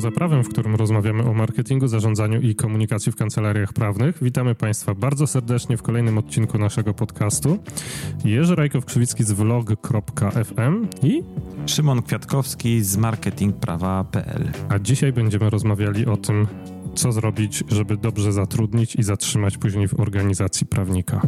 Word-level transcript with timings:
Poza 0.00 0.10
prawem, 0.10 0.44
w 0.44 0.48
którym 0.48 0.74
rozmawiamy 0.74 1.22
o 1.22 1.34
marketingu, 1.34 1.88
zarządzaniu 1.88 2.40
i 2.40 2.54
komunikacji 2.54 3.12
w 3.12 3.16
kancelariach 3.16 3.72
prawnych. 3.72 4.18
Witamy 4.22 4.54
Państwa 4.54 4.94
bardzo 4.94 5.26
serdecznie 5.26 5.76
w 5.76 5.82
kolejnym 5.82 6.18
odcinku 6.18 6.58
naszego 6.58 6.94
podcastu. 6.94 7.58
Jerzy 8.24 8.54
Rajkow-Krzywicki 8.54 9.22
z 9.24 9.32
vlog.fm 9.32 10.88
i 11.02 11.22
Szymon 11.66 12.02
Kwiatkowski 12.02 12.82
z 12.82 12.96
marketingprawa.pl. 12.96 14.52
A 14.68 14.78
dzisiaj 14.78 15.12
będziemy 15.12 15.50
rozmawiali 15.50 16.06
o 16.06 16.16
tym, 16.16 16.46
co 16.94 17.12
zrobić, 17.12 17.64
żeby 17.68 17.96
dobrze 17.96 18.32
zatrudnić 18.32 18.96
i 18.96 19.02
zatrzymać 19.02 19.58
później 19.58 19.88
w 19.88 20.00
organizacji 20.00 20.66
prawnika. 20.66 21.20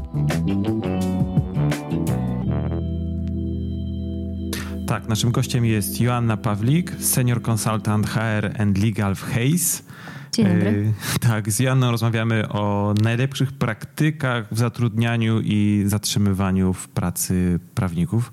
Tak, 4.92 5.08
naszym 5.08 5.30
gościem 5.30 5.64
jest 5.64 6.00
Joanna 6.00 6.36
Pawlik, 6.36 6.92
senior 7.00 7.42
consultant 7.42 8.06
HR 8.06 8.60
and 8.60 8.78
legal 8.78 9.14
w 9.14 9.22
Hayes. 9.22 9.84
Dzień 10.32 10.46
dobry. 10.46 10.92
E, 11.14 11.18
tak, 11.28 11.52
z 11.52 11.60
Joanną 11.60 11.90
rozmawiamy 11.90 12.48
o 12.48 12.94
najlepszych 13.02 13.52
praktykach 13.52 14.54
w 14.54 14.58
zatrudnianiu 14.58 15.40
i 15.40 15.82
zatrzymywaniu 15.86 16.72
w 16.72 16.88
pracy 16.88 17.60
prawników. 17.74 18.32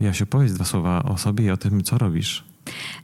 Jasiu, 0.00 0.26
powiedz 0.26 0.52
dwa 0.52 0.64
słowa 0.64 1.02
o 1.02 1.18
sobie 1.18 1.44
i 1.44 1.50
o 1.50 1.56
tym, 1.56 1.82
co 1.82 1.98
robisz. 1.98 2.49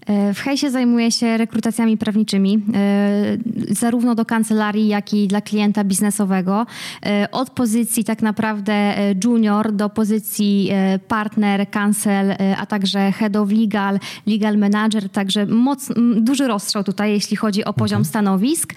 E, 0.07 0.35
w 0.35 0.41
Hejsie 0.41 0.71
zajmuję 0.71 1.13
się 1.13 1.37
rekrutacjami 1.37 1.97
prawniczymi, 1.97 2.63
e, 2.75 3.37
zarówno 3.71 4.15
do 4.15 4.25
kancelarii, 4.25 4.89
jak 4.89 5.15
i 5.15 5.29
dla 5.29 5.41
klienta 5.41 5.85
biznesowego. 5.85 6.67
E, 7.07 7.29
od 7.33 7.51
pozycji 7.51 8.05
tak 8.05 8.23
naprawdę 8.23 8.95
junior 9.25 9.73
do 9.73 9.89
pozycji 9.89 10.71
partner, 11.09 11.71
cancel, 11.71 12.35
a 12.59 12.67
także 12.67 13.13
head 13.13 13.37
of 13.37 13.51
legal, 13.51 13.99
legal 14.27 14.59
manager, 14.59 15.11
także 15.11 15.47
moc, 15.47 15.89
duży 16.17 16.47
rozstrzał 16.47 16.85
tutaj, 16.85 17.13
jeśli 17.13 17.37
chodzi 17.37 17.65
o 17.65 17.73
poziom 17.73 17.97
mhm. 17.97 18.05
stanowisk. 18.05 18.75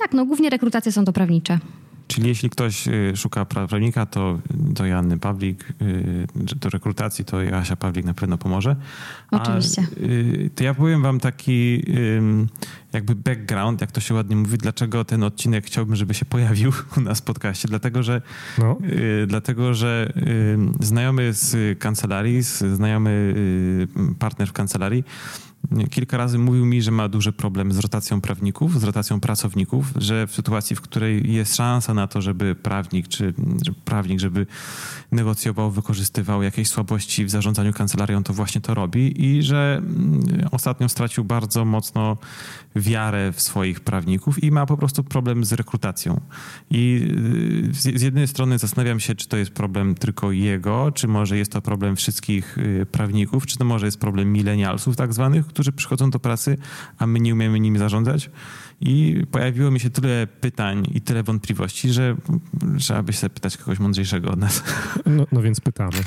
Tak, 0.00 0.12
no 0.12 0.26
głównie 0.26 0.50
rekrutacje 0.50 0.92
są 0.92 1.04
to 1.04 1.12
prawnicze. 1.12 1.58
Czyli 2.10 2.28
jeśli 2.28 2.50
ktoś 2.50 2.88
y, 2.88 3.12
szuka 3.16 3.44
prawnika, 3.44 4.06
to 4.06 4.38
do 4.50 4.86
Janny 4.86 5.18
Pawlik, 5.18 5.72
y, 5.82 6.26
do 6.56 6.70
rekrutacji, 6.70 7.24
to 7.24 7.42
Jasia 7.42 7.76
Pawlik 7.76 8.04
na 8.04 8.14
pewno 8.14 8.38
pomoże. 8.38 8.76
Oczywiście. 9.30 9.86
A, 9.96 10.04
y, 10.04 10.50
to 10.54 10.64
ja 10.64 10.74
powiem 10.74 11.02
wam 11.02 11.20
taki 11.20 11.82
jakby 12.92 13.14
background, 13.14 13.80
jak 13.80 13.92
to 13.92 14.00
się 14.00 14.14
ładnie 14.14 14.36
mówi, 14.36 14.58
dlaczego 14.58 15.04
ten 15.04 15.22
odcinek 15.22 15.66
chciałbym, 15.66 15.96
żeby 15.96 16.14
się 16.14 16.24
pojawił 16.24 16.72
u 16.96 17.00
nas 17.00 17.18
w 17.18 17.22
podcaście. 17.22 17.68
Dlatego, 17.68 18.02
że, 18.02 18.22
no. 18.58 18.78
dlatego, 19.26 19.74
że 19.74 20.12
znajomy 20.80 21.32
z 21.32 21.78
kancelarii, 21.78 22.42
znajomy 22.42 23.34
partner 24.18 24.48
w 24.48 24.52
kancelarii 24.52 25.04
kilka 25.90 26.16
razy 26.16 26.38
mówił 26.38 26.66
mi, 26.66 26.82
że 26.82 26.90
ma 26.90 27.08
duży 27.08 27.32
problem 27.32 27.72
z 27.72 27.78
rotacją 27.78 28.20
prawników, 28.20 28.80
z 28.80 28.84
rotacją 28.84 29.20
pracowników, 29.20 29.92
że 29.96 30.26
w 30.26 30.34
sytuacji, 30.34 30.76
w 30.76 30.80
której 30.80 31.32
jest 31.32 31.56
szansa 31.56 31.94
na 31.94 32.06
to, 32.06 32.22
żeby 32.22 32.54
prawnik 32.54 33.08
czy 33.08 33.34
prawnik, 33.84 34.20
żeby 34.20 34.46
negocjował, 35.12 35.70
wykorzystywał 35.70 36.42
jakieś 36.42 36.68
słabości 36.68 37.24
w 37.24 37.30
zarządzaniu 37.30 37.72
kancelarią, 37.72 38.22
to 38.22 38.32
właśnie 38.32 38.60
to 38.60 38.74
robi 38.74 39.24
i 39.26 39.42
że 39.42 39.82
mm, 39.82 40.48
ostatnio 40.50 40.88
stracił 40.88 41.24
bardzo 41.24 41.64
mocno 41.64 42.16
wiarę 42.76 43.32
w 43.32 43.40
swoich 43.40 43.80
prawników 43.80 44.44
i 44.44 44.50
ma 44.50 44.66
po 44.66 44.76
prostu 44.76 45.04
problem 45.04 45.44
z 45.44 45.52
rekrutacją. 45.52 46.20
I 46.70 47.08
y, 47.70 47.74
z 47.74 48.02
jednej 48.02 48.28
strony 48.28 48.58
zastanawiam 48.58 49.00
się, 49.00 49.14
czy 49.14 49.28
to 49.28 49.36
jest 49.36 49.50
problem 49.50 49.94
tylko 49.94 50.32
jego, 50.32 50.92
czy 50.92 51.08
może 51.08 51.38
jest 51.38 51.52
to 51.52 51.62
problem 51.62 51.96
wszystkich 51.96 52.58
y, 52.58 52.86
prawników, 52.92 53.46
czy 53.46 53.58
to 53.58 53.64
może 53.64 53.86
jest 53.86 54.00
problem 54.00 54.32
milenialsów 54.32 54.96
tak 54.96 55.12
zwanych, 55.12 55.49
którzy 55.50 55.72
przychodzą 55.72 56.10
do 56.10 56.18
pracy, 56.18 56.58
a 56.98 57.06
my 57.06 57.20
nie 57.20 57.32
umiemy 57.32 57.60
nimi 57.60 57.78
zarządzać. 57.78 58.30
I 58.80 59.22
pojawiło 59.30 59.70
mi 59.70 59.80
się 59.80 59.90
tyle 59.90 60.26
pytań 60.26 60.86
i 60.94 61.00
tyle 61.00 61.22
wątpliwości, 61.22 61.90
że 61.90 62.16
trzeba 62.78 63.02
by 63.02 63.12
się 63.12 63.30
pytać 63.30 63.56
kogoś 63.56 63.78
mądrzejszego 63.78 64.30
od 64.30 64.38
nas. 64.38 64.62
No, 65.06 65.26
no 65.32 65.42
więc 65.42 65.60
pytamy. 65.60 65.98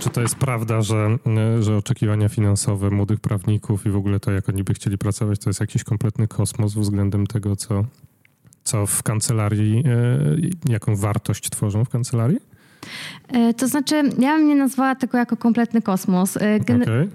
Czy 0.00 0.10
to 0.10 0.20
jest 0.20 0.34
prawda, 0.34 0.82
że, 0.82 1.18
że 1.60 1.76
oczekiwania 1.76 2.28
finansowe 2.28 2.90
młodych 2.90 3.20
prawników 3.20 3.86
i 3.86 3.90
w 3.90 3.96
ogóle 3.96 4.20
to, 4.20 4.32
jak 4.32 4.48
oni 4.48 4.64
by 4.64 4.74
chcieli 4.74 4.98
pracować, 4.98 5.38
to 5.38 5.50
jest 5.50 5.60
jakiś 5.60 5.84
kompletny 5.84 6.28
kosmos 6.28 6.74
względem 6.74 7.26
tego, 7.26 7.56
co, 7.56 7.84
co 8.64 8.86
w 8.86 9.02
kancelarii, 9.02 9.84
e, 9.86 10.72
jaką 10.72 10.96
wartość 10.96 11.50
tworzą 11.50 11.84
w 11.84 11.88
kancelarii? 11.88 12.38
E, 13.32 13.54
to 13.54 13.68
znaczy, 13.68 14.02
ja 14.18 14.36
bym 14.36 14.48
nie 14.48 14.56
nazwała 14.56 14.94
tego 14.94 15.18
jako 15.18 15.36
kompletny 15.36 15.82
kosmos. 15.82 16.36
E, 16.36 16.60
gen 16.60 16.82
okay. 16.82 17.08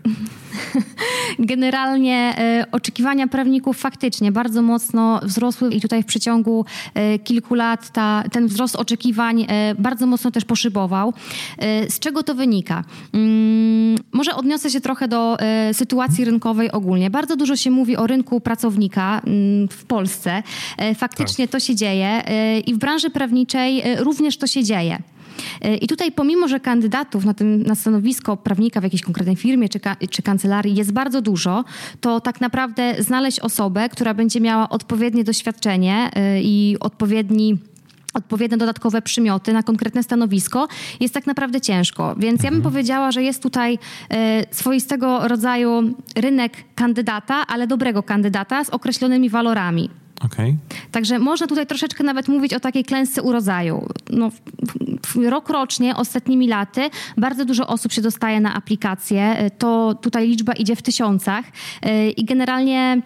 Generalnie 1.39 2.35
e, 2.37 2.65
oczekiwania 2.71 3.27
prawników 3.27 3.77
faktycznie 3.77 4.31
bardzo 4.31 4.61
mocno 4.61 5.19
wzrosły 5.23 5.69
i 5.71 5.81
tutaj 5.81 6.03
w 6.03 6.05
przeciągu 6.05 6.65
kilku 7.23 7.55
lat 7.55 7.89
ta, 7.89 8.23
ten 8.31 8.47
wzrost 8.47 8.75
oczekiwań 8.75 9.47
bardzo 9.77 10.05
mocno 10.05 10.31
też 10.31 10.45
poszybował. 10.45 11.13
Z 11.89 11.99
czego 11.99 12.23
to 12.23 12.35
wynika? 12.35 12.83
Mm, 13.13 13.97
może 14.11 14.35
odniosę 14.35 14.69
się 14.69 14.81
trochę 14.81 15.07
do 15.07 15.37
sytuacji 15.73 16.25
rynkowej 16.25 16.71
ogólnie. 16.71 17.09
Bardzo 17.09 17.35
dużo 17.35 17.55
się 17.55 17.71
mówi 17.71 17.97
o 17.97 18.07
rynku 18.07 18.41
pracownika 18.41 19.21
mm, 19.25 19.67
w 19.67 19.85
Polsce. 19.85 20.43
Faktycznie 20.95 21.47
tak. 21.47 21.51
to 21.51 21.59
się 21.59 21.75
dzieje 21.75 22.23
i 22.65 22.73
w 22.73 22.77
branży 22.77 23.09
prawniczej 23.09 23.83
również 23.97 24.37
to 24.37 24.47
się 24.47 24.63
dzieje. 24.63 24.99
E, 25.61 25.75
I 25.75 25.87
tutaj 25.87 26.11
pomimo, 26.11 26.47
że 26.47 26.59
kandydatów 26.59 27.25
na, 27.25 27.33
tym, 27.33 27.63
na 27.63 27.75
stanowisko 27.75 28.37
prawnika 28.37 28.81
w 28.81 28.83
jakiejś 28.83 29.01
konkretnej 29.01 29.35
firmie 29.35 29.69
czy, 29.69 29.79
czy 30.09 30.21
kancelarii 30.21 30.75
jest 30.75 30.91
bardzo 30.91 31.21
dużo, 31.21 31.63
to 32.01 32.21
tak 32.21 32.41
naprawdę 32.41 32.95
znaleźć 32.99 33.39
osobę, 33.39 33.89
która 33.89 34.13
będzie 34.13 34.41
miała 34.41 34.69
odpowiednie 34.69 35.23
doświadczenie 35.23 36.11
e, 36.13 36.41
i 36.41 36.77
odpowiedni 36.79 37.57
odpowiednie 38.15 38.57
dodatkowe 38.57 39.01
przymioty 39.01 39.53
na 39.53 39.63
konkretne 39.63 40.03
stanowisko, 40.03 40.67
jest 40.99 41.13
tak 41.13 41.27
naprawdę 41.27 41.61
ciężko. 41.61 42.15
Więc 42.17 42.43
ja 42.43 42.49
bym 42.49 42.57
mhm. 42.57 42.73
powiedziała, 42.73 43.11
że 43.11 43.23
jest 43.23 43.43
tutaj 43.43 43.79
e, 44.09 44.55
swoistego 44.55 45.27
rodzaju 45.27 45.93
rynek 46.15 46.53
kandydata, 46.75 47.47
ale 47.47 47.67
dobrego 47.67 48.03
kandydata 48.03 48.63
z 48.63 48.69
określonymi 48.69 49.29
walorami. 49.29 49.89
Okay. 50.21 50.55
Także 50.91 51.19
można 51.19 51.47
tutaj 51.47 51.67
troszeczkę 51.67 52.03
nawet 52.03 52.27
mówić 52.27 52.53
o 52.53 52.59
takiej 52.59 52.83
klęsce 52.83 53.21
urodzaju. 53.21 53.87
No, 54.09 54.31
rok 55.29 55.49
rocznie, 55.49 55.95
ostatnimi 55.95 56.47
laty, 56.47 56.89
bardzo 57.17 57.45
dużo 57.45 57.67
osób 57.67 57.91
się 57.91 58.01
dostaje 58.01 58.39
na 58.39 58.53
aplikację. 58.53 59.49
To 59.57 59.95
tutaj 60.01 60.27
liczba 60.27 60.53
idzie 60.53 60.75
w 60.75 60.81
tysiącach 60.81 61.45
e, 61.81 62.09
i 62.09 62.25
generalnie 62.25 63.01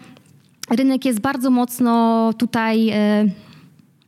rynek 0.70 1.06
jest 1.06 1.20
bardzo 1.20 1.50
mocno 1.50 2.34
tutaj 2.38 2.90
e, 2.90 3.26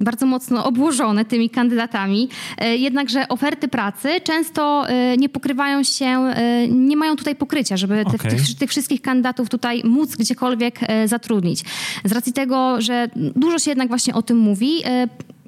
bardzo 0.02 0.26
mocno 0.26 0.66
obłożone 0.66 1.26
tymi 1.26 1.50
kandydatami. 1.50 2.30
E, 2.58 2.76
jednakże 2.76 3.28
oferty 3.28 3.68
pracy 3.68 4.10
często 4.24 4.90
e, 4.90 5.18
nie 5.18 5.30
pokrywają 5.30 5.84
się, 5.84 6.06
e, 6.06 6.68
nie 6.68 6.98
mają 6.98 7.16
tutaj 7.16 7.36
pokrycia, 7.36 7.78
żeby 7.78 8.02
okay. 8.02 8.32
tych, 8.32 8.56
tych, 8.56 8.70
wszystkich 8.70 9.02
kandydatów 9.02 9.50
tutaj 9.50 9.82
móc 9.84 10.16
gdziekolwiek 10.16 10.80
zatrudnić. 11.06 11.64
Z 12.06 12.12
racji 12.12 12.34
tego, 12.34 12.82
że 12.82 13.10
dużo 13.16 13.60
się 13.60 13.72
jednak 13.72 13.88
właśnie 13.88 14.14
o 14.14 14.22
tym 14.22 14.38
mówi, 14.38 14.84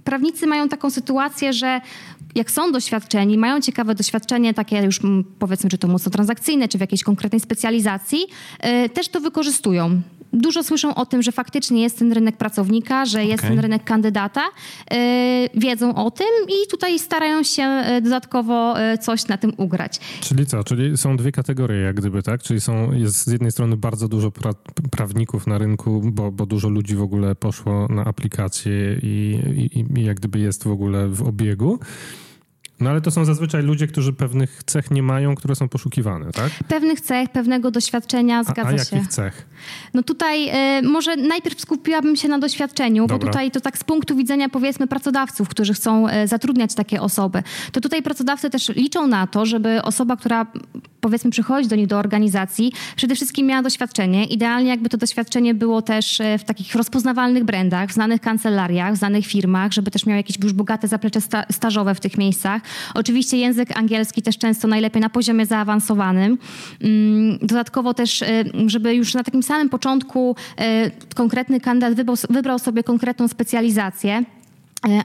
prawnicy 0.04 0.48
mają 0.48 0.70
taką 0.70 0.90
sytuację, 0.90 1.54
że 1.54 1.82
jak 2.36 2.52
są 2.52 2.72
doświadczeni, 2.72 3.38
mają 3.38 3.62
ciekawe 3.62 3.96
doświadczenie, 3.96 4.54
takie 4.54 4.84
już 4.84 5.00
powiedzmy, 5.40 5.70
czy 5.70 5.78
to 5.78 5.88
mocno 5.88 6.12
transakcyjne, 6.12 6.68
czy 6.68 6.78
w 6.78 6.82
jakiejś 6.82 7.04
konkretnej 7.04 7.40
specjalizacji, 7.40 8.20
też 8.94 9.08
to 9.08 9.20
wykorzystują 9.22 10.02
dużo 10.34 10.64
słyszą 10.64 10.96
o 10.96 11.06
tym, 11.06 11.22
że 11.22 11.32
faktycznie 11.32 11.82
jest 11.82 12.00
ten 12.00 12.12
rynek 12.12 12.38
pracownika, 12.38 13.06
że 13.06 13.26
jest 13.26 13.44
ten 13.44 13.60
rynek 13.60 13.84
kandydata, 13.84 14.42
yy, 14.92 14.98
wiedzą 15.56 15.96
o 15.96 16.12
tym 16.12 16.28
i 16.48 16.68
tutaj 16.72 17.00
starają 17.00 17.44
się 17.44 17.62
yy, 17.62 18.02
dodatkowo 18.02 18.80
yy, 18.80 18.98
coś 18.98 19.28
na 19.28 19.38
tym 19.38 19.54
ugrać. 19.58 20.00
Czyli 20.22 20.46
co? 20.46 20.64
Czyli 20.64 20.98
są 20.98 21.18
dwie 21.18 21.32
kategorie 21.32 21.80
jak 21.82 21.96
gdyby, 21.96 22.24
tak? 22.24 22.44
Czyli 22.44 22.62
są, 22.62 22.92
jest 22.92 23.16
z 23.16 23.32
jednej 23.32 23.52
strony 23.52 23.78
bardzo 23.78 24.08
dużo 24.08 24.32
pra 24.32 24.52
prawników 24.92 25.48
na 25.48 25.58
rynku, 25.58 26.02
bo, 26.04 26.32
bo 26.32 26.46
dużo 26.46 26.70
ludzi 26.70 26.96
w 26.96 27.02
ogóle 27.02 27.36
poszło 27.36 27.88
na 27.90 28.06
aplikacje 28.06 29.00
i, 29.04 29.40
i, 29.74 30.00
i 30.00 30.04
jak 30.06 30.18
gdyby 30.18 30.40
jest 30.40 30.64
w 30.64 30.72
ogóle 30.72 31.08
w 31.08 31.22
obiegu. 31.22 31.80
No 32.84 32.90
ale 32.90 33.02
to 33.02 33.12
są 33.12 33.26
zazwyczaj 33.26 33.64
ludzie, 33.64 33.88
którzy 33.88 34.14
pewnych 34.14 34.64
cech 34.66 34.92
nie 34.92 35.04
mają, 35.04 35.36
które 35.36 35.56
są 35.56 35.70
poszukiwane, 35.70 36.32
tak? 36.32 36.52
Pewnych 36.68 37.02
cech, 37.02 37.30
pewnego 37.30 37.72
doświadczenia, 37.72 38.44
zgadza 38.44 38.70
a, 38.70 38.74
a 38.74 38.78
się. 38.78 38.96
jakich 38.96 39.12
cech? 39.12 39.46
No 39.94 40.04
tutaj 40.04 40.50
y, 40.80 40.82
może 40.82 41.16
najpierw 41.16 41.62
skupiłabym 41.62 42.16
się 42.16 42.28
na 42.28 42.40
doświadczeniu, 42.40 43.04
Dobra. 43.04 43.18
bo 43.18 43.26
tutaj 43.26 43.52
to 43.52 43.62
tak 43.62 43.78
z 43.78 43.84
punktu 43.84 44.16
widzenia 44.16 44.50
powiedzmy 44.50 44.88
pracodawców, 44.88 45.50
którzy 45.50 45.74
chcą 45.74 46.10
y, 46.10 46.28
zatrudniać 46.28 46.76
takie 46.76 47.02
osoby, 47.02 47.44
to 47.72 47.82
tutaj 47.82 48.04
pracodawcy 48.04 48.50
też 48.50 48.70
liczą 48.70 49.08
na 49.08 49.28
to, 49.28 49.46
żeby 49.46 49.82
osoba, 49.82 50.18
która 50.18 50.46
powiedzmy 51.02 51.32
przychodzi 51.32 51.68
do 51.68 51.76
nich 51.76 51.88
do 51.88 51.98
organizacji, 51.98 52.72
przede 52.96 53.16
wszystkim 53.16 53.48
miała 53.48 53.62
doświadczenie. 53.62 54.26
Idealnie 54.26 54.70
jakby 54.70 54.90
to 54.90 54.98
doświadczenie 54.98 55.54
było 55.54 55.82
też 55.82 56.22
e, 56.22 56.38
w 56.38 56.44
takich 56.44 56.76
rozpoznawalnych 56.76 57.44
brandach, 57.44 57.90
w 57.90 57.94
znanych 57.94 58.22
kancelariach, 58.22 58.94
w 58.94 58.98
znanych 58.98 59.26
firmach, 59.26 59.72
żeby 59.72 59.92
też 59.92 60.06
miał 60.06 60.18
jakieś 60.18 60.38
już 60.44 60.54
bogate 60.54 60.88
zaplecze 60.88 61.22
sta 61.22 61.44
stażowe 61.52 61.96
w 61.96 62.00
tych 62.00 62.18
miejscach. 62.18 62.62
Oczywiście 62.94 63.38
język 63.38 63.78
angielski 63.78 64.22
też 64.22 64.38
często 64.38 64.68
najlepiej 64.68 65.02
na 65.02 65.10
poziomie 65.10 65.46
zaawansowanym. 65.46 66.38
Mm, 66.82 67.38
dodatkowo 67.42 67.94
też, 67.94 68.22
e, 68.22 68.44
żeby 68.68 68.96
już 68.96 69.14
na 69.14 69.24
takim 69.24 69.44
samym 69.44 69.70
początku 69.70 70.36
e, 70.58 70.92
konkretny 71.16 71.60
kandydat 71.60 71.94
wybrał, 71.94 72.16
wybrał 72.30 72.60
sobie 72.60 72.84
konkretną 72.84 73.28
specjalizację, 73.28 74.24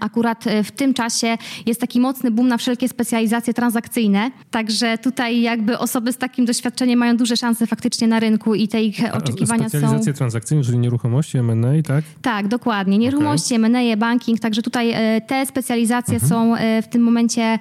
akurat 0.00 0.46
e, 0.46 0.64
w 0.64 0.70
tym 0.70 0.94
czasie 0.94 1.38
jest 1.66 1.80
taki 1.80 2.00
mocny 2.00 2.30
boom 2.30 2.48
na 2.48 2.56
wszelkie 2.56 2.88
specjalizacje 2.88 3.54
transakcyjne, 3.54 4.30
także 4.50 4.98
tutaj 4.98 5.40
jakby 5.40 5.78
osoby 5.78 6.12
z 6.12 6.16
takim 6.16 6.44
doświadczeniem 6.44 6.98
mają 6.98 7.16
duże 7.16 7.36
szanse 7.36 7.66
faktycznie 7.66 8.08
na 8.08 8.20
rynku 8.20 8.54
i 8.54 8.69
te 8.69 8.82
ich 8.82 9.00
oczekiwania 9.12 9.69
są... 9.69 9.78
Specjalizacje 9.78 10.12
transakcyjne, 10.12 10.64
czyli 10.64 10.78
nieruchomości, 10.78 11.38
M&A, 11.38 11.82
tak? 11.82 12.04
Tak, 12.22 12.48
dokładnie. 12.48 12.98
Nieruchomości, 12.98 13.56
okay. 13.56 13.66
M&A, 13.66 13.96
banking, 13.96 14.40
także 14.40 14.62
tutaj 14.62 14.90
e, 14.90 15.20
te 15.20 15.46
specjalizacje 15.46 16.14
mhm. 16.14 16.30
są 16.30 16.54
w 16.82 16.88
tym 16.88 17.02
momencie, 17.02 17.58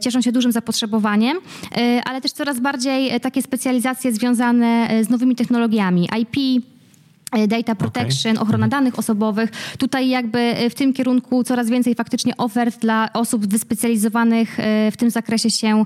cieszą 0.00 0.22
się 0.22 0.32
dużym 0.32 0.52
zapotrzebowaniem, 0.52 1.38
ale 2.04 2.20
też 2.20 2.32
coraz 2.32 2.60
bardziej 2.60 3.20
takie 3.20 3.42
specjalizacje 3.42 4.12
związane 4.12 4.88
z 5.02 5.08
nowymi 5.10 5.36
technologiami, 5.36 6.08
IP, 6.20 6.36
E, 6.38 6.77
data 7.48 7.74
protection, 7.74 8.32
okay. 8.32 8.42
ochrona 8.42 8.64
mhm. 8.64 8.70
danych 8.70 8.98
osobowych. 8.98 9.50
Tutaj 9.78 10.08
jakby 10.08 10.38
e, 10.38 10.70
w 10.70 10.74
tym 10.74 10.92
kierunku 10.92 11.44
coraz 11.44 11.70
więcej 11.70 11.94
faktycznie 11.94 12.36
ofert 12.36 12.80
dla 12.80 13.12
osób 13.12 13.46
wyspecjalizowanych 13.46 14.60
e, 14.60 14.90
w 14.90 14.96
tym 14.96 15.10
zakresie 15.10 15.50
się 15.50 15.84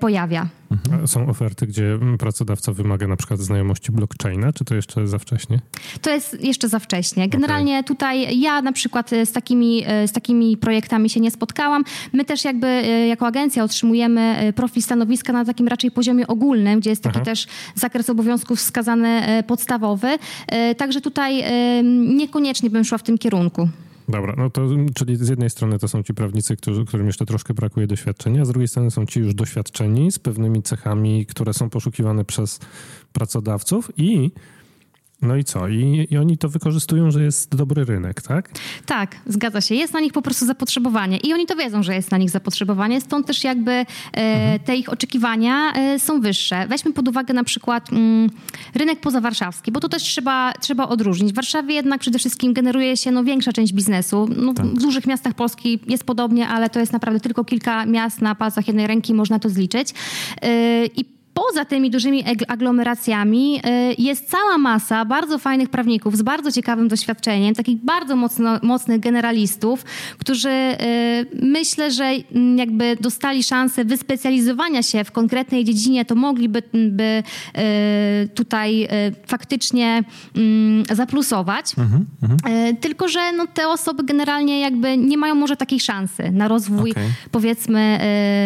pojawia. 0.00 0.46
Mhm. 0.72 1.08
Są 1.08 1.28
oferty, 1.28 1.66
gdzie 1.66 1.98
pracodawca 2.18 2.72
wymaga 2.72 3.06
na 3.06 3.16
przykład 3.16 3.40
znajomości 3.40 3.92
blockchaina, 3.92 4.52
czy 4.52 4.64
to 4.64 4.74
jeszcze 4.74 5.06
za 5.06 5.18
wcześnie? 5.18 5.60
To 6.02 6.10
jest 6.10 6.44
jeszcze 6.44 6.68
za 6.68 6.78
wcześnie. 6.78 7.28
Generalnie 7.28 7.72
okay. 7.72 7.84
tutaj 7.84 8.40
ja 8.40 8.62
na 8.62 8.72
przykład 8.72 9.10
z 9.24 9.32
takimi, 9.32 9.84
z 10.06 10.12
takimi 10.12 10.56
projektami 10.56 11.10
się 11.10 11.20
nie 11.20 11.30
spotkałam. 11.30 11.84
My 12.12 12.24
też 12.24 12.44
jakby 12.44 12.82
jako 13.08 13.26
agencja 13.26 13.64
otrzymujemy 13.64 14.52
profil 14.56 14.82
stanowiska 14.82 15.32
na 15.32 15.44
takim 15.44 15.68
raczej 15.68 15.90
poziomie 15.90 16.26
ogólnym, 16.26 16.80
gdzie 16.80 16.90
jest 16.90 17.02
taki 17.02 17.16
Aha. 17.16 17.24
też 17.24 17.46
zakres 17.74 18.10
obowiązków 18.10 18.58
wskazany 18.58 19.42
podstawowy. 19.46 20.08
Także 20.76 21.00
tutaj 21.00 21.44
niekoniecznie 22.08 22.70
bym 22.70 22.84
szła 22.84 22.98
w 22.98 23.02
tym 23.02 23.18
kierunku. 23.18 23.68
Dobra, 24.08 24.34
no 24.38 24.50
to 24.50 24.68
czyli 24.94 25.16
z 25.16 25.28
jednej 25.28 25.50
strony 25.50 25.78
to 25.78 25.88
są 25.88 26.02
ci 26.02 26.14
prawnicy, 26.14 26.56
którzy, 26.56 26.84
którym 26.84 27.06
jeszcze 27.06 27.26
troszkę 27.26 27.54
brakuje 27.54 27.86
doświadczenia, 27.86 28.42
a 28.42 28.44
z 28.44 28.48
drugiej 28.48 28.68
strony 28.68 28.90
są 28.90 29.06
ci 29.06 29.20
już 29.20 29.34
doświadczeni 29.34 30.12
z 30.12 30.18
pewnymi 30.18 30.62
cechami, 30.62 31.26
które 31.26 31.54
są 31.54 31.70
poszukiwane 31.70 32.24
przez 32.24 32.60
pracodawców 33.12 33.90
i 33.96 34.30
no 35.22 35.36
i 35.36 35.44
co? 35.44 35.68
I, 35.68 36.06
I, 36.10 36.18
oni 36.18 36.38
to 36.38 36.48
wykorzystują, 36.48 37.10
że 37.10 37.22
jest 37.22 37.56
dobry 37.56 37.84
rynek, 37.84 38.22
tak? 38.22 38.50
Tak, 38.86 39.16
zgadza 39.26 39.60
się. 39.60 39.74
Jest 39.74 39.92
na 39.92 40.00
nich 40.00 40.12
po 40.12 40.22
prostu 40.22 40.46
zapotrzebowanie 40.46 41.16
i 41.16 41.32
oni 41.32 41.46
to 41.46 41.56
wiedzą, 41.56 41.82
że 41.82 41.94
jest 41.94 42.10
na 42.10 42.18
nich 42.18 42.30
zapotrzebowanie, 42.30 43.00
stąd 43.00 43.26
też 43.26 43.44
jakby 43.44 43.72
e, 43.72 43.84
mhm. 44.12 44.60
te 44.60 44.76
ich 44.76 44.88
oczekiwania 44.88 45.72
e, 45.72 45.98
są 45.98 46.20
wyższe. 46.20 46.66
Weźmy 46.68 46.92
pod 46.92 47.08
uwagę 47.08 47.34
na 47.34 47.44
przykład 47.44 47.92
mm, 47.92 48.30
rynek 48.74 49.00
pozawarszawski, 49.00 49.72
bo 49.72 49.80
to 49.80 49.88
też 49.88 50.02
trzeba, 50.02 50.52
trzeba 50.60 50.88
odróżnić. 50.88 51.32
W 51.32 51.36
Warszawie 51.36 51.74
jednak 51.74 52.00
przede 52.00 52.18
wszystkim 52.18 52.52
generuje 52.52 52.96
się 52.96 53.10
no, 53.10 53.24
większa 53.24 53.52
część 53.52 53.72
biznesu. 53.72 54.28
No, 54.36 54.54
tak. 54.54 54.66
W 54.66 54.78
dużych 54.78 55.06
miastach 55.06 55.34
Polski 55.34 55.80
jest 55.86 56.04
podobnie, 56.04 56.48
ale 56.48 56.70
to 56.70 56.80
jest 56.80 56.92
naprawdę 56.92 57.20
tylko 57.20 57.44
kilka 57.44 57.86
miast 57.86 58.20
na 58.20 58.34
palcach 58.34 58.66
jednej 58.66 58.86
ręki, 58.86 59.14
można 59.14 59.38
to 59.38 59.48
zliczyć. 59.48 59.88
E, 60.42 60.86
I 60.86 61.21
Poza 61.34 61.64
tymi 61.64 61.90
dużymi 61.90 62.24
aglomeracjami 62.48 63.56
y, 63.58 64.02
jest 64.02 64.30
cała 64.30 64.58
masa 64.58 65.04
bardzo 65.04 65.38
fajnych 65.38 65.68
prawników 65.70 66.16
z 66.16 66.22
bardzo 66.22 66.52
ciekawym 66.52 66.88
doświadczeniem, 66.88 67.54
takich 67.54 67.76
bardzo 67.84 68.16
mocno, 68.16 68.58
mocnych 68.62 69.00
generalistów, 69.00 69.84
którzy 70.18 70.48
y, 70.48 70.76
myślę, 71.42 71.90
że 71.90 72.12
jakby 72.56 72.96
dostali 73.00 73.42
szansę 73.42 73.84
wyspecjalizowania 73.84 74.82
się 74.82 75.04
w 75.04 75.12
konkretnej 75.12 75.64
dziedzinie, 75.64 76.04
to 76.04 76.14
mogliby 76.14 76.62
by 76.72 77.22
y, 78.24 78.28
tutaj 78.28 78.88
faktycznie 79.26 80.04
mm, 80.36 80.84
zaplusować. 80.90 81.72
Mhm, 81.78 82.06
mhm. 82.22 82.76
Tylko, 82.76 83.08
że 83.08 83.32
no, 83.36 83.46
te 83.46 83.68
osoby 83.68 84.04
generalnie 84.04 84.60
jakby 84.60 84.96
nie 84.96 85.18
mają 85.18 85.34
może 85.34 85.56
takiej 85.56 85.80
szansy 85.80 86.30
na 86.30 86.48
rozwój, 86.48 86.90
okay. 86.90 87.04
powiedzmy, 87.30 87.98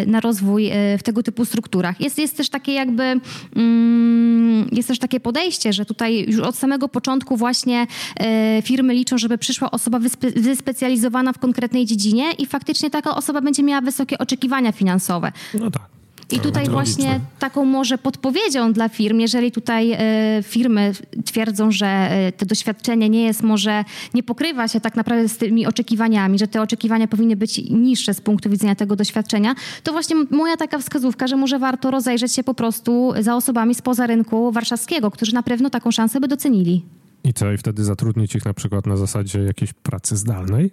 na 0.07 0.21
rozwój 0.21 0.71
w 0.99 1.03
tego 1.03 1.23
typu 1.23 1.45
strukturach. 1.45 2.01
Jest, 2.01 2.19
jest 2.19 2.37
też 2.37 2.49
takie 2.49 2.76
jakby 2.77 3.21
mm, 3.57 4.69
jest 4.73 4.89
też 4.89 4.99
takie 4.99 5.21
podejście, 5.21 5.73
że 5.73 5.85
tutaj 5.85 6.25
już 6.29 6.41
od 6.41 6.57
samego 6.57 6.89
początku 6.89 7.37
właśnie 7.37 7.87
e, 8.17 8.63
firmy 8.63 8.95
liczą, 8.95 9.19
żeby 9.19 9.39
przyszła 9.39 9.71
osoba 9.71 9.99
wyspe 9.99 10.31
wyspecjalizowana 10.31 11.33
w 11.33 11.39
konkretnej 11.39 11.87
dziedzinie 11.87 12.33
i 12.33 12.47
faktycznie 12.47 12.91
taka 12.91 13.17
osoba 13.17 13.41
będzie 13.41 13.63
miała 13.63 13.81
wysokie 13.81 14.19
oczekiwania 14.19 14.73
finansowe. 14.73 15.33
No 15.55 15.71
tak. 15.71 15.96
I 16.33 16.41
tutaj 16.41 16.69
właśnie 16.69 17.21
taką 17.39 17.65
może 17.65 17.99
podpowiedzią 17.99 18.73
dla 18.73 18.89
firm, 18.89 19.21
jeżeli 19.21 19.53
tutaj 19.53 19.93
e, 19.93 19.99
firmy 20.43 20.93
twierdzą, 21.25 21.71
że 21.71 21.87
e, 21.87 22.33
to 22.33 22.47
doświadczenie 22.47 23.09
nie 23.09 23.25
jest 23.25 23.43
może, 23.43 23.85
nie 24.15 24.23
pokrywa 24.23 24.69
się 24.69 24.81
tak 24.81 24.97
naprawdę 24.97 25.29
z 25.29 25.39
tymi 25.39 25.67
oczekiwaniami, 25.67 26.39
że 26.39 26.49
te 26.49 26.63
oczekiwania 26.63 27.09
powinny 27.09 27.37
być 27.37 27.71
niższe 27.71 28.15
z 28.15 28.21
punktu 28.21 28.51
widzenia 28.51 28.75
tego 28.75 28.97
doświadczenia, 28.97 29.55
to 29.83 29.93
właśnie 29.93 30.17
moja 30.31 30.57
taka 30.57 30.79
wskazówka, 30.79 31.27
że 31.27 31.37
może 31.37 31.59
warto 31.59 31.91
rozejrzeć 31.91 32.33
się 32.33 32.45
po 32.45 32.55
prostu 32.55 33.13
za 33.21 33.37
osobami 33.37 33.75
spoza 33.75 34.07
rynku 34.07 34.53
warszawskiego, 34.53 35.11
którzy 35.11 35.35
na 35.35 35.43
pewno 35.43 35.71
taką 35.71 35.91
szansę 35.91 36.21
by 36.21 36.29
docenili. 36.29 36.83
I 37.27 37.33
co, 37.33 37.53
i 37.53 37.57
wtedy 37.57 37.85
zatrudnić 37.85 38.35
ich 38.35 38.45
na 38.45 38.55
przykład 38.55 38.87
na 38.87 38.97
zasadzie 38.97 39.43
jakiejś 39.43 39.73
pracy 39.73 40.17
zdalnej? 40.17 40.71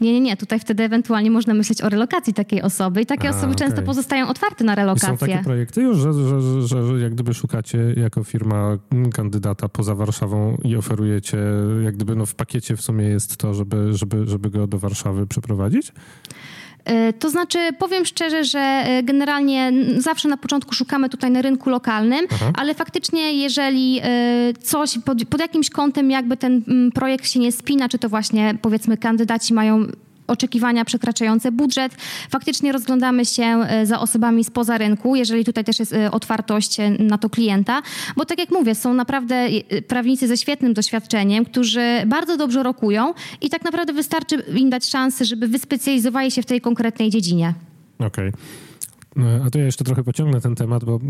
Nie, 0.00 0.12
nie, 0.12 0.20
nie. 0.20 0.36
Tutaj 0.36 0.60
wtedy 0.60 0.82
ewentualnie 0.82 1.30
można 1.30 1.54
myśleć 1.54 1.82
o 1.82 1.88
relokacji 1.88 2.34
takiej 2.34 2.62
osoby 2.62 3.00
i 3.00 3.06
takie 3.06 3.28
A, 3.28 3.30
osoby 3.30 3.52
okay. 3.52 3.66
często 3.66 3.82
pozostają 3.82 4.28
otwarte 4.28 4.64
na 4.64 4.74
relokację. 4.74 5.08
I 5.08 5.10
są 5.10 5.26
takie 5.26 5.44
projekty 5.44 5.82
już, 5.82 5.98
że, 5.98 6.12
że, 6.12 6.62
że, 6.62 6.86
że, 6.86 7.00
jak 7.00 7.14
gdyby 7.14 7.34
szukacie 7.34 7.78
jako 7.96 8.24
firma 8.24 8.78
kandydata 9.12 9.68
poza 9.68 9.94
Warszawą 9.94 10.56
i 10.64 10.76
oferujecie, 10.76 11.38
jak 11.84 11.94
gdyby 11.94 12.16
no 12.16 12.26
w 12.26 12.34
pakiecie 12.34 12.76
w 12.76 12.80
sumie 12.80 13.04
jest 13.04 13.36
to, 13.36 13.54
żeby, 13.54 13.92
żeby, 13.92 14.26
żeby 14.26 14.50
go 14.50 14.66
do 14.66 14.78
Warszawy 14.78 15.26
przeprowadzić? 15.26 15.92
E, 16.84 17.12
to 17.12 17.30
znaczy, 17.30 17.58
powiem 17.78 18.04
szczerze, 18.04 18.44
że 18.44 18.58
e, 18.58 19.02
generalnie 19.02 19.72
zawsze 19.98 20.28
na 20.28 20.36
początku 20.36 20.74
szukamy 20.74 21.08
tutaj 21.08 21.30
na 21.30 21.42
rynku 21.42 21.70
lokalnym, 21.70 22.26
Aha. 22.32 22.52
ale 22.56 22.74
faktycznie, 22.74 23.32
jeżeli 23.32 24.00
e, 24.02 24.52
coś 24.62 24.98
pod, 24.98 25.24
pod 25.24 25.40
jakimś 25.40 25.70
kątem 25.70 26.10
jakby 26.10 26.36
ten 26.36 26.62
projekt 26.94 27.28
się 27.28 27.40
nie 27.40 27.52
spina, 27.52 27.88
czy 27.88 27.98
to 27.98 28.08
właśnie 28.08 28.54
powiedzmy 28.62 28.96
kandydaci 28.96 29.54
mają 29.54 29.86
oczekiwania 30.26 30.84
przekraczające 30.84 31.52
budżet. 31.52 31.96
Faktycznie 32.30 32.72
rozglądamy 32.72 33.24
się 33.24 33.42
e, 33.42 33.86
za 33.86 34.00
osobami 34.00 34.44
spoza 34.44 34.78
rynku, 34.78 35.16
jeżeli 35.16 35.44
tutaj 35.44 35.64
też 35.64 35.78
jest 35.78 35.92
e, 35.92 36.10
otwartość 36.10 36.80
e, 36.80 36.90
na 36.90 37.18
to 37.18 37.30
klienta, 37.30 37.82
bo 38.16 38.24
tak 38.24 38.38
jak 38.38 38.50
mówię, 38.50 38.74
są 38.74 38.94
naprawdę 38.94 39.48
prawnicy 39.88 40.28
ze 40.28 40.36
świetnym 40.36 40.74
doświadczeniem, 40.74 41.44
którzy 41.44 42.02
bardzo 42.06 42.36
dobrze 42.36 42.62
rokują 42.62 43.14
i 43.40 43.50
tak 43.50 43.64
naprawdę 43.64 43.92
wystarczy 43.92 44.36
im 44.36 44.70
dać 44.70 44.86
szansę, 44.86 45.24
żeby 45.24 45.48
wyspecjalizowali 45.48 46.30
się 46.30 46.42
w 46.42 46.46
tej 46.46 46.60
konkretnej 46.60 47.10
dziedzinie. 47.10 47.54
Okej. 47.98 48.28
Okay. 48.28 49.40
A 49.46 49.50
to 49.50 49.58
ja 49.58 49.64
jeszcze 49.64 49.84
trochę 49.84 50.04
pociągnę 50.04 50.40
ten 50.40 50.54
temat, 50.54 50.84
bo 50.84 51.00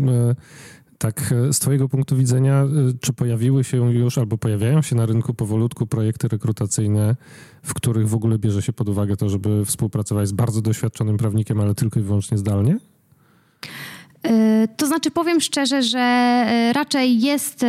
tak, 0.97 1.33
e, 1.49 1.53
z 1.53 1.59
Twojego 1.59 1.89
punktu 1.89 2.15
widzenia, 2.15 2.63
e, 2.63 2.67
czy 3.01 3.13
pojawiły 3.13 3.63
się 3.63 3.93
już 3.93 4.17
albo 4.17 4.37
pojawiają 4.37 4.81
się 4.81 4.95
na 4.95 5.05
rynku 5.05 5.33
powolutku 5.33 5.87
projekty 5.87 6.27
rekrutacyjne, 6.27 7.15
w 7.63 7.73
których 7.73 8.09
w 8.09 8.15
ogóle 8.15 8.39
bierze 8.39 8.61
się 8.61 8.73
pod 8.73 8.89
uwagę 8.89 9.17
to, 9.17 9.29
żeby 9.29 9.65
współpracować 9.65 10.27
z 10.27 10.31
bardzo 10.31 10.61
doświadczonym 10.61 11.17
prawnikiem, 11.17 11.59
ale 11.59 11.75
tylko 11.75 11.99
i 11.99 12.03
wyłącznie 12.03 12.37
zdalnie? 12.37 12.77
E, 14.23 14.67
to 14.77 14.87
znaczy, 14.87 15.11
powiem 15.11 15.41
szczerze, 15.41 15.83
że 15.83 16.45
raczej 16.75 17.21
jest 17.21 17.65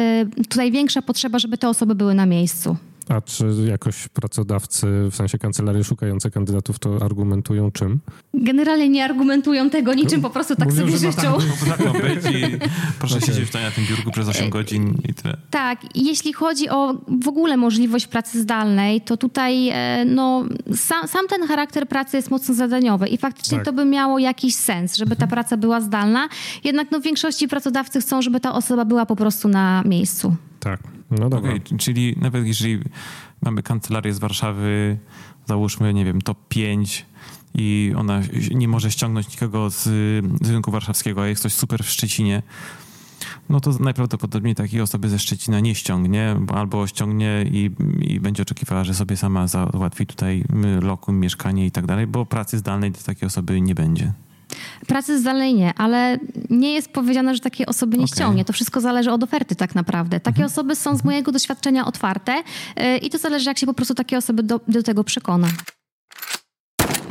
tutaj 0.48 0.72
większa 0.72 1.02
potrzeba, 1.02 1.38
żeby 1.38 1.58
te 1.58 1.68
osoby 1.68 1.94
były 1.94 2.14
na 2.14 2.26
miejscu. 2.26 2.76
A 3.08 3.20
czy 3.20 3.44
jakoś 3.68 4.08
pracodawcy, 4.08 4.86
w 5.10 5.16
sensie 5.16 5.38
kancelarie 5.38 5.84
szukające 5.84 6.30
kandydatów, 6.30 6.78
to 6.78 7.02
argumentują 7.02 7.70
czym? 7.70 8.00
Generalnie 8.34 8.88
nie 8.88 9.04
argumentują 9.04 9.70
tego 9.70 9.94
niczym, 9.94 10.22
po 10.22 10.30
prostu 10.30 10.56
tak 10.56 10.68
Mówią, 10.68 10.86
sobie 10.86 10.98
życzą. 10.98 11.38
Tak, 11.68 11.78
tak 11.78 11.86
ma 11.86 12.00
być 12.08 12.24
i 12.24 12.58
proszę 12.98 13.16
okay. 13.16 13.26
siedzieć 13.26 13.52
na 13.52 13.70
tym 13.70 13.84
biurku 13.86 14.10
przez 14.10 14.28
8 14.28 14.50
godzin 14.50 14.94
i 15.08 15.14
tyle. 15.14 15.36
Tak, 15.50 15.78
jeśli 15.94 16.32
chodzi 16.32 16.68
o 16.68 16.94
w 17.22 17.28
ogóle 17.28 17.56
możliwość 17.56 18.06
pracy 18.06 18.40
zdalnej, 18.42 19.00
to 19.00 19.16
tutaj 19.16 19.68
e, 19.68 20.04
no, 20.04 20.44
sam, 20.74 21.08
sam 21.08 21.28
ten 21.28 21.46
charakter 21.48 21.88
pracy 21.88 22.16
jest 22.16 22.30
mocno 22.30 22.54
zadaniowy 22.54 23.08
i 23.08 23.18
faktycznie 23.18 23.58
tak. 23.58 23.64
to 23.64 23.72
by 23.72 23.84
miało 23.84 24.18
jakiś 24.18 24.54
sens, 24.54 24.96
żeby 24.96 25.16
ta 25.16 25.24
mhm. 25.24 25.30
praca 25.30 25.56
była 25.56 25.80
zdalna. 25.80 26.28
Jednak 26.64 26.90
no, 26.90 27.00
w 27.00 27.02
większości 27.02 27.48
pracodawcy 27.48 28.00
chcą, 28.00 28.22
żeby 28.22 28.40
ta 28.40 28.54
osoba 28.54 28.84
była 28.84 29.06
po 29.06 29.16
prostu 29.16 29.48
na 29.48 29.82
miejscu. 29.84 30.36
Tak. 30.66 30.80
No 31.10 31.28
dobra. 31.28 31.50
Okay, 31.50 31.78
czyli 31.78 32.16
nawet 32.20 32.46
jeżeli 32.46 32.80
mamy 33.42 33.62
kancelarię 33.62 34.12
z 34.12 34.18
Warszawy, 34.18 34.98
załóżmy, 35.46 35.94
nie 35.94 36.04
wiem, 36.04 36.22
top 36.22 36.38
5 36.48 37.06
i 37.54 37.92
ona 37.96 38.20
nie 38.54 38.68
może 38.68 38.90
ściągnąć 38.90 39.30
nikogo 39.30 39.70
z, 39.70 39.82
z 40.42 40.50
rynku 40.50 40.70
warszawskiego, 40.70 41.22
a 41.22 41.26
jest 41.26 41.40
ktoś 41.40 41.52
super 41.52 41.84
w 41.84 41.90
Szczecinie, 41.90 42.42
no 43.48 43.60
to 43.60 43.70
najprawdopodobniej 43.80 44.54
takiej 44.54 44.80
osoby 44.80 45.08
ze 45.08 45.18
Szczecina 45.18 45.60
nie 45.60 45.74
ściągnie, 45.74 46.36
albo 46.54 46.86
ściągnie 46.86 47.44
i, 47.50 47.70
i 48.00 48.20
będzie 48.20 48.42
oczekiwała, 48.42 48.84
że 48.84 48.94
sobie 48.94 49.16
sama 49.16 49.46
załatwi 49.46 50.06
tutaj 50.06 50.44
lokum, 50.82 51.20
mieszkanie 51.20 51.66
i 51.66 51.70
tak 51.70 51.86
dalej, 51.86 52.06
bo 52.06 52.26
pracy 52.26 52.58
zdalnej 52.58 52.90
dla 52.90 53.02
takiej 53.02 53.26
osoby 53.26 53.60
nie 53.60 53.74
będzie. 53.74 54.12
Pracy 54.86 55.20
zdalnej 55.20 55.54
nie, 55.54 55.72
ale 55.76 56.18
nie 56.50 56.72
jest 56.72 56.88
powiedziane, 56.88 57.34
że 57.34 57.40
takiej 57.40 57.66
osoby 57.66 57.96
nie 57.96 58.04
okay. 58.04 58.16
ściągnie. 58.16 58.44
To 58.44 58.52
wszystko 58.52 58.80
zależy 58.80 59.12
od 59.12 59.22
oferty 59.22 59.56
tak 59.56 59.74
naprawdę. 59.74 60.20
Takie 60.20 60.42
mhm. 60.42 60.46
osoby 60.46 60.76
są 60.76 60.96
z 60.96 61.04
mojego 61.04 61.32
doświadczenia 61.32 61.86
otwarte 61.86 62.42
yy, 62.76 62.98
i 62.98 63.10
to 63.10 63.18
zależy, 63.18 63.50
jak 63.50 63.58
się 63.58 63.66
po 63.66 63.74
prostu 63.74 63.94
takie 63.94 64.18
osoby 64.18 64.42
do, 64.42 64.60
do 64.68 64.82
tego 64.82 65.04
przekona. 65.04 65.48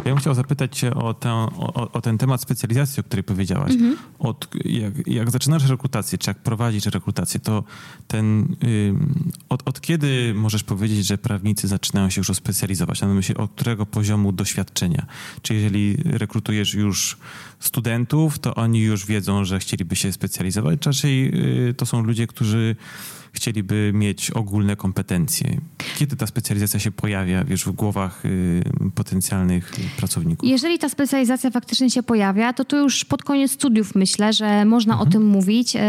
Ja 0.05 0.11
bym 0.11 0.19
chciał 0.19 0.33
zapytać 0.33 0.77
cię 0.77 0.93
o, 0.93 1.13
tę, 1.13 1.31
o, 1.31 1.91
o 1.91 2.01
ten 2.01 2.17
temat 2.17 2.41
specjalizacji, 2.41 3.01
o 3.01 3.03
której 3.03 3.23
powiedziałaś. 3.23 3.71
Mhm. 3.71 3.97
Od, 4.19 4.47
jak, 4.65 5.07
jak, 5.07 5.31
zaczynasz 5.31 5.69
rekrutację, 5.69 6.17
czy 6.17 6.29
jak 6.29 6.37
prowadzisz 6.37 6.85
rekrutację, 6.85 7.39
to 7.39 7.63
ten, 8.07 8.55
od, 9.49 9.67
od, 9.67 9.81
kiedy 9.81 10.33
możesz 10.35 10.63
powiedzieć, 10.63 11.07
że 11.07 11.17
prawnicy 11.17 11.67
zaczynają 11.67 12.09
się 12.09 12.19
już 12.19 12.27
specjalizować? 12.27 13.01
Na 13.01 13.07
myśli, 13.07 13.37
od 13.37 13.51
którego 13.51 13.85
poziomu 13.85 14.31
doświadczenia? 14.31 15.05
Czy 15.41 15.53
jeżeli 15.53 15.97
rekrutujesz 16.03 16.73
już 16.73 17.17
studentów, 17.59 18.39
to 18.39 18.55
oni 18.55 18.79
już 18.79 19.05
wiedzą, 19.05 19.45
że 19.45 19.59
chcieliby 19.59 19.95
się 19.95 20.11
specjalizować? 20.11 20.79
Czy 20.79 20.89
raczej 20.89 21.31
y, 21.69 21.73
to 21.73 21.85
są 21.85 22.03
ludzie, 22.03 22.27
którzy 22.27 22.75
chcieliby 23.35 23.91
mieć 23.93 24.31
ogólne 24.31 24.75
kompetencje. 24.75 25.57
Kiedy 25.97 26.15
ta 26.15 26.27
specjalizacja 26.27 26.79
się 26.79 26.91
pojawia, 26.91 27.43
wiesz, 27.43 27.65
w 27.65 27.71
głowach 27.71 28.25
y, 28.25 28.63
potencjalnych 28.95 29.73
pracowników? 29.97 30.49
Jeżeli 30.49 30.79
ta 30.79 30.89
specjalizacja 30.89 31.51
faktycznie 31.51 31.89
się 31.89 32.03
pojawia, 32.03 32.53
to 32.53 32.65
to 32.65 32.77
już 32.77 33.05
pod 33.05 33.23
koniec 33.23 33.51
studiów 33.51 33.95
myślę, 33.95 34.33
że 34.33 34.65
można 34.65 34.93
mhm. 34.93 35.09
o 35.09 35.11
tym 35.11 35.25
mówić. 35.25 35.75
E, 35.75 35.81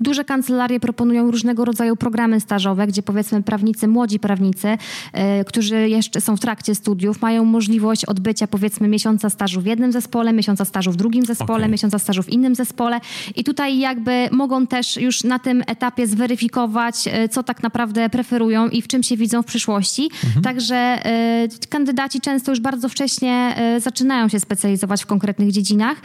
duże 0.00 0.24
kancelarie 0.24 0.80
proponują 0.80 1.30
różnego 1.30 1.64
rodzaju 1.64 1.96
programy 1.96 2.40
stażowe, 2.40 2.86
gdzie 2.86 3.02
powiedzmy 3.02 3.42
prawnicy, 3.42 3.88
młodzi 3.88 4.18
prawnicy, 4.18 4.78
e, 5.12 5.44
którzy 5.44 5.88
jeszcze 5.88 6.20
są 6.20 6.36
w 6.36 6.40
trakcie 6.40 6.74
studiów, 6.74 7.22
mają 7.22 7.44
możliwość 7.44 8.04
odbycia 8.04 8.46
powiedzmy 8.46 8.88
miesiąca 8.88 9.30
stażu 9.30 9.60
w 9.60 9.66
jednym 9.66 9.92
zespole, 9.92 10.32
miesiąca 10.32 10.64
stażu 10.64 10.92
w 10.92 10.96
drugim 10.96 11.26
zespole, 11.26 11.58
okay. 11.58 11.68
miesiąca 11.68 11.98
stażu 11.98 12.22
w 12.22 12.28
innym 12.28 12.54
zespole 12.54 13.00
i 13.36 13.44
tutaj 13.44 13.78
jakby 13.78 14.28
mogą 14.32 14.66
też 14.66 14.96
już 14.96 15.24
na 15.24 15.38
tym 15.38 15.62
etapie 15.66 16.06
zweryfikować 16.06 16.27
zweryfikować, 16.28 17.08
e, 17.08 17.28
co 17.28 17.42
tak 17.42 17.62
naprawdę 17.62 18.10
preferują 18.10 18.68
i 18.68 18.82
w 18.82 18.88
czym 18.88 19.02
się 19.02 19.16
widzą 19.16 19.42
w 19.42 19.46
przyszłości. 19.46 20.10
Mhm. 20.24 20.42
Także 20.42 20.76
e, 20.76 21.48
kandydaci 21.68 22.20
często 22.20 22.52
już 22.52 22.60
bardzo 22.60 22.88
wcześnie 22.88 23.54
e, 23.56 23.80
zaczynają 23.80 24.28
się 24.28 24.40
specjalizować 24.40 25.02
w 25.02 25.06
konkretnych 25.06 25.52
dziedzinach. 25.52 25.96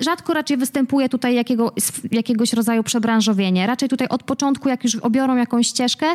Rzadko 0.00 0.34
raczej 0.34 0.56
występuje 0.56 1.08
tutaj 1.08 1.34
jakiego, 1.34 1.72
jakiegoś 2.12 2.52
rodzaju 2.52 2.82
przebranżowienie. 2.82 3.66
Raczej 3.66 3.88
tutaj 3.88 4.08
od 4.08 4.22
początku, 4.22 4.68
jak 4.68 4.84
już 4.84 4.96
obiorą 4.96 5.36
jakąś 5.36 5.66
ścieżkę, 5.66 6.06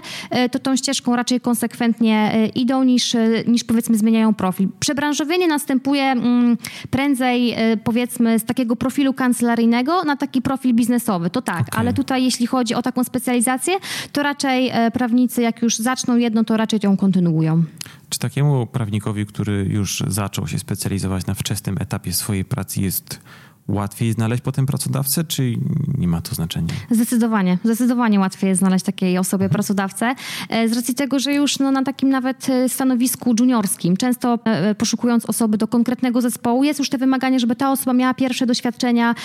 to 0.51 0.59
tą 0.59 0.75
ścieżką 0.75 1.15
raczej 1.15 1.41
konsekwentnie 1.41 2.31
idą 2.55 2.83
niż, 2.83 3.15
niż 3.47 3.63
powiedzmy 3.63 3.97
zmieniają 3.97 4.33
profil. 4.33 4.69
Przebranżowienie 4.79 5.47
następuje 5.47 6.03
mm, 6.03 6.57
prędzej 6.89 7.55
powiedzmy 7.83 8.39
z 8.39 8.43
takiego 8.43 8.75
profilu 8.75 9.13
kancelaryjnego 9.13 10.03
na 10.03 10.15
taki 10.15 10.41
profil 10.41 10.73
biznesowy. 10.73 11.29
To 11.29 11.41
tak, 11.41 11.61
okay. 11.61 11.79
ale 11.79 11.93
tutaj 11.93 12.23
jeśli 12.23 12.47
chodzi 12.47 12.75
o 12.75 12.81
taką 12.81 13.03
specjalizację 13.03 13.20
specjalizację, 13.21 13.73
to 14.11 14.23
raczej 14.23 14.69
e, 14.69 14.91
prawnicy, 14.91 15.41
jak 15.41 15.61
już 15.61 15.77
zaczną 15.77 16.17
jedno, 16.17 16.43
to 16.43 16.57
raczej 16.57 16.79
ją 16.83 16.97
kontynuują. 16.97 17.63
Czy 18.09 18.19
takiemu 18.19 18.67
prawnikowi, 18.67 19.25
który 19.25 19.65
już 19.69 20.03
zaczął 20.07 20.47
się 20.47 20.59
specjalizować 20.59 21.25
na 21.25 21.33
wczesnym 21.33 21.77
etapie 21.79 22.13
swojej 22.13 22.45
pracy, 22.45 22.81
jest 22.81 23.19
łatwiej 23.67 24.13
znaleźć 24.13 24.43
potem 24.43 24.65
pracodawcę, 24.65 25.23
czy 25.23 25.53
nie 25.97 26.07
ma 26.07 26.21
to 26.21 26.35
znaczenia? 26.35 26.73
Zdecydowanie. 26.91 27.57
Zdecydowanie 27.63 28.19
łatwiej 28.19 28.47
jest 28.47 28.59
znaleźć 28.59 28.85
takiej 28.85 29.17
osobie 29.17 29.45
mhm. 29.45 29.53
pracodawcę. 29.53 30.15
E, 30.49 30.69
z 30.69 30.73
racji 30.73 30.95
tego, 30.95 31.19
że 31.19 31.33
już 31.33 31.59
no, 31.59 31.71
na 31.71 31.83
takim 31.83 32.09
nawet 32.09 32.49
e, 32.49 32.69
stanowisku 32.69 33.35
juniorskim, 33.39 33.97
często 33.97 34.39
e, 34.45 34.75
poszukując 34.75 35.25
osoby 35.25 35.57
do 35.57 35.67
konkretnego 35.67 36.21
zespołu, 36.21 36.63
jest 36.63 36.79
już 36.79 36.89
te 36.89 36.97
wymaganie, 36.97 37.39
żeby 37.39 37.55
ta 37.55 37.71
osoba 37.71 37.93
miała 37.93 38.13
pierwsze 38.13 38.45
doświadczenia 38.45 39.15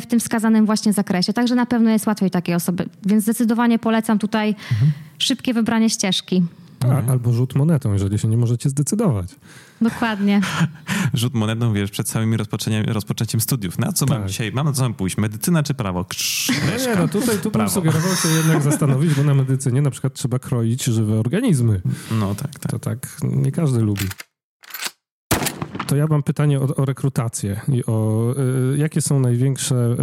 w 0.00 0.06
tym 0.06 0.20
wskazanym 0.20 0.66
właśnie 0.66 0.92
zakresie. 0.92 1.32
Także 1.32 1.54
na 1.54 1.66
pewno 1.66 1.90
jest 1.90 2.06
łatwiej 2.06 2.30
takiej 2.30 2.54
osoby. 2.54 2.88
Więc 3.06 3.22
zdecydowanie 3.22 3.78
polecam 3.78 4.18
tutaj 4.18 4.48
mhm. 4.48 4.92
szybkie 5.18 5.54
wybranie 5.54 5.90
ścieżki. 5.90 6.42
A, 6.80 7.10
albo 7.10 7.32
rzut 7.32 7.54
monetą, 7.54 7.92
jeżeli 7.92 8.18
się 8.18 8.28
nie 8.28 8.36
możecie 8.36 8.70
zdecydować. 8.70 9.36
Dokładnie. 9.80 10.40
Rzut 11.14 11.34
monetą, 11.34 11.72
wiesz, 11.72 11.90
przed 11.90 12.08
samym 12.08 12.40
rozpoczęciem 12.86 13.40
studiów. 13.40 13.78
Na 13.78 13.92
co 13.92 14.06
tak. 14.06 14.18
mam 14.18 14.28
dzisiaj? 14.28 14.52
Mam 14.52 14.66
na 14.66 14.72
co 14.72 14.82
mam 14.82 14.94
pójść? 14.94 15.16
Medycyna 15.16 15.62
czy 15.62 15.74
prawo? 15.74 16.04
Krz, 16.04 16.48
no 16.48 16.86
nie, 16.86 16.96
no 16.96 17.08
tutaj 17.08 17.38
tu 17.38 17.50
bym 17.50 17.68
sugerował 17.68 18.16
się 18.16 18.28
jednak 18.28 18.62
zastanowić, 18.62 19.14
bo 19.14 19.24
na 19.24 19.34
medycynie 19.34 19.82
na 19.82 19.90
przykład 19.90 20.14
trzeba 20.14 20.38
kroić 20.38 20.84
żywe 20.84 21.20
organizmy. 21.20 21.80
No 22.10 22.34
tak, 22.34 22.58
tak. 22.58 22.72
To 22.72 22.78
tak 22.78 23.16
nie 23.22 23.52
każdy 23.52 23.80
lubi 23.80 24.04
to 25.90 25.96
ja 25.96 26.06
mam 26.06 26.22
pytanie 26.22 26.60
o, 26.60 26.76
o 26.76 26.84
rekrutację 26.84 27.60
i 27.68 27.84
o 27.86 28.26
y, 28.74 28.78
jakie 28.78 29.00
są 29.00 29.20
największe 29.20 29.96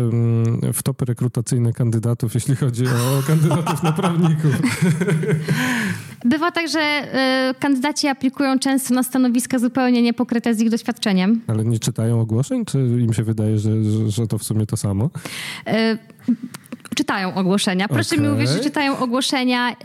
y, 0.70 0.74
wtopy 0.74 1.06
rekrutacyjne 1.06 1.74
kandydatów, 1.74 2.34
jeśli 2.34 2.56
chodzi 2.56 2.88
o 2.88 3.22
kandydatów 3.28 3.84
na 3.84 3.92
prawników. 3.92 4.52
Bywa 6.26 6.52
tak, 6.52 6.68
że 6.68 6.80
y, 6.80 7.60
kandydaci 7.60 8.08
aplikują 8.08 8.60
często 8.60 8.94
na 8.94 9.04
stanowiska 9.04 9.60
zupełnie 9.60 10.02
niepokryte 10.02 10.56
z 10.56 10.62
ich 10.62 10.70
doświadczeniem. 10.70 11.42
Ale 11.48 11.66
nie 11.66 11.80
czytają 11.80 12.22
ogłoszeń, 12.22 12.66
czy 12.66 12.78
im 12.80 13.14
się 13.14 13.24
wydaje, 13.24 13.60
że, 13.60 13.84
że, 13.84 14.12
że 14.12 14.28
to 14.28 14.38
w 14.38 14.44
sumie 14.44 14.66
to 14.66 14.78
samo? 14.78 15.10
czytają 16.96 17.36
ogłoszenia. 17.36 17.88
Proszę 17.88 18.16
okay. 18.16 18.28
mi 18.28 18.34
uwierzyć, 18.34 18.58
że 18.58 18.64
czytają 18.64 18.98
ogłoszenia. 18.98 19.76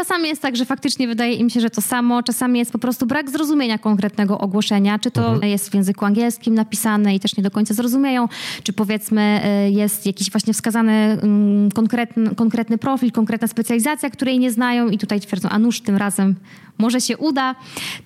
Czasami 0.00 0.28
jest 0.28 0.42
tak, 0.42 0.56
że 0.56 0.64
faktycznie 0.64 1.08
wydaje 1.08 1.34
im 1.34 1.50
się, 1.50 1.60
że 1.60 1.70
to 1.70 1.80
samo, 1.80 2.22
czasami 2.22 2.58
jest 2.58 2.72
po 2.72 2.78
prostu 2.78 3.06
brak 3.06 3.30
zrozumienia 3.30 3.78
konkretnego 3.78 4.38
ogłoszenia, 4.38 4.98
czy 4.98 5.10
to 5.10 5.32
mhm. 5.32 5.50
jest 5.50 5.70
w 5.70 5.74
języku 5.74 6.04
angielskim 6.04 6.54
napisane 6.54 7.14
i 7.14 7.20
też 7.20 7.36
nie 7.36 7.42
do 7.42 7.50
końca 7.50 7.74
zrozumieją, 7.74 8.28
czy 8.62 8.72
powiedzmy 8.72 9.40
y, 9.66 9.70
jest 9.70 10.06
jakiś 10.06 10.30
właśnie 10.30 10.52
wskazany 10.52 10.92
mm, 10.92 11.70
konkretny, 11.70 12.34
konkretny 12.34 12.78
profil, 12.78 13.12
konkretna 13.12 13.48
specjalizacja, 13.48 14.10
której 14.10 14.38
nie 14.38 14.50
znają 14.50 14.88
i 14.88 14.98
tutaj 14.98 15.20
twierdzą, 15.20 15.48
a 15.48 15.58
nuż 15.58 15.80
tym 15.80 15.96
razem 15.96 16.34
może 16.78 17.00
się 17.00 17.16
uda. 17.16 17.54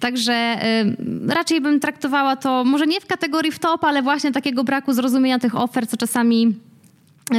Także 0.01 0.59
y, 0.83 1.35
raczej 1.35 1.61
bym 1.61 1.81
traktowała 1.81 2.37
to 2.37 2.65
może 2.65 2.87
nie 2.87 3.01
w 3.01 3.07
kategorii 3.07 3.53
w 3.53 3.59
top, 3.59 3.85
ale 3.85 4.03
właśnie 4.03 4.33
takiego 4.33 4.65
braku 4.65 4.93
zrozumienia 4.93 5.39
tych 5.39 5.57
ofert, 5.57 5.91
co 5.91 5.97
czasami 5.97 6.55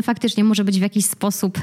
faktycznie 0.04 0.44
może 0.44 0.64
być 0.64 0.80
w 0.80 0.82
jakiś 0.82 1.06
sposób 1.06 1.60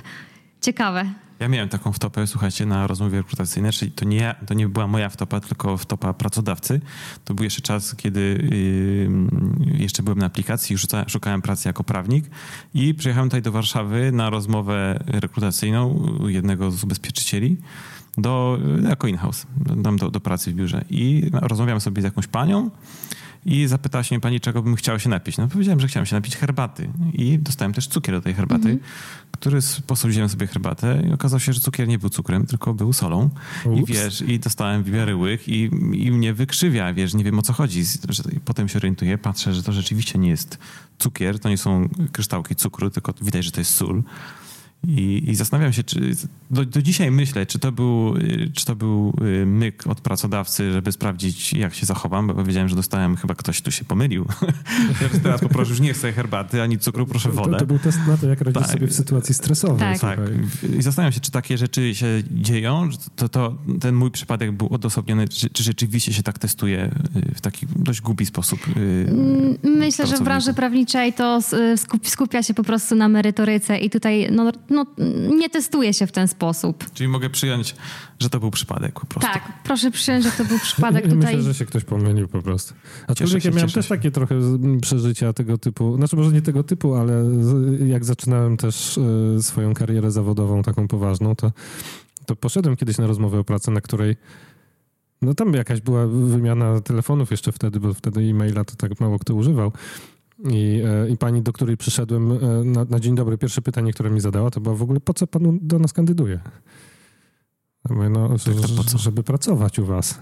ciekawe. 0.62 1.12
Ja 1.40 1.48
miałem 1.48 1.68
taką 1.68 1.92
wtopę, 1.92 2.26
słuchajcie, 2.26 2.66
na 2.66 2.86
rozmowie 2.86 3.18
rekrutacyjnej, 3.18 3.72
czyli 3.72 3.92
to 3.92 4.04
nie, 4.04 4.34
to 4.46 4.54
nie 4.54 4.68
była 4.68 4.86
moja 4.86 5.08
wtopa, 5.08 5.40
tylko 5.40 5.76
wtopa 5.76 6.12
pracodawcy. 6.12 6.80
To 7.24 7.34
był 7.34 7.44
jeszcze 7.44 7.62
czas, 7.62 7.94
kiedy 7.94 8.20
yy, 9.70 9.78
jeszcze 9.78 10.02
byłem 10.02 10.18
na 10.18 10.26
aplikacji, 10.26 10.76
i 10.76 10.78
szukałem 11.08 11.42
pracy 11.42 11.68
jako 11.68 11.84
prawnik 11.84 12.24
i 12.74 12.94
przyjechałem 12.94 13.28
tutaj 13.28 13.42
do 13.42 13.52
Warszawy 13.52 14.12
na 14.12 14.30
rozmowę 14.30 15.04
rekrutacyjną 15.06 16.08
jednego 16.26 16.70
z 16.70 16.84
ubezpieczycieli 16.84 17.56
do, 18.18 18.58
jako 18.88 19.08
in-house, 19.08 19.46
do, 19.96 20.10
do 20.10 20.20
pracy 20.20 20.50
w 20.50 20.54
biurze. 20.54 20.84
I 20.90 21.30
rozmawiam 21.32 21.80
sobie 21.80 22.02
z 22.02 22.04
jakąś 22.04 22.26
panią, 22.26 22.70
i 23.44 23.66
zapytała 23.66 24.04
się 24.04 24.14
mnie 24.14 24.20
pani, 24.20 24.40
czego 24.40 24.62
bym 24.62 24.76
chciał 24.76 24.98
się 24.98 25.08
napić. 25.08 25.36
No 25.38 25.48
powiedziałem, 25.48 25.80
że 25.80 25.88
chciałem 25.88 26.06
się 26.06 26.16
napić 26.16 26.36
herbaty 26.36 26.88
i 27.12 27.38
dostałem 27.38 27.72
też 27.72 27.86
cukier 27.86 28.14
do 28.14 28.20
tej 28.20 28.34
herbaty, 28.34 28.68
mm 28.68 28.78
-hmm. 28.78 28.82
który 29.30 29.58
posoliłem 29.86 30.28
sobie 30.28 30.46
herbatę 30.46 31.02
i 31.08 31.12
okazało 31.12 31.40
się, 31.40 31.52
że 31.52 31.60
cukier 31.60 31.88
nie 31.88 31.98
był 31.98 32.08
cukrem, 32.08 32.46
tylko 32.46 32.74
był 32.74 32.92
solą. 32.92 33.30
Ups. 33.64 33.90
I 33.90 33.92
wiesz, 33.92 34.20
i 34.20 34.38
dostałem 34.38 34.84
wiary 34.84 35.16
łyk 35.16 35.48
i, 35.48 35.70
i 35.92 36.10
mnie 36.12 36.34
wykrzywia, 36.34 36.92
wiesz, 36.92 37.14
nie 37.14 37.24
wiem 37.24 37.38
o 37.38 37.42
co 37.42 37.52
chodzi. 37.52 37.84
Potem 38.44 38.68
się 38.68 38.78
orientuję, 38.78 39.18
patrzę, 39.18 39.54
że 39.54 39.62
to 39.62 39.72
rzeczywiście 39.72 40.18
nie 40.18 40.28
jest 40.28 40.58
cukier, 40.98 41.38
to 41.38 41.48
nie 41.48 41.58
są 41.58 41.88
kryształki 42.12 42.56
cukru, 42.56 42.90
tylko 42.90 43.14
widać, 43.22 43.44
że 43.44 43.50
to 43.50 43.60
jest 43.60 43.74
sól. 43.74 44.02
I, 44.88 45.22
I, 45.26 45.34
zastanawiam 45.34 45.72
się, 45.72 45.82
czy 45.82 46.16
do, 46.50 46.64
do, 46.64 46.82
dzisiaj 46.82 47.10
myślę, 47.10 47.46
czy 47.46 47.58
to, 47.58 47.72
był, 47.72 48.14
czy 48.54 48.64
to 48.64 48.76
był 48.76 49.14
y, 49.42 49.46
myk 49.46 49.86
od 49.86 50.00
pracodawcy, 50.00 50.72
żeby 50.72 50.92
sprawdzić, 50.92 51.52
jak 51.52 51.74
się 51.74 51.86
zachowam, 51.86 52.26
bo 52.26 52.34
powiedziałem, 52.34 52.68
że 52.68 52.76
dostałem, 52.76 53.16
chyba 53.16 53.34
ktoś 53.34 53.60
tu 53.60 53.70
się 53.70 53.84
pomylił. 53.84 54.26
Teraz 55.22 55.40
poproszę, 55.40 55.70
już 55.70 55.80
nie 55.80 55.92
chcę 55.92 56.12
herbaty 56.12 56.62
ani 56.62 56.78
cukru, 56.78 57.06
proszę 57.06 57.28
wodę. 57.28 57.52
To, 57.52 57.58
to 57.58 57.66
był 57.66 57.78
test 57.78 57.98
na 58.06 58.16
to, 58.16 58.26
jak 58.26 58.40
radzić 58.40 58.62
tak. 58.62 58.72
sobie 58.72 58.86
w 58.86 58.92
sytuacji 58.92 59.34
stresowej. 59.34 59.98
Tak. 59.98 60.00
tak. 60.00 60.18
I 60.78 60.82
zastanawiam 60.82 61.12
się, 61.12 61.20
czy 61.20 61.30
takie 61.30 61.58
rzeczy 61.58 61.94
się 61.94 62.06
dzieją, 62.30 62.88
to, 63.16 63.28
to 63.28 63.54
ten 63.80 63.94
mój 63.94 64.10
przypadek 64.10 64.52
był 64.52 64.68
odosobniony, 64.74 65.28
czy, 65.28 65.50
czy 65.50 65.62
rzeczywiście 65.62 66.12
się 66.12 66.22
tak 66.22 66.38
testuje 66.38 66.90
y, 67.16 67.34
w 67.34 67.40
taki 67.40 67.66
dość 67.76 68.00
głupi 68.00 68.26
sposób. 68.26 68.60
Y, 68.68 69.06
mm, 69.08 69.58
myślę, 69.64 70.06
że 70.06 70.16
w 70.16 70.22
branży 70.22 70.54
prawniczej 70.54 71.12
to 71.12 71.40
skupia 72.04 72.42
się 72.42 72.54
po 72.54 72.64
prostu 72.64 72.94
na 72.94 73.08
merytoryce 73.08 73.78
i 73.78 73.90
tutaj 73.90 74.28
no, 74.32 74.52
no, 74.72 74.86
nie 75.36 75.50
testuje 75.50 75.94
się 75.94 76.06
w 76.06 76.12
ten 76.12 76.28
sposób. 76.28 76.84
Czyli 76.94 77.08
mogę 77.08 77.30
przyjąć, 77.30 77.74
że 78.18 78.30
to 78.30 78.40
był 78.40 78.50
przypadek 78.50 79.00
po 79.00 79.06
prostu. 79.06 79.32
Tak, 79.32 79.52
proszę 79.64 79.90
przyjąć, 79.90 80.24
że 80.24 80.30
to 80.30 80.44
był 80.44 80.58
przypadek 80.58 81.04
tutaj. 81.14 81.36
Myślę, 81.36 81.42
że 81.42 81.54
się 81.54 81.66
ktoś 81.66 81.84
pomylił 81.84 82.28
po 82.28 82.42
prostu. 82.42 82.74
Aczkolwiek 83.08 83.44
ja 83.44 83.50
miałem 83.50 83.70
też 83.70 83.88
takie 83.88 84.10
trochę 84.10 84.34
przeżycia 84.80 85.32
tego 85.32 85.58
typu, 85.58 85.96
znaczy 85.96 86.16
może 86.16 86.32
nie 86.32 86.42
tego 86.42 86.62
typu, 86.62 86.94
ale 86.94 87.24
jak 87.86 88.04
zaczynałem 88.04 88.56
też 88.56 88.98
e, 88.98 89.42
swoją 89.42 89.74
karierę 89.74 90.10
zawodową 90.10 90.62
taką 90.62 90.88
poważną, 90.88 91.36
to, 91.36 91.52
to 92.26 92.36
poszedłem 92.36 92.76
kiedyś 92.76 92.98
na 92.98 93.06
rozmowę 93.06 93.38
o 93.38 93.44
pracę, 93.44 93.70
na 93.70 93.80
której 93.80 94.16
no 95.22 95.34
tam 95.34 95.54
jakaś 95.54 95.80
była 95.80 96.06
wymiana 96.06 96.80
telefonów 96.80 97.30
jeszcze 97.30 97.52
wtedy, 97.52 97.80
bo 97.80 97.94
wtedy 97.94 98.20
e-maila 98.20 98.64
to 98.64 98.76
tak 98.76 99.00
mało 99.00 99.18
kto 99.18 99.34
używał. 99.34 99.72
I, 100.50 100.82
e, 100.84 101.08
I 101.08 101.16
pani, 101.16 101.42
do 101.42 101.52
której 101.52 101.76
przyszedłem 101.76 102.32
e, 102.32 102.36
na, 102.64 102.84
na, 102.84 103.00
dzień 103.00 103.14
dobry, 103.14 103.38
pierwsze 103.38 103.62
pytanie, 103.62 103.92
które 103.92 104.10
mi 104.10 104.20
zadała, 104.20 104.50
to 104.50 104.60
było 104.60 104.76
w 104.76 104.82
ogóle, 104.82 105.00
po 105.00 105.14
co 105.14 105.26
pan 105.26 105.58
do 105.62 105.78
nas 105.78 105.92
kandyduje? 105.92 106.40
mówię, 107.90 108.08
no, 108.08 108.38
że, 108.38 108.52
żeby 108.98 109.22
pracować 109.22 109.78
u 109.78 109.84
was. 109.84 110.18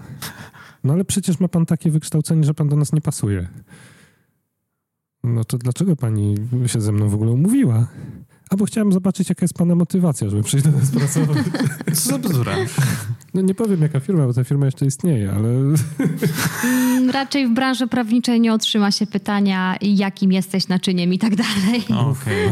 No 0.83 0.93
ale 0.93 1.05
przecież 1.05 1.39
ma 1.39 1.47
pan 1.47 1.65
takie 1.65 1.91
wykształcenie, 1.91 2.43
że 2.43 2.53
pan 2.53 2.69
do 2.69 2.75
nas 2.75 2.93
nie 2.93 3.01
pasuje. 3.01 3.47
No 5.23 5.43
to 5.43 5.57
dlaczego 5.57 5.95
pani 5.95 6.35
się 6.65 6.81
ze 6.81 6.91
mną 6.91 7.09
w 7.09 7.13
ogóle 7.13 7.31
umówiła? 7.31 7.87
Albo 8.49 8.65
chciałem 8.65 8.91
zobaczyć, 8.91 9.29
jaka 9.29 9.43
jest 9.43 9.53
pana 9.53 9.75
motywacja, 9.75 10.29
żeby 10.29 10.43
przyjść 10.43 10.65
do 10.65 10.71
nas 10.71 10.91
pracować. 10.91 11.37
Co 11.93 12.09
za 12.09 12.17
bzdura. 12.17 12.55
No 13.33 13.41
nie 13.41 13.55
powiem, 13.55 13.81
jaka 13.81 13.99
firma, 13.99 14.27
bo 14.27 14.33
ta 14.33 14.43
firma 14.43 14.65
jeszcze 14.65 14.85
istnieje, 14.85 15.31
ale... 15.31 15.49
Mm, 16.63 17.09
raczej 17.09 17.47
w 17.47 17.53
branży 17.53 17.87
prawniczej 17.87 18.41
nie 18.41 18.53
otrzyma 18.53 18.91
się 18.91 19.07
pytania, 19.07 19.75
jakim 19.81 20.31
jesteś 20.31 20.67
naczyniem 20.67 21.13
i 21.13 21.19
tak 21.19 21.35
dalej. 21.35 21.83
Okej. 22.11 22.49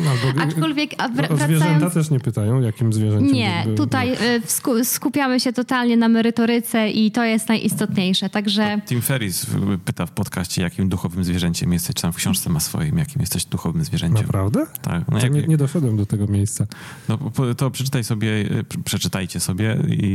Okay. 0.00 0.42
Aczkolwiek 0.42 0.90
a 0.98 1.08
wr- 1.08 1.30
no, 1.30 1.36
Zwierzęta 1.36 1.90
też 1.90 2.10
nie 2.10 2.20
pytają, 2.20 2.60
jakim 2.60 2.92
zwierzęciem... 2.92 3.34
Nie, 3.34 3.64
by, 3.66 3.74
tutaj 3.74 4.12
y, 4.12 4.84
skupiamy 4.84 5.40
się 5.40 5.52
totalnie 5.52 5.96
na 5.96 6.08
merytoryce 6.08 6.90
i 6.90 7.10
to 7.10 7.24
jest 7.24 7.48
najistotniejsze, 7.48 8.30
także... 8.30 8.80
Tim 8.86 9.02
Ferris 9.02 9.46
pyta 9.84 10.06
w 10.06 10.10
podcaście, 10.10 10.62
jakim 10.62 10.88
duchowym 10.88 11.24
zwierzęciem 11.24 11.72
jesteś, 11.72 11.94
czy 11.94 12.02
tam 12.02 12.12
w 12.12 12.16
książce 12.16 12.50
ma 12.50 12.60
swoim, 12.60 12.98
jakim 12.98 13.20
jesteś 13.20 13.44
duchowym 13.44 13.84
zwierzęciem. 13.84 14.26
Naprawdę? 14.26 14.66
Tak. 14.82 15.02
No 15.08 15.18
jak... 15.18 15.32
nie, 15.32 15.42
nie 15.42 15.56
doszedłem 15.56 15.96
do 15.96 16.06
tego 16.06 16.26
miejsca. 16.26 16.66
No 17.08 17.18
to 17.56 17.70
przeczytaj 17.70 18.04
sobie, 18.04 18.28
y, 18.28 18.64
przeczytajcie 18.84 19.40
sobie 19.40 19.76
i 19.88 20.09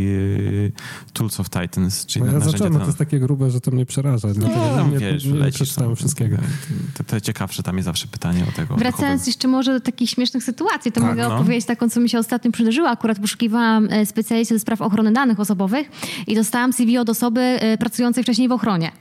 Tools 1.13 1.39
of 1.39 1.49
Titans, 1.49 2.05
czyli 2.05 2.25
no 2.25 2.31
ja 2.31 2.39
zacząłem, 2.39 2.73
no 2.73 2.79
to 2.79 2.85
jest 2.85 2.97
takie 2.97 3.19
grube, 3.19 3.51
że 3.51 3.61
to 3.61 3.71
mnie 3.71 3.85
przeraża. 3.85 4.27
No, 4.37 4.49
tam, 4.49 4.91
nie, 4.91 4.99
wiesz, 4.99 5.25
nie, 5.25 5.31
nie 5.31 5.51
przeczytałem 5.51 5.95
wszystkiego. 5.95 6.37
Te, 6.93 7.03
te, 7.03 7.21
ciekawsze 7.21 7.63
tam 7.63 7.77
jest 7.77 7.85
zawsze 7.85 8.07
pytanie 8.07 8.45
o 8.49 8.51
tego. 8.51 8.75
Wracając 8.75 9.27
jeszcze 9.27 9.47
może 9.47 9.73
do 9.73 9.79
takich 9.79 10.09
śmiesznych 10.09 10.43
sytuacji, 10.43 10.91
to 10.91 11.01
tak, 11.01 11.09
mogę 11.09 11.29
no. 11.29 11.35
opowiedzieć 11.35 11.65
taką, 11.65 11.89
co 11.89 11.99
mi 11.99 12.09
się 12.09 12.19
ostatnio 12.19 12.51
przydarzyło. 12.51 12.89
Akurat 12.89 13.19
poszukiwałam 13.19 13.87
e, 13.91 14.05
specjalisty 14.05 14.55
do 14.55 14.59
spraw 14.59 14.81
ochrony 14.81 15.13
danych 15.13 15.39
osobowych 15.39 15.91
i 16.27 16.35
dostałam 16.35 16.73
CV 16.73 16.97
od 16.97 17.09
osoby 17.09 17.41
e, 17.41 17.77
pracującej 17.77 18.23
wcześniej 18.23 18.47
w 18.47 18.51
ochronie. 18.51 18.91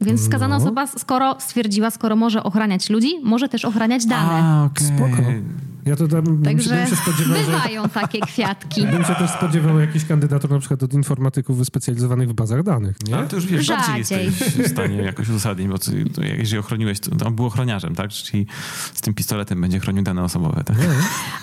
Więc 0.00 0.24
skazana 0.24 0.58
no. 0.58 0.64
osoba, 0.64 0.86
skoro 0.86 1.36
stwierdziła, 1.40 1.90
skoro 1.90 2.16
może 2.16 2.42
ochraniać 2.42 2.90
ludzi, 2.90 3.20
może 3.22 3.48
też 3.48 3.64
ochraniać 3.64 4.06
dane. 4.06 4.32
A, 4.32 4.64
okay. 4.64 4.86
Spoko. 4.86 5.22
Ja 5.86 5.96
to 5.96 6.08
tam, 6.08 6.42
Także 6.42 6.70
bym 6.70 6.86
się 6.86 6.96
spodziewał, 6.96 7.38
bywają 7.38 7.82
że, 7.82 7.88
takie 7.88 8.20
kwiatki. 8.20 8.86
Bym 8.86 9.04
się 9.04 9.14
też 9.14 9.30
spodziewał 9.30 9.80
jakichś 9.80 10.04
kandydatur 10.04 10.50
na 10.50 10.58
przykład 10.58 10.82
od 10.82 10.94
informatyków 10.94 11.58
wyspecjalizowanych 11.58 12.28
w 12.28 12.32
bazach 12.32 12.62
danych, 12.62 12.96
nie? 13.08 13.16
Ale 13.16 13.28
to 13.28 13.36
już 13.36 13.46
wiesz, 13.46 13.66
Rzadziej. 13.66 13.94
bardziej 13.94 14.24
jesteś 14.26 14.52
w 14.66 14.68
stanie 14.68 14.96
jakoś 14.96 15.28
uzasadnić, 15.28 15.68
bo 15.68 15.78
to, 15.78 15.90
jeżeli 16.38 16.58
ochroniłeś, 16.58 17.00
to 17.00 17.26
on 17.26 17.34
był 17.34 17.46
ochroniarzem, 17.46 17.94
tak? 17.94 18.10
Czyli 18.10 18.46
z 18.94 19.00
tym 19.00 19.14
pistoletem 19.14 19.60
będzie 19.60 19.80
chronił 19.80 20.02
dane 20.02 20.22
osobowe, 20.24 20.64
tak? 20.64 20.76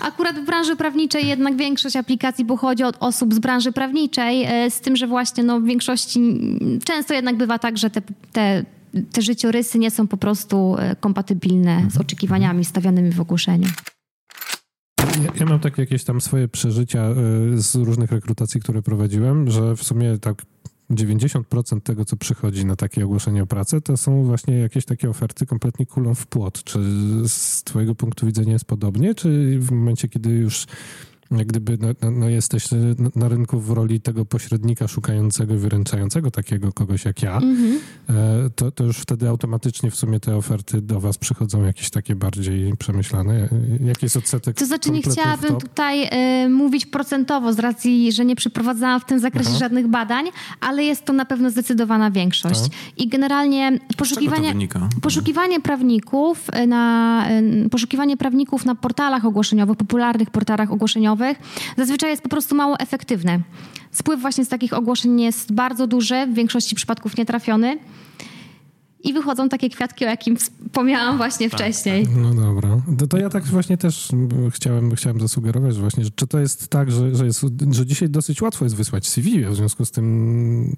Akurat 0.00 0.36
w 0.38 0.46
branży 0.46 0.76
prawniczej 0.76 1.26
jednak 1.26 1.56
większość 1.56 1.96
aplikacji 1.96 2.44
pochodzi 2.44 2.84
od 2.84 2.96
osób 3.00 3.34
z 3.34 3.38
branży 3.38 3.72
prawniczej, 3.72 4.44
e, 4.44 4.70
z 4.70 4.80
tym, 4.80 4.96
że 4.96 5.06
właśnie 5.06 5.44
no, 5.44 5.60
w 5.60 5.64
większości 5.64 6.20
często 6.84 7.14
jednak 7.14 7.36
bywa 7.36 7.58
tak, 7.58 7.78
że 7.78 7.90
te, 7.90 8.02
te 8.32 8.64
te 9.12 9.22
życiorysy 9.22 9.78
nie 9.78 9.90
są 9.90 10.08
po 10.08 10.16
prostu 10.16 10.76
e, 10.78 10.96
kompatybilne 10.96 11.86
z 11.90 11.96
oczekiwaniami 11.96 12.64
stawianymi 12.64 13.10
w 13.10 13.20
ogłoszeniu. 13.20 13.68
Ja, 15.04 15.32
ja, 15.40 15.46
mam 15.46 15.60
takie 15.60 15.82
jakieś 15.82 16.04
tam 16.04 16.20
swoje 16.20 16.48
przeżycia 16.48 17.00
e, 17.00 17.14
z 17.54 17.74
różnych 17.74 18.12
rekrutacji, 18.12 18.60
które 18.60 18.82
prowadziłem, 18.82 19.50
że 19.50 19.76
w 19.76 19.82
sumie 19.82 20.18
tak 20.18 20.42
90% 20.90 21.80
tego, 21.80 22.04
co 22.04 22.16
przychodzi 22.16 22.66
na 22.66 22.76
takie 22.76 23.04
ogłoszenie 23.04 23.42
o 23.42 23.46
pracę, 23.46 23.80
to 23.80 23.96
są 23.96 24.24
właśnie 24.24 24.58
jakieś 24.58 24.84
takie 24.84 25.10
oferty 25.10 25.46
kompletnie 25.46 25.86
kulą 25.86 26.14
w 26.14 26.26
płot. 26.26 26.64
Czy 26.64 26.78
z 27.28 27.62
twojego 27.62 27.94
punktu 27.94 28.26
widzenia 28.26 28.52
jest 28.52 28.64
podobnie, 28.64 29.14
czy 29.14 29.58
w 29.58 29.70
momencie, 29.70 30.08
kiedy 30.08 30.30
już 30.30 30.66
jak 31.38 31.46
gdyby 31.46 31.78
no, 31.80 31.88
no, 32.02 32.10
no 32.10 32.28
jesteś 32.28 32.68
na 33.14 33.28
rynku 33.28 33.60
w 33.60 33.70
roli 33.70 34.00
tego 34.00 34.24
pośrednika 34.24 34.88
szukającego, 34.88 35.58
wyręczającego 35.58 36.30
takiego 36.30 36.72
kogoś 36.72 37.04
jak 37.04 37.22
ja, 37.22 37.40
mm-hmm. 37.40 38.50
to, 38.54 38.70
to 38.70 38.84
już 38.84 38.98
wtedy 38.98 39.28
automatycznie 39.28 39.90
w 39.90 39.96
sumie 39.96 40.20
te 40.20 40.36
oferty 40.36 40.82
do 40.82 41.00
was 41.00 41.18
przychodzą 41.18 41.64
jakieś 41.64 41.90
takie 41.90 42.14
bardziej 42.14 42.76
przemyślane. 42.76 43.48
Jaki 43.84 44.06
jest 44.06 44.16
odsetek? 44.16 44.56
To 44.56 44.66
znaczy 44.66 44.90
nie 44.90 45.02
chciałabym 45.02 45.56
tutaj 45.56 46.08
y, 46.44 46.48
mówić 46.48 46.86
procentowo 46.86 47.52
z 47.52 47.58
racji, 47.58 48.12
że 48.12 48.24
nie 48.24 48.36
przeprowadzałam 48.36 49.00
w 49.00 49.04
tym 49.04 49.18
zakresie 49.18 49.50
Aha. 49.50 49.58
żadnych 49.58 49.86
badań, 49.86 50.24
ale 50.60 50.84
jest 50.84 51.04
to 51.04 51.12
na 51.12 51.24
pewno 51.24 51.50
zdecydowana 51.50 52.10
większość. 52.10 52.60
Tak. 52.60 52.72
I 52.96 53.08
generalnie 53.08 53.78
poszukiwanie, 53.96 54.54
poszukiwanie 55.02 55.60
prawników 55.60 56.50
na 56.68 57.24
y, 57.64 57.68
poszukiwanie 57.70 58.16
prawników 58.16 58.64
na 58.64 58.74
portalach 58.74 59.24
ogłoszeniowych, 59.24 59.76
popularnych 59.76 60.30
portalach 60.30 60.72
ogłoszeniowych 60.72 61.23
zazwyczaj 61.76 62.10
jest 62.10 62.22
po 62.22 62.28
prostu 62.28 62.54
mało 62.54 62.78
efektywne. 62.78 63.40
Spływ 63.90 64.20
właśnie 64.20 64.44
z 64.44 64.48
takich 64.48 64.72
ogłoszeń 64.72 65.20
jest 65.20 65.52
bardzo 65.52 65.86
duży, 65.86 66.26
w 66.26 66.34
większości 66.34 66.74
przypadków 66.74 67.16
nietrafiony. 67.16 67.78
I 69.04 69.12
wychodzą 69.12 69.48
takie 69.48 69.70
kwiatki, 69.70 70.04
o 70.04 70.08
jakim 70.08 70.36
wspomniałam 70.36 71.16
właśnie 71.16 71.50
tak, 71.50 71.60
wcześniej. 71.60 72.06
Tak. 72.06 72.16
No 72.16 72.34
dobra. 72.34 72.80
To, 72.98 73.06
to, 73.06 73.18
ja 73.18 73.30
tak 73.30 73.44
właśnie 73.44 73.76
też 73.76 74.08
chciałem, 74.50 74.94
chciałem 74.94 75.20
zasugerować, 75.20 75.74
że 75.74 75.80
właśnie, 75.80 76.04
czy 76.14 76.26
to 76.26 76.38
jest 76.38 76.68
tak, 76.68 76.90
że, 76.90 77.14
że, 77.14 77.26
jest, 77.26 77.40
że 77.70 77.86
dzisiaj 77.86 78.08
dosyć 78.08 78.42
łatwo 78.42 78.64
jest 78.64 78.76
wysłać 78.76 79.08
CV, 79.08 79.44
w 79.44 79.56
związku 79.56 79.84
z 79.84 79.90
tym 79.90 80.76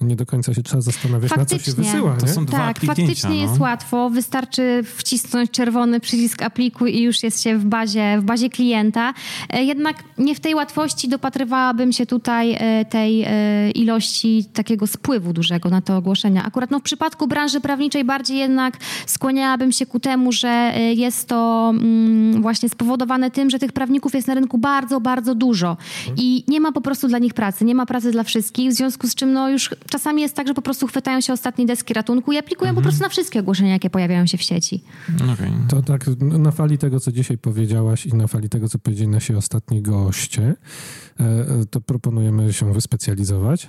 nie 0.00 0.16
do 0.16 0.26
końca 0.26 0.54
się 0.54 0.62
trzeba 0.62 0.80
zastanawiać, 0.80 1.30
faktycznie. 1.30 1.56
na 1.56 1.64
co 1.64 1.70
się 1.70 1.82
wysyła. 1.82 2.16
To 2.16 2.28
są 2.28 2.46
dwa 2.46 2.58
tak, 2.58 2.80
faktycznie 2.80 3.30
no. 3.30 3.36
jest 3.36 3.60
łatwo. 3.60 4.10
Wystarczy 4.10 4.82
wcisnąć 4.96 5.50
czerwony 5.50 6.00
przycisk 6.00 6.42
aplikuj 6.42 6.94
i 6.94 7.02
już 7.02 7.22
jest 7.22 7.42
się 7.42 7.58
w 7.58 7.64
bazie, 7.64 8.18
w 8.20 8.24
bazie 8.24 8.50
klienta. 8.50 9.14
E, 9.50 9.64
jednak 9.64 10.04
nie 10.18 10.34
w 10.34 10.40
tej 10.40 10.54
łatwości 10.54 11.08
dopatrywałabym 11.08 11.92
się 11.92 12.06
tutaj 12.06 12.56
e, 12.58 12.84
tej 12.84 13.22
e, 13.22 13.70
ilości 13.70 14.44
takiego 14.52 14.86
spływu 14.86 15.32
dużego 15.32 15.70
na 15.70 15.80
te 15.80 15.96
ogłoszenia. 15.96 16.44
Akurat 16.44 16.70
no, 16.70 16.80
w 16.80 16.82
przypadku 16.82 17.26
branży 17.26 17.60
prawniczej 17.64 18.04
bardziej 18.04 18.38
jednak 18.38 18.76
skłaniałabym 19.06 19.72
się 19.72 19.86
ku 19.86 20.00
temu, 20.00 20.32
że 20.32 20.72
jest 20.96 21.28
to 21.28 21.70
mm, 21.74 22.42
właśnie 22.42 22.68
spowodowane 22.68 23.30
tym, 23.30 23.50
że 23.50 23.58
tych 23.58 23.72
prawników 23.72 24.14
jest 24.14 24.28
na 24.28 24.34
rynku 24.34 24.58
bardzo, 24.58 25.00
bardzo 25.00 25.34
dużo 25.34 25.76
i 26.16 26.44
nie 26.48 26.60
ma 26.60 26.72
po 26.72 26.80
prostu 26.80 27.08
dla 27.08 27.18
nich 27.18 27.34
pracy, 27.34 27.64
nie 27.64 27.74
ma 27.74 27.86
pracy 27.86 28.10
dla 28.10 28.22
wszystkich, 28.22 28.70
w 28.70 28.74
związku 28.74 29.06
z 29.08 29.14
czym 29.14 29.32
no 29.32 29.48
już 29.48 29.70
czasami 29.90 30.22
jest 30.22 30.34
tak, 30.34 30.48
że 30.48 30.54
po 30.54 30.62
prostu 30.62 30.86
chwytają 30.86 31.20
się 31.20 31.32
ostatniej 31.32 31.66
deski 31.66 31.94
ratunku 31.94 32.32
i 32.32 32.38
aplikują 32.38 32.68
mhm. 32.68 32.76
po 32.76 32.88
prostu 32.88 33.02
na 33.02 33.08
wszystkie 33.08 33.40
ogłoszenia, 33.40 33.72
jakie 33.72 33.90
pojawiają 33.90 34.26
się 34.26 34.38
w 34.38 34.42
sieci. 34.42 34.82
Okay. 35.34 35.50
To 35.68 35.82
tak 35.82 36.06
na 36.20 36.50
fali 36.50 36.78
tego, 36.78 37.00
co 37.00 37.12
dzisiaj 37.12 37.38
powiedziałaś 37.38 38.06
i 38.06 38.14
na 38.14 38.26
fali 38.26 38.48
tego, 38.48 38.68
co 38.68 38.78
powiedzieli 38.78 39.08
nasi 39.08 39.34
ostatni 39.34 39.82
goście, 39.82 40.54
e, 41.20 41.24
e, 41.24 41.46
to 41.70 41.80
proponujemy 41.80 42.52
się 42.52 42.72
wyspecjalizować 42.72 43.68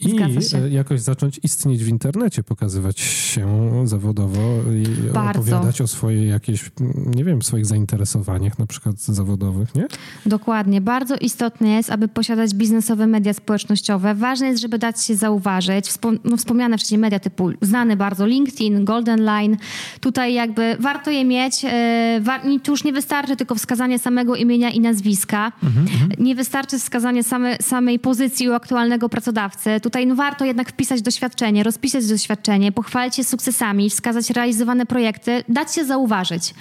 i 0.00 0.16
e, 0.54 0.68
jakoś 0.68 1.00
zacząć 1.00 1.40
istnieć 1.42 1.84
w 1.84 1.88
internecie, 1.88 2.42
pokazywać 2.42 3.00
się 3.00 3.46
zawodowo 3.84 4.40
i 4.72 5.12
Bardzo. 5.12 5.40
opowiadać 5.40 5.80
o 5.80 5.86
swojej 5.86 6.28
jakiejś, 6.28 6.70
nie 7.06 7.24
wiem, 7.24 7.42
swoich 7.42 7.66
zainteresowaniach 7.66 8.58
na 8.58 8.66
przykład 8.66 9.00
zawodowych, 9.00 9.74
nie? 9.74 9.86
Dokładnie. 10.26 10.80
Bardzo 10.80 11.16
istotne 11.16 11.68
jest, 11.68 11.90
aby 11.90 12.08
posiadać 12.08 12.54
biznesowe 12.54 13.06
media 13.06 13.34
społecznościowe. 13.34 14.14
Ważne 14.14 14.46
jest, 14.46 14.62
żeby 14.62 14.78
dać 14.78 15.04
się 15.04 15.16
zauważyć. 15.16 15.86
Wspom 15.86 16.18
no, 16.24 16.36
wspomniane 16.36 16.78
wcześniej 16.78 16.98
media 16.98 17.18
typu 17.18 17.50
znane 17.62 17.96
bardzo 17.96 18.26
LinkedIn, 18.26 18.84
Golden 18.84 19.20
Line. 19.24 19.56
Tutaj 20.00 20.34
jakby 20.34 20.76
warto 20.80 21.10
je 21.10 21.24
mieć. 21.24 21.64
E, 21.64 22.20
tu 22.62 22.70
już 22.70 22.84
nie 22.84 22.92
wystarczy 22.92 23.36
tylko 23.36 23.54
wskazanie 23.54 23.98
samego 23.98 24.36
imienia 24.36 24.70
i 24.70 24.80
nazwiska. 24.80 25.52
Mhm, 25.62 25.86
mhm. 25.86 26.10
nie 26.18 26.34
wystarczy 26.34 26.78
wskazanie 26.78 27.24
same, 27.24 27.56
samej 27.60 27.98
pozycji 27.98 28.48
u 28.48 28.52
aktualnego 28.52 29.08
pracodawcy 29.08 29.80
tutaj 29.88 30.06
no, 30.06 30.14
warto 30.14 30.44
jednak 30.44 30.68
wpisać 30.70 31.02
doświadczenie, 31.02 31.62
rozpisać 31.62 32.06
doświadczenie, 32.06 32.72
pochwalić 32.72 33.16
się 33.16 33.24
sukcesami, 33.24 33.90
wskazać 33.90 34.30
realizowane 34.30 34.86
projekty, 34.86 35.44
dać 35.48 35.74
się 35.74 35.84
zauważyć. 35.84 36.54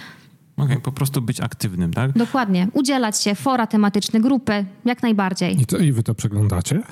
Okay, 0.57 0.79
po 0.79 0.91
prostu 0.91 1.21
być 1.21 1.41
aktywnym, 1.41 1.93
tak? 1.93 2.11
Dokładnie. 2.11 2.67
Udzielać 2.73 3.21
się, 3.21 3.35
fora 3.35 3.67
tematyczne, 3.67 4.19
grupy, 4.19 4.65
jak 4.85 5.03
najbardziej. 5.03 5.61
I, 5.61 5.65
to, 5.65 5.77
i 5.77 5.91
wy 5.91 6.03
to 6.03 6.15
przeglądacie? 6.15 6.83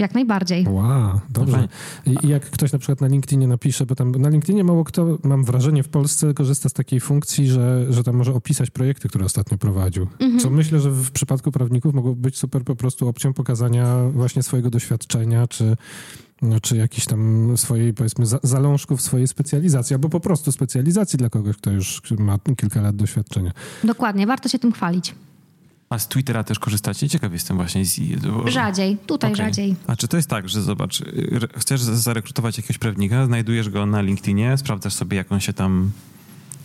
Jak 0.00 0.14
najbardziej. 0.14 0.66
Wow, 0.68 1.20
dobrze. 1.30 1.68
I 2.06 2.28
jak 2.28 2.50
ktoś 2.50 2.72
na 2.72 2.78
przykład 2.78 3.00
na 3.00 3.06
LinkedInie 3.06 3.48
napisze, 3.48 3.86
bo 3.86 3.94
tam 3.94 4.10
na 4.10 4.28
LinkedInie 4.28 4.64
mało 4.64 4.84
kto, 4.84 5.18
mam 5.24 5.44
wrażenie, 5.44 5.82
w 5.82 5.88
Polsce 5.88 6.34
korzysta 6.34 6.68
z 6.68 6.72
takiej 6.72 7.00
funkcji, 7.00 7.48
że, 7.48 7.86
że 7.92 8.04
tam 8.04 8.16
może 8.16 8.34
opisać 8.34 8.70
projekty, 8.70 9.08
które 9.08 9.24
ostatnio 9.24 9.58
prowadził. 9.58 10.06
Mhm. 10.18 10.38
Co 10.40 10.50
myślę, 10.50 10.80
że 10.80 10.90
w 10.90 11.10
przypadku 11.10 11.52
prawników 11.52 11.94
mogło 11.94 12.14
być 12.14 12.38
super 12.38 12.64
po 12.64 12.76
prostu 12.76 13.08
opcją 13.08 13.32
pokazania 13.32 13.96
właśnie 14.12 14.42
swojego 14.42 14.70
doświadczenia, 14.70 15.46
czy 15.46 15.76
no, 16.42 16.60
czy 16.60 16.76
jakiś 16.76 17.06
tam 17.06 17.52
swojej, 17.56 17.94
powiedzmy, 17.94 18.26
za, 18.26 18.38
zalążków 18.42 19.02
swojej 19.02 19.28
specjalizacji, 19.28 19.94
albo 19.94 20.08
po 20.08 20.20
prostu 20.20 20.52
specjalizacji 20.52 21.16
dla 21.16 21.28
kogoś, 21.28 21.56
kto 21.56 21.70
już 21.70 22.02
ma 22.18 22.38
kilka 22.56 22.80
lat 22.80 22.96
doświadczenia. 22.96 23.52
Dokładnie, 23.84 24.26
warto 24.26 24.48
się 24.48 24.58
tym 24.58 24.72
chwalić. 24.72 25.14
A 25.90 25.98
z 25.98 26.08
Twittera 26.08 26.44
też 26.44 26.58
korzystacie? 26.58 27.08
Ciekaw 27.08 27.32
jestem 27.32 27.56
właśnie. 27.56 27.84
Z... 27.84 28.00
Rzadziej, 28.46 28.96
tutaj 29.06 29.32
okay. 29.32 29.46
rzadziej. 29.46 29.76
A 29.86 29.96
czy 29.96 30.08
to 30.08 30.16
jest 30.16 30.28
tak, 30.28 30.48
że 30.48 30.62
zobacz, 30.62 31.02
chcesz 31.56 31.80
zarekrutować 31.80 32.56
jakiegoś 32.56 32.78
prawnika, 32.78 33.26
znajdujesz 33.26 33.68
go 33.68 33.86
na 33.86 34.00
LinkedInie, 34.00 34.58
sprawdzasz 34.58 34.92
sobie, 34.92 35.16
jak 35.16 35.32
on 35.32 35.40
się 35.40 35.52
tam 35.52 35.90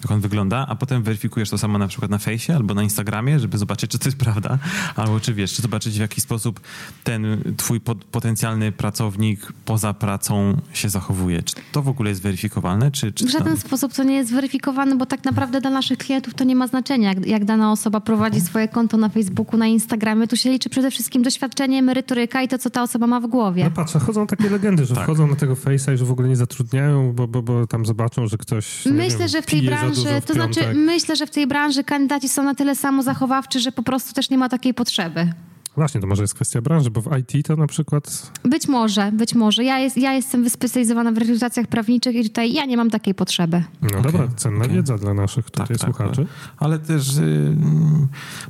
jak 0.06 0.12
on 0.12 0.22
wygląda, 0.22 0.66
a 0.70 0.76
potem 0.76 1.04
weryfikujesz 1.04 1.50
to 1.50 1.58
samo 1.58 1.78
na 1.78 1.88
przykład 1.88 2.12
na 2.12 2.18
fejsie 2.18 2.56
albo 2.56 2.74
na 2.74 2.84
Instagramie, 2.84 3.40
żeby 3.40 3.58
zobaczyć, 3.58 3.92
czy 3.92 4.00
to 4.00 4.06
jest 4.06 4.18
prawda, 4.18 4.58
albo 4.96 5.20
czy 5.20 5.34
wiesz, 5.34 5.54
czy 5.54 5.62
zobaczyć 5.62 5.98
w 5.98 6.00
jaki 6.00 6.22
sposób 6.22 6.60
ten 7.04 7.54
twój 7.58 7.82
potencjalny 8.12 8.72
pracownik 8.72 9.54
poza 9.66 9.94
pracą 9.94 10.58
się 10.74 10.90
zachowuje. 10.90 11.44
Czy 11.44 11.56
to 11.72 11.82
w 11.82 11.88
ogóle 11.88 12.10
jest 12.10 12.22
weryfikowalne? 12.22 12.92
Czy, 12.92 13.14
czy 13.14 13.26
w 13.26 13.30
żaden 13.30 13.48
tam... 13.48 13.58
sposób 13.58 13.94
to 13.94 14.04
nie 14.04 14.16
jest 14.16 14.32
weryfikowane, 14.32 14.96
bo 14.96 15.06
tak 15.06 15.24
naprawdę 15.24 15.62
dla 15.62 15.70
naszych 15.70 15.98
klientów 15.98 16.34
to 16.34 16.44
nie 16.44 16.56
ma 16.56 16.68
znaczenia, 16.68 17.10
jak, 17.10 17.26
jak 17.26 17.46
dana 17.46 17.72
osoba 17.72 18.00
prowadzi 18.00 18.38
mhm. 18.38 18.50
swoje 18.50 18.68
konto 18.68 18.98
na 18.98 19.10
Facebooku, 19.10 19.58
na 19.58 19.68
Instagramie. 19.68 20.28
Tu 20.28 20.38
się 20.38 20.52
liczy 20.52 20.70
przede 20.70 20.92
wszystkim 20.92 21.24
doświadczenie, 21.24 21.82
merytoryka 21.82 22.42
i 22.42 22.48
to, 22.48 22.58
co 22.58 22.70
ta 22.70 22.84
osoba 22.84 23.08
ma 23.08 23.20
w 23.20 23.28
głowie. 23.28 23.64
No 23.64 23.72
patrz, 23.72 23.94
chodzą 23.94 24.28
takie 24.28 24.50
legendy, 24.50 24.86
że 24.86 24.96
tak. 24.96 25.04
wchodzą 25.04 25.28
na 25.28 25.36
tego 25.36 25.56
fejsa 25.56 25.94
i 25.94 25.98
że 25.98 26.06
w 26.06 26.12
ogóle 26.12 26.28
nie 26.28 26.36
zatrudniają, 26.36 27.14
bo, 27.14 27.28
bo, 27.28 27.42
bo 27.42 27.68
tam 27.68 27.86
zobaczą, 27.86 28.28
że 28.28 28.38
ktoś 28.38 28.86
Myślę, 28.86 29.20
wiem, 29.20 29.28
że 29.28 29.42
w 29.42 29.46
tej 29.46 29.62
branży 29.62 29.95
branży, 30.04 30.22
to 30.28 30.34
znaczy 30.34 30.74
myślę, 30.74 31.16
że 31.16 31.28
w 31.28 31.32
tej 31.32 31.48
branży 31.48 31.84
kandydaci 31.84 32.30
są 32.30 32.44
na 32.44 32.56
tyle 32.56 32.76
samozachowawczy, 32.76 33.60
że 33.60 33.72
po 33.72 33.84
prostu 33.84 34.14
też 34.14 34.30
nie 34.30 34.38
ma 34.38 34.50
takiej 34.50 34.74
potrzeby. 34.74 35.34
Właśnie, 35.76 36.02
to 36.02 36.08
może 36.08 36.24
jest 36.24 36.34
kwestia 36.34 36.62
branży, 36.62 36.92
bo 36.92 37.02
w 37.02 37.18
IT 37.18 37.48
to 37.48 37.56
na 37.56 37.68
przykład... 37.68 38.32
Być 38.44 38.68
może, 38.68 39.12
być 39.12 39.36
może. 39.36 39.64
Ja, 39.64 39.80
jest, 39.80 39.98
ja 39.98 40.14
jestem 40.14 40.44
wyspecjalizowana 40.44 41.12
w 41.12 41.18
rekrutacjach 41.18 41.68
prawniczych 41.68 42.16
i 42.16 42.24
tutaj 42.24 42.54
ja 42.54 42.66
nie 42.66 42.78
mam 42.78 42.90
takiej 42.90 43.16
potrzeby. 43.16 43.64
No 43.82 43.88
okay, 43.88 44.02
dobra, 44.02 44.28
cenna 44.36 44.66
okay. 44.66 44.76
wiedza 44.76 44.98
dla 44.98 45.14
naszych 45.14 45.46
tutaj 45.46 45.68
tak, 45.68 45.78
tak 45.78 45.86
słuchaczy. 45.86 46.26
Tak, 46.26 46.54
ale 46.58 46.80
też 46.80 47.16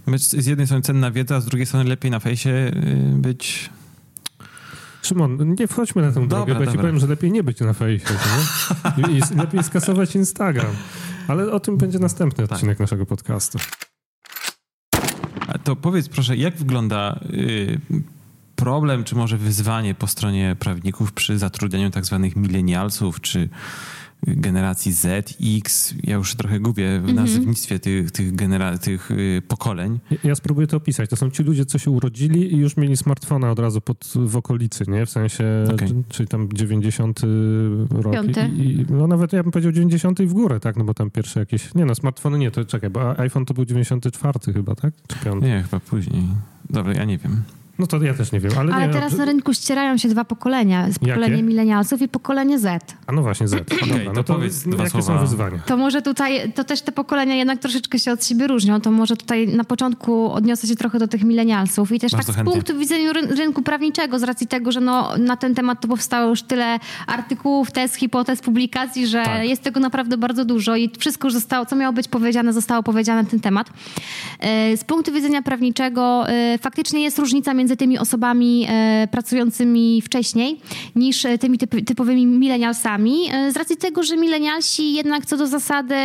yy, 0.08 0.18
z 0.18 0.46
jednej 0.46 0.68
strony 0.68 0.84
cenna 0.84 1.12
wiedza, 1.12 1.36
a 1.36 1.42
z 1.42 1.46
drugiej 1.46 1.66
strony 1.66 1.90
lepiej 1.90 2.12
na 2.12 2.20
fejsie 2.20 2.50
yy, 2.50 2.72
być 3.18 3.70
Szymon, 5.06 5.56
nie 5.60 5.68
wchodźmy 5.68 6.02
na 6.02 6.08
tę 6.08 6.14
dobra, 6.14 6.28
drogę, 6.28 6.56
bo 6.56 6.64
ja 6.64 6.72
ci 6.72 6.78
powiem, 6.78 7.00
że 7.00 7.08
lepiej 7.08 7.32
nie 7.32 7.44
być 7.44 7.60
na 7.60 7.74
fejsie. 7.74 8.14
I, 8.98 9.02
I, 9.02 9.38
lepiej 9.38 9.64
skasować 9.64 10.16
Instagram. 10.16 10.76
Ale 11.28 11.52
o 11.52 11.60
tym 11.60 11.78
będzie 11.78 12.00
następny 12.00 12.48
tak. 12.48 12.52
odcinek 12.56 12.80
naszego 12.80 13.06
podcastu. 13.06 13.58
A 15.48 15.58
to 15.58 15.76
powiedz 15.76 16.10
proszę, 16.10 16.36
jak 16.36 16.56
wygląda 16.56 17.20
y, 17.34 17.80
problem, 18.56 19.04
czy 19.04 19.16
może 19.16 19.38
wyzwanie 19.38 19.96
po 19.96 20.08
stronie 20.08 20.56
prawników 20.60 21.14
przy 21.14 21.38
zatrudnianiu 21.38 21.92
tak 21.92 22.06
zwanych 22.06 22.36
milenialsów, 22.36 23.22
czy 23.22 23.50
generacji 24.28 24.92
Z, 24.92 25.38
X, 25.58 25.94
ja 26.04 26.16
już 26.16 26.36
trochę 26.36 26.60
gubię 26.60 27.00
w 27.00 27.14
nazewnictwie 27.14 27.80
tych, 27.80 28.12
tych, 28.12 28.36
genera- 28.36 28.78
tych 28.78 29.12
y, 29.12 29.42
pokoleń. 29.48 30.00
Ja 30.24 30.36
spróbuję 30.36 30.68
to 30.68 30.78
opisać. 30.78 31.10
To 31.10 31.16
są 31.16 31.30
ci 31.30 31.44
ludzie, 31.44 31.66
co 31.66 31.78
się 31.78 31.92
urodzili 31.92 32.54
i 32.54 32.58
już 32.58 32.78
mieli 32.78 32.98
smartfona 32.98 33.52
od 33.52 33.60
razu 33.60 33.82
pod, 33.82 34.14
w 34.16 34.38
okolicy, 34.38 34.84
nie? 34.88 35.06
W 35.06 35.10
sensie, 35.10 35.46
okay. 35.74 35.90
czyli 36.10 36.28
tam 36.28 36.50
90 36.54 37.22
rok. 37.90 38.16
I, 38.58 38.62
i, 38.62 38.86
no 38.90 39.08
nawet 39.08 39.34
ja 39.34 39.44
bym 39.44 39.52
powiedział 39.52 39.72
90 39.72 40.22
w 40.22 40.34
górę, 40.34 40.60
tak? 40.60 40.78
No 40.78 40.84
bo 40.84 40.94
tam 40.94 41.12
pierwsze 41.12 41.40
jakieś... 41.40 41.76
Nie 41.76 41.86
no, 41.86 41.96
smartfony 41.96 42.38
nie, 42.38 42.52
to 42.52 42.66
czekaj, 42.66 42.90
bo 42.90 43.20
iPhone 43.20 43.46
to 43.46 43.54
był 43.54 43.66
94 43.66 44.54
chyba, 44.54 44.76
tak? 44.76 44.94
Czy 45.08 45.16
5? 45.20 45.44
Nie, 45.44 45.64
chyba 45.64 45.80
później. 45.80 46.24
Dobra, 46.70 46.94
ja 46.94 47.06
nie 47.06 47.18
wiem. 47.18 47.44
No 47.80 47.88
to 47.88 48.04
ja 48.04 48.14
też 48.14 48.32
nie 48.32 48.40
wiem, 48.40 48.52
ale, 48.60 48.74
ale 48.74 48.88
nie, 48.88 48.94
teraz 48.94 49.12
no, 49.12 49.18
na 49.18 49.26
rynku 49.26 49.54
ścierają 49.54 49.98
się 49.98 50.10
dwa 50.10 50.26
pokolenia. 50.26 50.88
Pokolenie 51.00 51.44
milenialsów 51.44 52.02
i 52.02 52.08
pokolenie 52.08 52.60
Z. 52.60 52.96
A 53.08 53.12
no 53.12 53.22
właśnie, 53.22 53.48
Z. 53.48 53.54
Okay, 53.54 53.90
dobra, 53.90 54.04
no 54.06 54.14
to, 54.14 54.24
to 54.24 54.34
powiedz 54.34 54.64
dwa 54.64 54.84
jakie 54.84 54.90
słowa. 54.90 55.20
są 55.20 55.26
wyzwania? 55.26 55.60
To 55.66 55.78
może 55.78 56.02
tutaj, 56.02 56.54
to 56.54 56.64
też 56.64 56.82
te 56.82 56.92
pokolenia 56.92 57.36
jednak 57.36 57.60
troszeczkę 57.60 58.00
się 58.00 58.12
od 58.12 58.26
siebie 58.26 58.48
różnią. 58.48 58.82
To 58.82 58.92
może 58.92 59.18
tutaj 59.18 59.48
na 59.48 59.64
początku 59.64 60.32
odniosę 60.32 60.68
się 60.68 60.76
trochę 60.76 61.00
do 61.00 61.08
tych 61.08 61.24
milenialsów 61.24 61.92
i 61.92 62.00
też 62.00 62.12
Bardzo 62.12 62.34
tak 62.34 62.42
z 62.42 62.46
punktu 62.46 62.80
widzenia 62.80 63.14
rynku 63.14 63.62
prawniczego, 63.62 64.20
z 64.20 64.24
racji 64.24 64.48
tego, 64.48 64.72
że 64.72 64.82
no, 64.82 65.18
na 65.18 65.38
ten 65.38 65.56
temat 65.56 65.82
to 65.82 65.88
powstało 65.88 66.30
już 66.30 66.44
tyle 66.44 66.80
artykułów, 67.08 67.72
test, 67.72 67.96
hipotez, 67.96 68.42
publikacji, 68.42 69.08
że 69.08 69.24
tak. 69.24 69.46
jest 69.46 69.62
tego 69.62 69.80
naprawdę 69.80 70.18
bardzo 70.18 70.46
dużo 70.46 70.76
i 70.76 70.92
wszystko 71.00 71.28
już 71.28 71.34
zostało, 71.34 71.66
co 71.66 71.76
miało 71.76 71.94
być 71.94 72.08
powiedziane, 72.08 72.54
zostało 72.54 72.84
powiedziane 72.84 73.24
na 73.24 73.30
ten 73.30 73.40
temat. 73.40 73.70
E, 74.40 74.78
z 74.78 74.84
punktu 74.84 75.12
widzenia 75.12 75.42
prawniczego 75.42 76.30
e, 76.30 76.58
faktycznie 76.58 77.04
jest 77.04 77.20
różnica 77.20 77.54
między 77.54 77.65
między 77.66 77.78
tymi 77.78 78.00
osobami 78.00 78.66
e, 78.70 79.08
pracującymi 79.12 80.02
wcześniej 80.02 80.62
niż 80.96 81.26
e, 81.26 81.38
tymi 81.38 81.58
typ, 81.58 81.86
typowymi 81.86 82.26
milenialsami, 82.26 83.30
e, 83.32 83.52
z 83.52 83.58
racji 83.58 83.78
tego, 83.78 84.04
że 84.04 84.18
milenialsi 84.18 84.94
jednak 84.94 85.26
co 85.26 85.38
do 85.38 85.48
zasady 85.48 85.96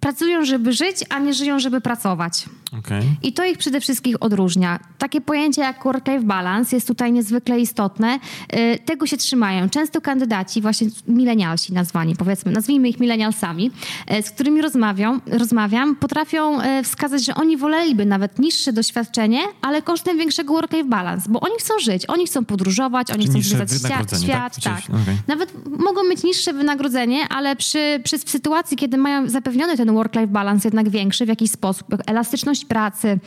pracują, 0.00 0.44
żeby 0.44 0.72
żyć, 0.72 0.96
a 1.08 1.18
nie 1.18 1.34
żyją, 1.34 1.58
żeby 1.58 1.80
pracować. 1.80 2.44
Okay. 2.72 3.02
I 3.22 3.32
to 3.32 3.44
ich 3.44 3.58
przede 3.58 3.80
wszystkim 3.80 4.16
odróżnia. 4.20 4.80
Takie 4.98 5.20
pojęcie 5.20 5.62
jak 5.62 5.84
work-life 5.84 6.22
balance 6.24 6.76
jest 6.76 6.88
tutaj 6.88 7.12
niezwykle 7.12 7.60
istotne. 7.60 8.18
Y, 8.54 8.78
tego 8.84 9.06
się 9.06 9.16
trzymają. 9.16 9.68
Często 9.68 10.00
kandydaci, 10.00 10.62
właśnie 10.62 10.88
milenialsi 11.08 11.72
nazwani, 11.72 12.16
powiedzmy, 12.16 12.52
nazwijmy 12.52 12.88
ich 12.88 13.00
milenialsami, 13.00 13.70
y, 14.18 14.22
z 14.22 14.30
którymi 14.30 14.62
rozmawiam, 14.62 15.20
rozmawiam, 15.26 15.96
potrafią 15.96 16.62
y, 16.62 16.82
wskazać, 16.82 17.24
że 17.24 17.34
oni 17.34 17.56
woleliby 17.56 18.06
nawet 18.06 18.38
niższe 18.38 18.72
doświadczenie, 18.72 19.40
ale 19.62 19.82
kosztem 19.82 20.18
większego 20.18 20.54
work-life 20.54 20.88
balance, 20.88 21.30
bo 21.30 21.40
oni 21.40 21.54
chcą 21.58 21.74
żyć, 21.78 22.06
oni 22.06 22.26
chcą 22.26 22.44
podróżować, 22.44 23.10
oni 23.10 23.26
chcą 23.26 23.42
zwiedzać 23.42 23.70
świat. 23.72 24.22
świat 24.22 24.54
tak. 24.54 24.62
tak. 24.64 24.84
Okay. 25.02 25.16
Nawet 25.26 25.52
mogą 25.78 26.04
mieć 26.04 26.22
niższe 26.22 26.52
wynagrodzenie, 26.52 27.28
ale 27.28 27.56
przy, 27.56 28.00
przy 28.04 28.18
sytuacji, 28.18 28.76
kiedy 28.76 28.96
mają 28.96 29.28
zapewniony 29.28 29.76
ten 29.76 29.92
work-life 29.92 30.26
balance 30.26 30.68
jednak 30.68 30.88
większy 30.88 31.24
w 31.24 31.28
jakiś 31.28 31.50
sposób, 31.50 31.86
elastyczność 32.06 32.57
pracy, 32.64 33.18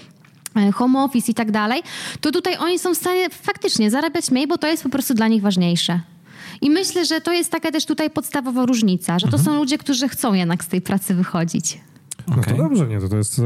e, 0.55 0.71
home 0.71 1.03
office 1.03 1.31
i 1.31 1.35
tak 1.35 1.51
dalej, 1.51 1.81
to 2.21 2.31
tutaj 2.31 2.57
oni 2.57 2.79
są 2.79 2.93
w 2.93 2.97
stanie 2.97 3.29
faktycznie 3.29 3.91
zarabiać 3.91 4.31
mniej, 4.31 4.47
bo 4.47 4.57
to 4.57 4.67
jest 4.67 4.83
po 4.83 4.89
prostu 4.89 5.13
dla 5.13 5.27
nich 5.27 5.41
ważniejsze. 5.41 6.01
I 6.61 6.69
myślę, 6.69 7.05
że 7.05 7.21
to 7.21 7.33
jest 7.33 7.51
taka 7.51 7.71
też 7.71 7.85
tutaj 7.85 8.09
podstawowa 8.09 8.65
różnica, 8.65 9.19
że 9.19 9.27
to 9.27 9.37
mhm. 9.37 9.43
są 9.43 9.55
ludzie, 9.55 9.77
którzy 9.77 10.09
chcą 10.09 10.33
jednak 10.33 10.63
z 10.63 10.67
tej 10.67 10.81
pracy 10.81 11.13
wychodzić. 11.13 11.79
No 12.27 12.35
okay. 12.35 12.53
to 12.53 12.63
dobrze, 12.63 12.87
nie, 12.87 12.99
to, 12.99 13.09
to 13.09 13.17
jest. 13.17 13.39
E, 13.39 13.43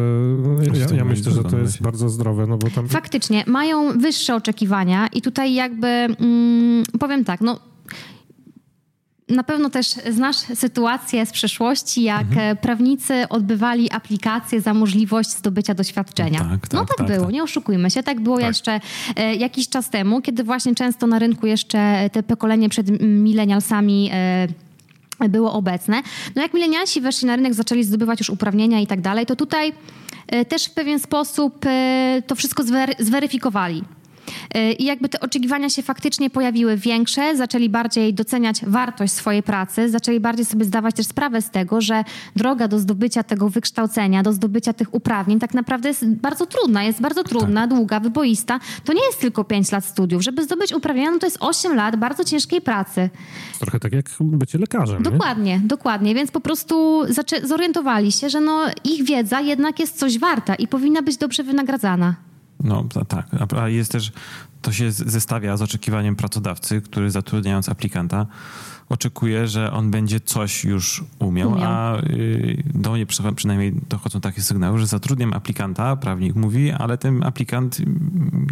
ja, 0.80 0.98
ja 0.98 1.06
myślę, 1.06 1.32
że 1.32 1.44
to 1.44 1.58
jest 1.58 1.82
bardzo 1.82 2.10
zdrowe, 2.10 2.48
no 2.48 2.58
bo 2.58 2.70
tam. 2.70 2.88
Faktycznie, 2.88 3.44
mają 3.48 4.00
wyższe 4.00 4.36
oczekiwania 4.36 5.08
i 5.08 5.22
tutaj 5.22 5.54
jakby 5.54 5.88
mm, 5.88 6.84
powiem 7.00 7.26
tak, 7.26 7.42
no 7.42 7.60
na 9.30 9.44
pewno 9.44 9.70
też 9.70 9.88
znasz 9.88 10.36
sytuację 10.36 11.26
z 11.26 11.32
przeszłości, 11.32 12.04
jak 12.04 12.22
mhm. 12.22 12.58
prawnicy 12.58 13.30
odbywali 13.30 13.92
aplikacje 13.92 14.62
za 14.62 14.74
możliwość 14.74 15.30
zdobycia 15.30 15.74
doświadczenia. 15.74 16.40
Tak, 16.40 16.68
tak, 16.68 16.74
no 16.74 16.86
tak, 16.86 16.98
tak 16.98 17.08
było, 17.08 17.26
tak. 17.26 17.34
nie 17.34 17.44
oszukujmy 17.44 17.92
się. 17.92 18.04
Tak 18.04 18.20
było 18.20 18.38
tak. 18.38 18.48
jeszcze 18.48 18.80
e, 19.16 19.36
jakiś 19.36 19.70
czas 19.70 19.90
temu, 19.90 20.22
kiedy 20.22 20.44
właśnie 20.44 20.76
często 20.76 21.08
na 21.08 21.20
rynku 21.20 21.48
jeszcze 21.48 22.10
te 22.12 22.24
pokolenie 22.24 22.70
przed 22.70 23.02
milenialsami 23.02 24.10
e, 24.14 24.48
było 25.30 25.54
obecne. 25.54 26.02
No 26.36 26.42
jak 26.42 26.54
milenialsi 26.54 27.02
weszli 27.02 27.28
na 27.28 27.36
rynek, 27.36 27.54
zaczęli 27.54 27.84
zdobywać 27.84 28.20
już 28.20 28.30
uprawnienia 28.30 28.80
i 28.80 28.88
tak 28.88 29.02
dalej, 29.02 29.26
to 29.26 29.36
tutaj 29.36 29.74
e, 30.28 30.46
też 30.46 30.66
w 30.66 30.72
pewien 30.72 31.00
sposób 31.00 31.66
to 32.28 32.36
wszystko 32.36 32.64
zweryfikowali. 33.00 33.84
Y, 34.58 34.72
I 34.72 34.86
jakby 34.86 35.10
te 35.10 35.20
oczekiwania 35.20 35.70
się 35.70 35.82
faktycznie 35.82 36.30
pojawiły 36.30 36.78
większe, 36.78 37.38
zaczęli 37.38 37.70
bardziej 37.70 38.14
doceniać 38.14 38.66
wartość 38.66 39.14
swojej 39.14 39.44
pracy, 39.44 39.90
zaczęli 39.90 40.20
bardziej 40.20 40.46
sobie 40.46 40.66
zdawać 40.66 40.96
też 40.96 41.08
sprawę 41.08 41.42
z 41.42 41.50
tego, 41.50 41.82
że 41.82 42.04
droga 42.36 42.68
do 42.68 42.80
zdobycia 42.80 43.24
tego 43.24 43.50
wykształcenia, 43.50 44.24
do 44.24 44.34
zdobycia 44.34 44.74
tych 44.74 44.94
uprawnień 44.94 45.40
tak 45.40 45.54
naprawdę 45.54 45.90
jest 45.90 46.08
bardzo 46.08 46.46
trudna, 46.46 46.84
jest 46.84 47.02
bardzo 47.02 47.24
trudna, 47.24 47.62
tak. 47.62 47.70
długa, 47.70 48.00
wyboista. 48.00 48.60
To 48.84 48.94
nie 48.94 49.06
jest 49.06 49.20
tylko 49.20 49.44
5 49.44 49.72
lat 49.72 49.86
studiów. 49.86 50.24
Żeby 50.24 50.44
zdobyć 50.44 50.74
uprawnienia, 50.74 51.12
no 51.12 51.20
to 51.20 51.28
jest 51.28 51.38
8 51.40 51.76
lat 51.76 51.96
bardzo 51.96 52.24
ciężkiej 52.24 52.62
pracy. 52.62 53.10
Trochę 53.60 53.80
tak 53.80 53.94
jak 53.94 54.06
bycie 54.22 54.58
lekarzem. 54.58 55.04
Dokładnie, 55.04 55.54
nie? 55.54 55.60
dokładnie. 55.60 56.16
Więc 56.16 56.32
po 56.32 56.42
prostu 56.42 57.02
zorientowali 57.44 58.12
się, 58.12 58.30
że 58.30 58.42
no 58.42 58.66
ich 58.84 59.04
wiedza 59.04 59.42
jednak 59.42 59.80
jest 59.80 60.00
coś 60.00 60.20
warta 60.20 60.56
i 60.56 60.68
powinna 60.68 61.02
być 61.02 61.18
dobrze 61.18 61.44
wynagradzana. 61.44 62.16
No 62.64 62.86
tak, 63.08 63.28
a 63.58 63.70
jest 63.70 63.92
też, 63.92 64.12
to 64.62 64.72
się 64.72 64.92
zestawia 64.92 65.58
z 65.58 65.62
oczekiwaniem 65.62 66.16
pracodawcy, 66.16 66.82
który 66.82 67.12
zatrudniając 67.12 67.70
aplikanta 67.70 68.26
oczekuje, 68.90 69.48
że 69.48 69.72
on 69.72 69.92
będzie 69.92 70.20
coś 70.20 70.64
już 70.64 71.04
umiał, 71.20 71.52
umiał. 71.52 71.72
a 71.72 72.02
y, 72.02 72.64
do 72.74 72.92
mnie 72.92 73.06
przynajmniej 73.36 73.74
dochodzą 73.90 74.22
takie 74.22 74.42
sygnały, 74.42 74.80
że 74.80 74.88
zatrudniam 74.88 75.34
aplikanta, 75.34 75.96
prawnik 75.96 76.36
mówi, 76.36 76.72
ale 76.72 76.98
ten 76.98 77.24
aplikant 77.24 77.78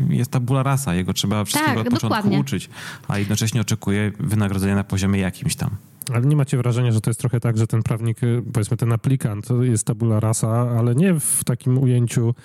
jest 0.10 0.32
tabula 0.32 0.64
rasa, 0.64 0.96
jego 0.96 1.14
trzeba 1.14 1.46
wszystkiego 1.46 1.84
tak, 1.84 1.88
od 1.88 1.94
początku 1.94 2.16
dokładnie. 2.16 2.40
uczyć, 2.40 2.70
a 3.08 3.20
jednocześnie 3.20 3.62
oczekuje 3.62 4.12
wynagrodzenia 4.20 4.76
na 4.76 4.84
poziomie 4.84 5.20
jakimś 5.20 5.56
tam. 5.56 5.70
Ale 6.14 6.26
nie 6.26 6.36
macie 6.36 6.58
wrażenia, 6.58 6.92
że 6.92 7.02
to 7.02 7.10
jest 7.10 7.20
trochę 7.20 7.40
tak, 7.40 7.58
że 7.58 7.68
ten 7.68 7.84
prawnik, 7.84 8.24
y, 8.24 8.44
powiedzmy 8.54 8.78
ten 8.78 8.94
aplikant 8.94 9.48
jest 9.62 9.88
tabula 9.88 10.20
rasa, 10.20 10.50
ale 10.50 10.96
nie 10.96 11.20
w 11.20 11.44
takim 11.44 11.78
ujęciu 11.78 12.36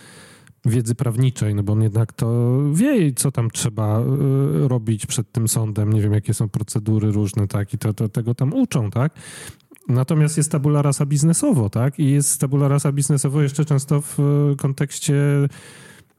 wiedzy 0.65 0.95
prawniczej, 0.95 1.55
no 1.55 1.63
bo 1.63 1.73
on 1.73 1.83
jednak 1.83 2.13
to 2.13 2.59
wie, 2.73 3.13
co 3.13 3.33
tam 3.33 3.51
trzeba 3.51 4.01
y, 4.01 4.69
robić 4.69 5.07
przed 5.07 5.33
tym 5.33 5.49
sądem, 5.49 5.93
nie 5.93 6.01
wiem, 6.01 6.13
jakie 6.13 6.35
są 6.35 6.49
procedury 6.49 7.13
różne, 7.13 7.47
tak, 7.47 7.75
i 7.75 7.79
to, 7.79 7.95
to 7.95 8.09
tego 8.09 8.35
tam 8.35 8.55
uczą, 8.55 8.91
tak. 8.91 9.13
Natomiast 9.89 10.37
jest 10.37 10.53
tabula 10.53 10.83
rasa 10.83 11.07
biznesowo, 11.07 11.71
tak, 11.71 11.99
i 11.99 12.11
jest 12.11 12.41
tabula 12.41 12.69
rasa 12.69 12.93
biznesowo 12.93 13.43
jeszcze 13.43 13.65
często 13.65 14.01
w 14.01 14.21
y, 14.53 14.57
kontekście 14.57 15.15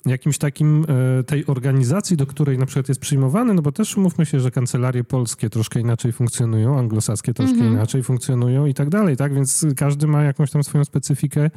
jakimś 0.06 0.38
takim 0.38 0.86
y, 1.19 1.23
tej 1.23 1.45
organizacji, 1.45 2.17
do 2.17 2.25
której 2.25 2.58
na 2.58 2.65
przykład 2.65 2.89
jest 2.89 3.02
przyjmowany, 3.02 3.54
no 3.54 3.62
bo 3.62 3.71
też 3.71 3.97
umówmy 3.97 4.25
się, 4.25 4.39
że 4.39 4.52
kancelarie 4.52 5.04
polskie 5.04 5.49
troszkę 5.49 5.80
inaczej 5.80 6.12
funkcjonują, 6.12 6.80
anglosaskie 6.80 7.34
troszkę 7.34 7.58
mm 7.58 7.69
-hmm. 7.69 7.73
inaczej 7.73 8.04
funkcjonują 8.04 8.65
i 8.65 8.73
tak 8.73 8.89
dalej, 8.89 9.17
tak? 9.17 9.34
Więc 9.34 9.65
każdy 9.78 10.08
ma 10.08 10.23
jakąś 10.23 10.52
tam 10.52 10.63
swoją 10.63 10.86
specyfikę 10.86 11.49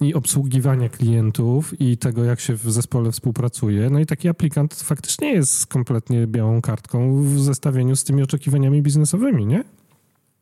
i 0.00 0.14
obsługiwania 0.14 0.88
klientów 0.88 1.80
i 1.80 1.96
tego, 1.98 2.24
jak 2.24 2.40
się 2.40 2.54
w 2.54 2.72
zespole 2.72 3.12
współpracuje. 3.12 3.90
No 3.90 3.98
i 3.98 4.06
taki 4.06 4.28
aplikant 4.28 4.74
faktycznie 4.74 5.32
jest 5.32 5.66
kompletnie 5.66 6.26
białą 6.26 6.60
kartką 6.60 7.22
w 7.22 7.40
zestawieniu 7.40 7.96
z 7.96 8.04
tymi 8.04 8.22
oczekiwaniami 8.22 8.82
biznesowymi, 8.82 9.46
nie? 9.46 9.64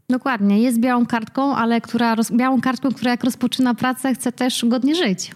Dokładnie, 0.09 0.61
jest 0.63 0.81
białą 0.81 1.07
kartką, 1.07 1.57
ale 1.57 1.81
która, 1.81 2.17
białą 2.33 2.61
kartką, 2.61 2.93
która 2.93 3.11
jak 3.11 3.25
rozpoczyna 3.25 3.75
pracę, 3.75 4.15
chce 4.15 4.33
też 4.33 4.65
godnie 4.69 4.95
żyć. 4.95 5.33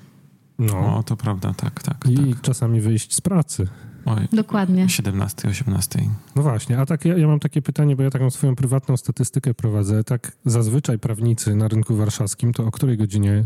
No, 0.59 0.97
o, 0.97 1.03
to 1.03 1.17
prawda, 1.17 1.55
tak, 1.57 1.83
tak. 1.83 1.97
I 2.09 2.17
tak. 2.17 2.41
czasami 2.41 2.81
wyjść 2.81 3.15
z 3.15 3.21
pracy. 3.21 3.69
Oj, 4.05 4.29
Dokładnie. 4.33 4.89
17, 4.89 5.49
18. 5.49 6.01
No 6.37 6.43
właśnie, 6.43 6.79
a 6.79 6.87
tak 6.87 7.05
ja, 7.05 7.19
ja, 7.19 7.27
mam 7.27 7.41
takie 7.41 7.63
pytanie, 7.63 7.97
bo 7.97 8.03
ja 8.03 8.11
taką 8.11 8.31
swoją 8.31 8.57
prywatną 8.57 8.97
statystykę 8.97 9.55
prowadzę. 9.55 10.05
Tak 10.05 10.33
zazwyczaj 10.45 10.99
prawnicy 10.99 11.55
na 11.55 11.69
rynku 11.69 11.97
warszawskim 11.97 12.53
to 12.53 12.67
o 12.67 12.71
której 12.71 12.97
godzinie 12.97 13.45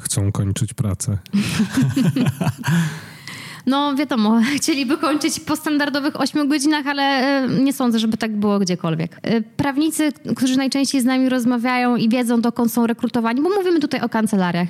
chcą 0.00 0.32
kończyć 0.32 0.74
pracę. 0.74 1.18
No 3.66 3.94
wiadomo, 3.94 4.40
chcieliby 4.56 4.98
kończyć 4.98 5.40
po 5.40 5.56
standardowych 5.56 6.20
8 6.20 6.48
godzinach, 6.48 6.86
ale 6.86 7.02
e, 7.02 7.48
nie 7.48 7.72
sądzę, 7.72 7.98
żeby 7.98 8.16
tak 8.16 8.36
było 8.36 8.58
gdziekolwiek. 8.58 9.18
E, 9.22 9.40
prawnicy, 9.40 10.12
którzy 10.36 10.56
najczęściej 10.56 11.00
z 11.00 11.04
nami 11.04 11.28
rozmawiają 11.28 11.96
i 11.96 12.08
wiedzą, 12.08 12.40
dokąd 12.40 12.72
są 12.72 12.86
rekrutowani, 12.86 13.42
bo 13.42 13.48
mówimy 13.48 13.80
tutaj 13.80 14.00
o 14.00 14.08
kancelariach. 14.08 14.68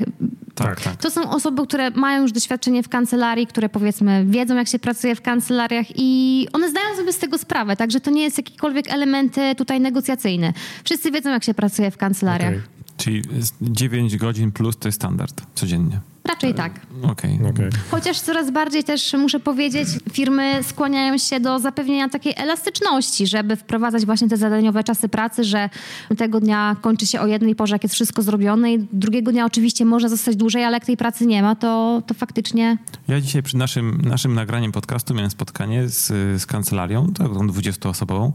Tak, 0.55 0.81
tak. 0.81 0.97
To 0.97 1.11
są 1.11 1.31
osoby, 1.31 1.67
które 1.67 1.91
mają 1.91 2.23
już 2.23 2.33
doświadczenie 2.33 2.83
w 2.83 2.89
kancelarii, 2.89 3.47
które 3.47 3.69
powiedzmy 3.69 4.25
wiedzą, 4.29 4.57
jak 4.57 4.69
się 4.69 4.79
pracuje 4.79 5.15
w 5.15 5.23
kancelariach 5.23 5.87
i 5.97 6.49
one 6.53 6.71
zdają 6.71 6.97
sobie 6.97 7.13
z 7.13 7.19
tego 7.19 7.39
sprawę, 7.39 7.77
także 7.77 8.01
to 8.01 8.11
nie 8.11 8.23
jest 8.23 8.39
jakikolwiek 8.39 8.93
element 8.93 9.37
tutaj 9.57 9.81
negocjacyjny. 9.81 10.53
Wszyscy 10.85 11.11
wiedzą, 11.11 11.31
jak 11.31 11.45
się 11.45 11.55
pracuje 11.55 11.91
w 11.91 11.97
kancelariach. 11.97 12.53
Okay. 12.53 12.82
Czyli 13.03 13.23
9 13.61 14.17
godzin 14.17 14.53
plus 14.53 14.77
to 14.77 14.88
jest 14.88 14.97
standard 14.97 15.43
codziennie. 15.55 16.01
Raczej 16.25 16.55
tak. 16.55 16.81
Okay. 17.03 17.38
okay. 17.51 17.71
Chociaż 17.91 18.21
coraz 18.21 18.51
bardziej 18.51 18.85
też 18.85 19.12
muszę 19.12 19.41
powiedzieć, 19.41 19.88
firmy 20.12 20.61
skłaniają 20.62 21.19
się 21.19 21.41
do 21.41 21.59
zapewnienia 21.59 22.09
takiej 22.09 22.35
elastyczności, 22.37 23.27
żeby 23.27 23.57
wprowadzać 23.57 24.07
właśnie 24.07 24.29
te 24.29 24.37
zadaniowe 24.37 24.85
czasy 24.85 25.09
pracy, 25.09 25.45
że 25.45 25.71
tego 26.17 26.41
dnia 26.41 26.77
kończy 26.81 27.07
się 27.07 27.21
o 27.21 27.27
jednej 27.27 27.55
porze, 27.55 27.75
jak 27.75 27.83
jest 27.83 27.95
wszystko 27.95 28.23
zrobione 28.23 28.73
i 28.73 28.87
drugiego 28.93 29.33
dnia 29.33 29.47
oczywiście 29.47 29.85
może 29.85 30.09
zostać 30.09 30.37
dłużej, 30.37 30.65
ale 30.65 30.77
jak 30.77 30.85
tej 30.87 30.97
pracy 30.97 31.27
nie 31.27 31.43
ma, 31.43 31.55
to, 31.57 32.03
to 32.07 32.15
faktycznie... 32.15 32.79
Ja 33.09 33.21
dzisiaj 33.21 33.43
przy 33.43 33.57
naszym, 33.57 34.01
naszym 34.05 34.35
nagraniem 34.35 34.73
podcastu 34.73 35.15
miałem 35.15 35.31
spotkanie 35.31 35.88
z, 35.88 36.07
z 36.43 36.47
kancelarią, 36.47 37.07
taką 37.12 37.47
20-osobową 37.47 38.33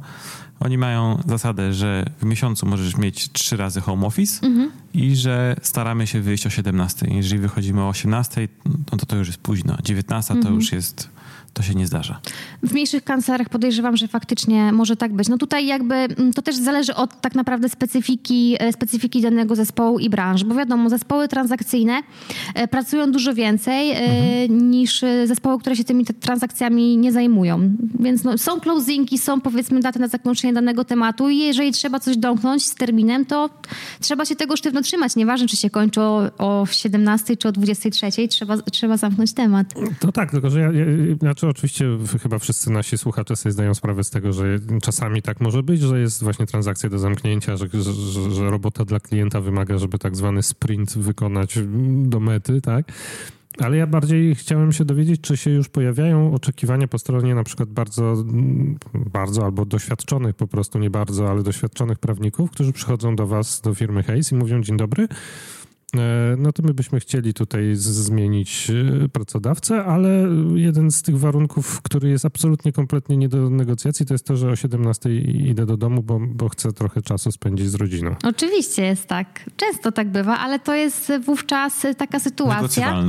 oni 0.59 0.77
mają 0.77 1.23
zasadę, 1.27 1.73
że 1.73 2.05
w 2.21 2.25
miesiącu 2.25 2.65
możesz 2.65 2.97
mieć 2.97 3.31
trzy 3.31 3.57
razy 3.57 3.81
home 3.81 4.07
office 4.07 4.47
mhm. 4.47 4.71
i 4.93 5.15
że 5.15 5.55
staramy 5.61 6.07
się 6.07 6.21
wyjść 6.21 6.45
o 6.45 6.49
17. 6.49 7.07
Jeżeli 7.09 7.41
wychodzimy 7.41 7.81
o 7.81 7.89
18, 7.89 8.47
no 8.91 8.97
to 8.97 9.05
to 9.05 9.15
już 9.15 9.27
jest 9.27 9.39
późno. 9.39 9.77
19 9.83 10.33
mhm. 10.33 10.53
to 10.53 10.59
już 10.59 10.71
jest 10.71 11.09
to 11.57 11.63
się 11.63 11.75
nie 11.75 11.87
zdarza. 11.87 12.19
W 12.63 12.73
mniejszych 12.73 13.03
kancerach 13.03 13.49
podejrzewam, 13.49 13.97
że 13.97 14.07
faktycznie 14.07 14.71
może 14.71 14.97
tak 14.97 15.13
być. 15.13 15.29
No 15.29 15.37
tutaj 15.37 15.67
jakby 15.67 15.95
mm, 15.95 16.33
to 16.33 16.41
też 16.41 16.55
zależy 16.55 16.95
od 16.95 17.21
tak 17.21 17.35
naprawdę 17.35 17.69
specyfiki, 17.69 18.55
e, 18.59 18.73
specyfiki 18.73 19.21
danego 19.21 19.55
zespołu 19.55 19.99
i 19.99 20.09
branż, 20.09 20.43
bo 20.43 20.55
wiadomo, 20.55 20.89
zespoły 20.89 21.27
transakcyjne 21.27 22.01
e, 22.55 22.67
pracują 22.67 23.11
dużo 23.11 23.33
więcej 23.33 23.91
e, 23.91 23.95
mhm. 23.95 24.71
niż 24.71 25.01
zespoły, 25.25 25.59
które 25.59 25.75
się 25.75 25.83
tymi 25.83 26.05
transakcjami 26.05 26.97
nie 26.97 27.11
zajmują. 27.11 27.71
Więc 27.99 28.23
no, 28.23 28.37
są 28.37 28.59
closingi, 28.59 29.17
są 29.17 29.41
powiedzmy 29.41 29.79
daty 29.79 29.99
na 29.99 30.07
zakończenie 30.07 30.53
danego 30.53 30.85
tematu 30.85 31.29
i 31.29 31.37
jeżeli 31.37 31.71
trzeba 31.71 31.99
coś 31.99 32.17
domknąć 32.17 32.65
z 32.65 32.75
terminem, 32.75 33.25
to 33.25 33.49
trzeba 33.99 34.25
się 34.25 34.35
tego 34.35 34.57
sztywno 34.57 34.81
trzymać. 34.81 35.15
Nieważne, 35.15 35.47
czy 35.47 35.57
się 35.57 35.69
kończy 35.69 36.01
o, 36.01 36.31
o 36.37 36.65
17 36.71 37.37
czy 37.37 37.47
o 37.47 37.51
23, 37.51 38.27
trzeba, 38.27 38.57
trzeba 38.57 38.97
zamknąć 38.97 39.33
temat. 39.33 39.67
To 39.99 40.11
tak, 40.11 40.31
tylko 40.31 40.49
że 40.49 40.59
ja, 40.59 40.71
ja 40.71 40.85
znaczy 41.19 41.46
oczywiście 41.49 41.85
chyba 42.21 42.39
wszyscy 42.39 42.71
nasi 42.71 42.97
słuchacze 42.97 43.35
sobie 43.35 43.53
zdają 43.53 43.73
sprawę 43.73 44.03
z 44.03 44.09
tego, 44.09 44.33
że 44.33 44.59
czasami 44.81 45.21
tak 45.21 45.41
może 45.41 45.63
być, 45.63 45.81
że 45.81 45.99
jest 45.99 46.23
właśnie 46.23 46.45
transakcja 46.45 46.89
do 46.89 46.99
zamknięcia, 46.99 47.57
że, 47.57 47.67
że, 47.73 48.31
że 48.31 48.49
robota 48.49 48.85
dla 48.85 48.99
klienta 48.99 49.41
wymaga, 49.41 49.77
żeby 49.77 49.99
tak 49.99 50.15
zwany 50.15 50.43
sprint 50.43 50.97
wykonać 50.97 51.59
do 51.87 52.19
mety, 52.19 52.61
tak? 52.61 52.91
Ale 53.59 53.77
ja 53.77 53.87
bardziej 53.87 54.35
chciałem 54.35 54.71
się 54.71 54.85
dowiedzieć, 54.85 55.21
czy 55.21 55.37
się 55.37 55.51
już 55.51 55.69
pojawiają 55.69 56.33
oczekiwania 56.33 56.87
po 56.87 56.99
stronie 56.99 57.35
na 57.35 57.43
przykład 57.43 57.69
bardzo, 57.69 58.23
bardzo 58.93 59.45
albo 59.45 59.65
doświadczonych 59.65 60.35
po 60.35 60.47
prostu, 60.47 60.79
nie 60.79 60.89
bardzo, 60.89 61.29
ale 61.29 61.43
doświadczonych 61.43 61.99
prawników, 61.99 62.51
którzy 62.51 62.73
przychodzą 62.73 63.15
do 63.15 63.27
was, 63.27 63.61
do 63.61 63.73
firmy 63.73 64.03
Hayes 64.03 64.31
i 64.31 64.35
mówią 64.35 64.61
dzień 64.61 64.77
dobry, 64.77 65.07
no 66.37 66.51
to 66.51 66.63
my 66.63 66.73
byśmy 66.73 66.99
chcieli 66.99 67.33
tutaj 67.33 67.75
zmienić 67.75 68.71
e, 69.05 69.09
pracodawcę, 69.09 69.83
ale 69.85 70.09
jeden 70.55 70.91
z 70.91 71.01
tych 71.01 71.19
warunków, 71.19 71.81
który 71.81 72.09
jest 72.09 72.25
absolutnie 72.25 72.71
kompletnie 72.71 73.17
nie 73.17 73.29
do 73.29 73.49
negocjacji, 73.49 74.05
to 74.05 74.13
jest 74.13 74.25
to, 74.25 74.37
że 74.37 74.49
o 74.49 74.55
17 74.55 75.15
idę 75.15 75.65
do 75.65 75.77
domu, 75.77 76.03
bo, 76.03 76.19
bo 76.19 76.49
chcę 76.49 76.73
trochę 76.73 77.01
czasu 77.01 77.31
spędzić 77.31 77.69
z 77.69 77.75
rodziną. 77.75 78.15
Oczywiście 78.23 78.85
jest 78.85 79.05
tak. 79.05 79.49
Często 79.57 79.91
tak 79.91 80.11
bywa, 80.11 80.37
ale 80.37 80.59
to 80.59 80.75
jest 80.75 81.11
wówczas 81.25 81.87
taka 81.97 82.19
sytuacja. 82.19 83.01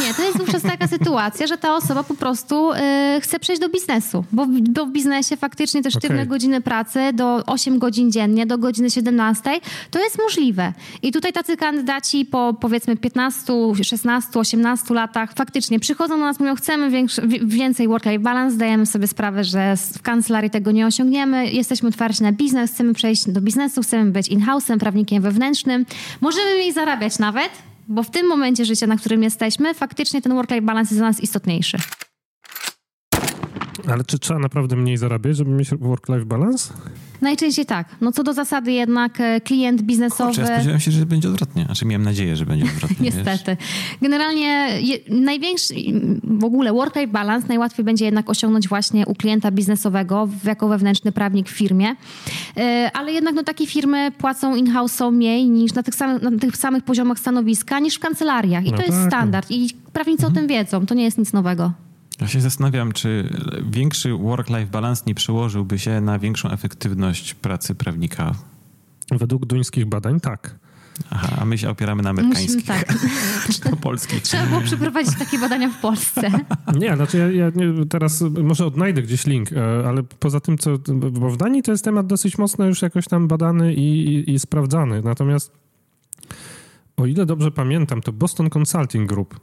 Nie, 0.00 0.14
to 0.16 0.22
jest 0.22 0.38
wówczas 0.38 0.62
taka 0.62 0.88
sytuacja, 0.88 1.46
że 1.46 1.58
ta 1.58 1.76
osoba 1.76 2.02
po 2.02 2.14
prostu 2.14 2.72
y, 2.72 2.76
chce 3.20 3.38
przejść 3.38 3.62
do 3.62 3.68
biznesu, 3.68 4.24
bo, 4.32 4.46
bo 4.70 4.86
w 4.86 4.92
biznesie 4.92 5.36
faktycznie 5.36 5.82
te 5.82 5.90
sztywne 5.90 6.16
okay. 6.16 6.26
godziny 6.26 6.60
pracy 6.60 7.00
do 7.14 7.44
8 7.46 7.78
godzin 7.78 8.12
dziennie, 8.12 8.46
do 8.46 8.58
godziny 8.58 8.90
17, 8.90 9.60
to 9.90 10.00
jest 10.00 10.18
możliwe. 10.18 10.72
I 11.02 11.12
tutaj 11.12 11.32
tacy 11.32 11.56
kandydaci 11.56 12.25
po 12.30 12.54
powiedzmy 12.60 12.96
15, 12.96 13.52
16, 13.82 14.38
18 14.38 14.94
latach 14.94 15.32
faktycznie 15.34 15.80
przychodzą 15.80 16.18
do 16.18 16.24
nas, 16.24 16.40
mówią, 16.40 16.54
chcemy 16.56 16.90
większy, 16.90 17.22
więcej 17.44 17.88
work-life 17.88 18.18
balance, 18.18 18.54
zdajemy 18.54 18.86
sobie 18.86 19.06
sprawę, 19.06 19.44
że 19.44 19.76
w 19.76 20.02
kancelarii 20.02 20.50
tego 20.50 20.70
nie 20.70 20.86
osiągniemy, 20.86 21.50
jesteśmy 21.50 21.88
otwarci 21.88 22.22
na 22.22 22.32
biznes, 22.32 22.72
chcemy 22.72 22.94
przejść 22.94 23.30
do 23.30 23.40
biznesu, 23.40 23.82
chcemy 23.82 24.10
być 24.10 24.28
in-house'em, 24.28 24.78
prawnikiem 24.78 25.22
wewnętrznym, 25.22 25.86
możemy 26.20 26.54
mniej 26.54 26.72
zarabiać 26.72 27.18
nawet, 27.18 27.50
bo 27.88 28.02
w 28.02 28.10
tym 28.10 28.28
momencie 28.28 28.64
życia, 28.64 28.86
na 28.86 28.96
którym 28.96 29.22
jesteśmy, 29.22 29.74
faktycznie 29.74 30.22
ten 30.22 30.34
work-life 30.34 30.62
balance 30.62 30.88
jest 30.88 31.00
dla 31.00 31.08
nas 31.08 31.20
istotniejszy. 31.20 31.78
Ale 33.88 34.04
czy 34.04 34.18
trzeba 34.18 34.40
naprawdę 34.40 34.76
mniej 34.76 34.96
zarabiać, 34.96 35.36
żeby 35.36 35.50
mieć 35.50 35.70
work-life 35.70 36.24
balance? 36.24 36.74
Najczęściej 37.20 37.66
tak. 37.66 37.88
No 38.00 38.12
co 38.12 38.22
do 38.22 38.32
zasady 38.32 38.72
jednak 38.72 39.20
e, 39.20 39.40
klient 39.40 39.82
biznesowy... 39.82 40.30
Kurczę, 40.30 40.40
ja 40.40 40.46
spodziewałem 40.46 40.80
się, 40.80 40.90
że 40.90 41.06
będzie 41.06 41.28
odwrotnie. 41.28 41.64
Znaczy 41.64 41.86
miałem 41.86 42.02
nadzieję, 42.02 42.36
że 42.36 42.46
będzie 42.46 42.64
odwrotnie. 42.64 42.96
Niestety. 43.00 43.56
Wiesz? 43.60 43.98
Generalnie 44.02 44.68
je, 44.80 44.98
największy 45.08 45.74
w 46.24 46.44
ogóle 46.44 46.72
work-life 46.72 47.06
balance 47.06 47.48
najłatwiej 47.48 47.84
będzie 47.84 48.04
jednak 48.04 48.30
osiągnąć 48.30 48.68
właśnie 48.68 49.06
u 49.06 49.14
klienta 49.14 49.50
biznesowego 49.50 50.28
jako 50.44 50.68
wewnętrzny 50.68 51.12
prawnik 51.12 51.48
w 51.48 51.52
firmie. 51.52 51.96
E, 52.56 52.90
ale 52.94 53.12
jednak 53.12 53.34
no, 53.34 53.42
takie 53.42 53.66
firmy 53.66 54.10
płacą 54.18 54.54
in-house 54.54 55.00
mniej 55.12 55.50
niż 55.50 55.74
na 55.74 55.82
tych, 55.82 55.94
samych, 55.94 56.22
na 56.22 56.38
tych 56.38 56.56
samych 56.56 56.84
poziomach 56.84 57.18
stanowiska 57.18 57.78
niż 57.78 57.94
w 57.94 58.00
kancelariach. 58.00 58.64
I 58.64 58.70
no 58.70 58.76
to 58.76 58.76
tak. 58.76 58.86
jest 58.86 58.98
no. 58.98 59.06
standard. 59.06 59.50
I 59.50 59.70
prawnicy 59.92 60.26
mhm. 60.26 60.32
o 60.32 60.36
tym 60.36 60.48
wiedzą. 60.48 60.86
To 60.86 60.94
nie 60.94 61.04
jest 61.04 61.18
nic 61.18 61.32
nowego. 61.32 61.85
Ja 62.20 62.26
się 62.26 62.40
zastanawiam, 62.40 62.92
czy 62.92 63.34
większy 63.70 64.12
work-life 64.12 64.66
balance 64.66 65.02
nie 65.06 65.14
przełożyłby 65.14 65.78
się 65.78 66.00
na 66.00 66.18
większą 66.18 66.50
efektywność 66.50 67.34
pracy 67.34 67.74
prawnika? 67.74 68.34
Według 69.10 69.46
duńskich 69.46 69.86
badań 69.86 70.20
tak. 70.20 70.58
Aha, 71.10 71.36
a 71.40 71.44
my 71.44 71.58
się 71.58 71.70
opieramy 71.70 72.02
na 72.02 72.10
amerykańskich. 72.10 72.56
Musimy, 72.56 72.62
tak. 72.66 72.94
Czy 73.52 73.64
na 73.70 73.76
polskich. 73.76 74.22
Trzeba 74.22 74.46
było 74.46 74.60
przeprowadzić 74.60 75.18
takie 75.18 75.38
badania 75.38 75.68
w 75.68 75.80
Polsce. 75.80 76.30
Nie, 76.80 76.96
znaczy 76.96 77.18
ja, 77.18 77.30
ja 77.30 77.50
nie, 77.54 77.86
teraz 77.86 78.24
może 78.42 78.66
odnajdę 78.66 79.02
gdzieś 79.02 79.26
link, 79.26 79.52
e, 79.52 79.88
ale 79.88 80.02
poza 80.02 80.40
tym, 80.40 80.58
co, 80.58 80.78
bo 80.94 81.30
w 81.30 81.36
Danii 81.36 81.62
to 81.62 81.70
jest 81.70 81.84
temat 81.84 82.06
dosyć 82.06 82.38
mocno 82.38 82.64
już 82.64 82.82
jakoś 82.82 83.08
tam 83.08 83.28
badany 83.28 83.74
i, 83.74 84.06
i, 84.06 84.34
i 84.34 84.38
sprawdzany. 84.38 85.02
Natomiast 85.02 85.52
o 86.96 87.06
ile 87.06 87.26
dobrze 87.26 87.50
pamiętam, 87.50 88.02
to 88.02 88.12
Boston 88.12 88.50
Consulting 88.50 89.08
Group 89.08 89.40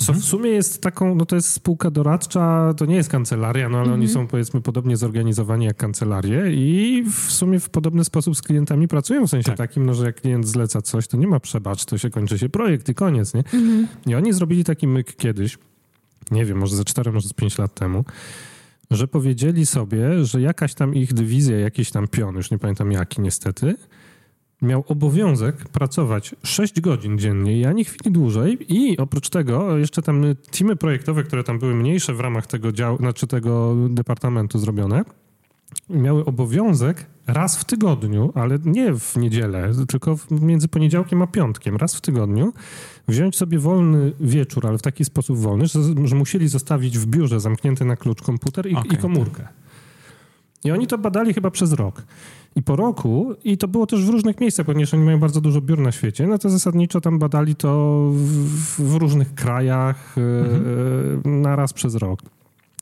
co 0.00 0.12
w 0.12 0.16
mhm. 0.16 0.22
sumie 0.22 0.50
jest 0.50 0.82
taką, 0.82 1.14
no 1.14 1.26
to 1.26 1.36
jest 1.36 1.48
spółka 1.48 1.90
doradcza, 1.90 2.74
to 2.76 2.86
nie 2.86 2.96
jest 2.96 3.08
kancelaria, 3.08 3.68
no 3.68 3.78
ale 3.78 3.86
mhm. 3.86 4.00
oni 4.00 4.08
są 4.08 4.26
powiedzmy 4.26 4.60
podobnie 4.60 4.96
zorganizowani 4.96 5.64
jak 5.64 5.76
kancelarie 5.76 6.52
i 6.52 7.02
w 7.10 7.32
sumie 7.32 7.60
w 7.60 7.70
podobny 7.70 8.04
sposób 8.04 8.36
z 8.36 8.42
klientami 8.42 8.88
pracują, 8.88 9.26
w 9.26 9.30
sensie 9.30 9.50
tak. 9.50 9.58
takim, 9.58 9.86
no 9.86 9.94
że 9.94 10.06
jak 10.06 10.20
klient 10.20 10.48
zleca 10.48 10.82
coś, 10.82 11.08
to 11.08 11.16
nie 11.16 11.26
ma 11.26 11.40
przebacz, 11.40 11.84
to 11.84 11.98
się 11.98 12.10
kończy 12.10 12.38
się 12.38 12.48
projekt 12.48 12.88
i 12.88 12.94
koniec, 12.94 13.34
nie? 13.34 13.40
Mhm. 13.40 13.88
I 14.06 14.14
oni 14.14 14.32
zrobili 14.32 14.64
taki 14.64 14.88
myk 14.88 15.16
kiedyś, 15.16 15.58
nie 16.30 16.44
wiem, 16.44 16.58
może 16.58 16.76
ze 16.76 16.84
4, 16.84 17.12
może 17.12 17.28
z 17.28 17.32
5 17.32 17.58
lat 17.58 17.74
temu, 17.74 18.04
że 18.90 19.08
powiedzieli 19.08 19.66
sobie, 19.66 20.24
że 20.24 20.40
jakaś 20.40 20.74
tam 20.74 20.94
ich 20.94 21.14
dywizja, 21.14 21.58
jakiś 21.58 21.90
tam 21.90 22.08
pion, 22.08 22.36
już 22.36 22.50
nie 22.50 22.58
pamiętam 22.58 22.92
jaki 22.92 23.20
niestety, 23.20 23.74
miał 24.62 24.84
obowiązek 24.88 25.68
pracować 25.68 26.34
6 26.42 26.80
godzin 26.80 27.18
dziennie 27.18 27.60
i 27.60 27.64
ani 27.66 27.84
chwili 27.84 28.12
dłużej 28.12 28.58
i 28.68 28.98
oprócz 28.98 29.28
tego 29.28 29.78
jeszcze 29.78 30.02
tam 30.02 30.24
teamy 30.58 30.76
projektowe, 30.76 31.22
które 31.22 31.44
tam 31.44 31.58
były 31.58 31.74
mniejsze 31.74 32.14
w 32.14 32.20
ramach 32.20 32.46
tego 32.46 32.72
działu, 32.72 32.96
znaczy 32.96 33.26
tego 33.26 33.76
departamentu 33.88 34.58
zrobione, 34.58 35.04
miały 35.90 36.24
obowiązek 36.24 37.06
raz 37.26 37.58
w 37.58 37.64
tygodniu, 37.64 38.32
ale 38.34 38.58
nie 38.64 38.94
w 38.98 39.16
niedzielę, 39.16 39.72
tylko 39.88 40.16
między 40.30 40.68
poniedziałkiem 40.68 41.22
a 41.22 41.26
piątkiem, 41.26 41.76
raz 41.76 41.94
w 41.94 42.00
tygodniu, 42.00 42.52
wziąć 43.08 43.36
sobie 43.36 43.58
wolny 43.58 44.12
wieczór, 44.20 44.66
ale 44.66 44.78
w 44.78 44.82
taki 44.82 45.04
sposób 45.04 45.38
wolny, 45.38 45.66
że, 45.66 45.80
że 46.04 46.16
musieli 46.16 46.48
zostawić 46.48 46.98
w 46.98 47.06
biurze 47.06 47.40
zamknięty 47.40 47.84
na 47.84 47.96
klucz 47.96 48.22
komputer 48.22 48.66
i, 48.66 48.74
okay, 48.74 48.92
i 48.92 48.96
komórkę. 48.96 49.48
I 50.64 50.70
oni 50.70 50.86
to 50.86 50.98
badali 50.98 51.34
chyba 51.34 51.50
przez 51.50 51.72
rok. 51.72 52.02
I 52.56 52.62
po 52.62 52.76
roku, 52.76 53.34
i 53.44 53.58
to 53.58 53.68
było 53.68 53.86
też 53.86 54.04
w 54.04 54.08
różnych 54.08 54.40
miejscach, 54.40 54.66
ponieważ 54.66 54.94
oni 54.94 55.04
mają 55.04 55.18
bardzo 55.20 55.40
dużo 55.40 55.60
biur 55.60 55.78
na 55.78 55.92
świecie, 55.92 56.26
no 56.26 56.38
to 56.38 56.50
zasadniczo 56.50 57.00
tam 57.00 57.18
badali 57.18 57.54
to 57.54 57.98
w, 58.14 58.82
w 58.82 58.94
różnych 58.94 59.34
krajach 59.34 60.16
mhm. 60.18 61.42
na 61.42 61.56
raz 61.56 61.72
przez 61.72 61.94
rok. 61.94 62.20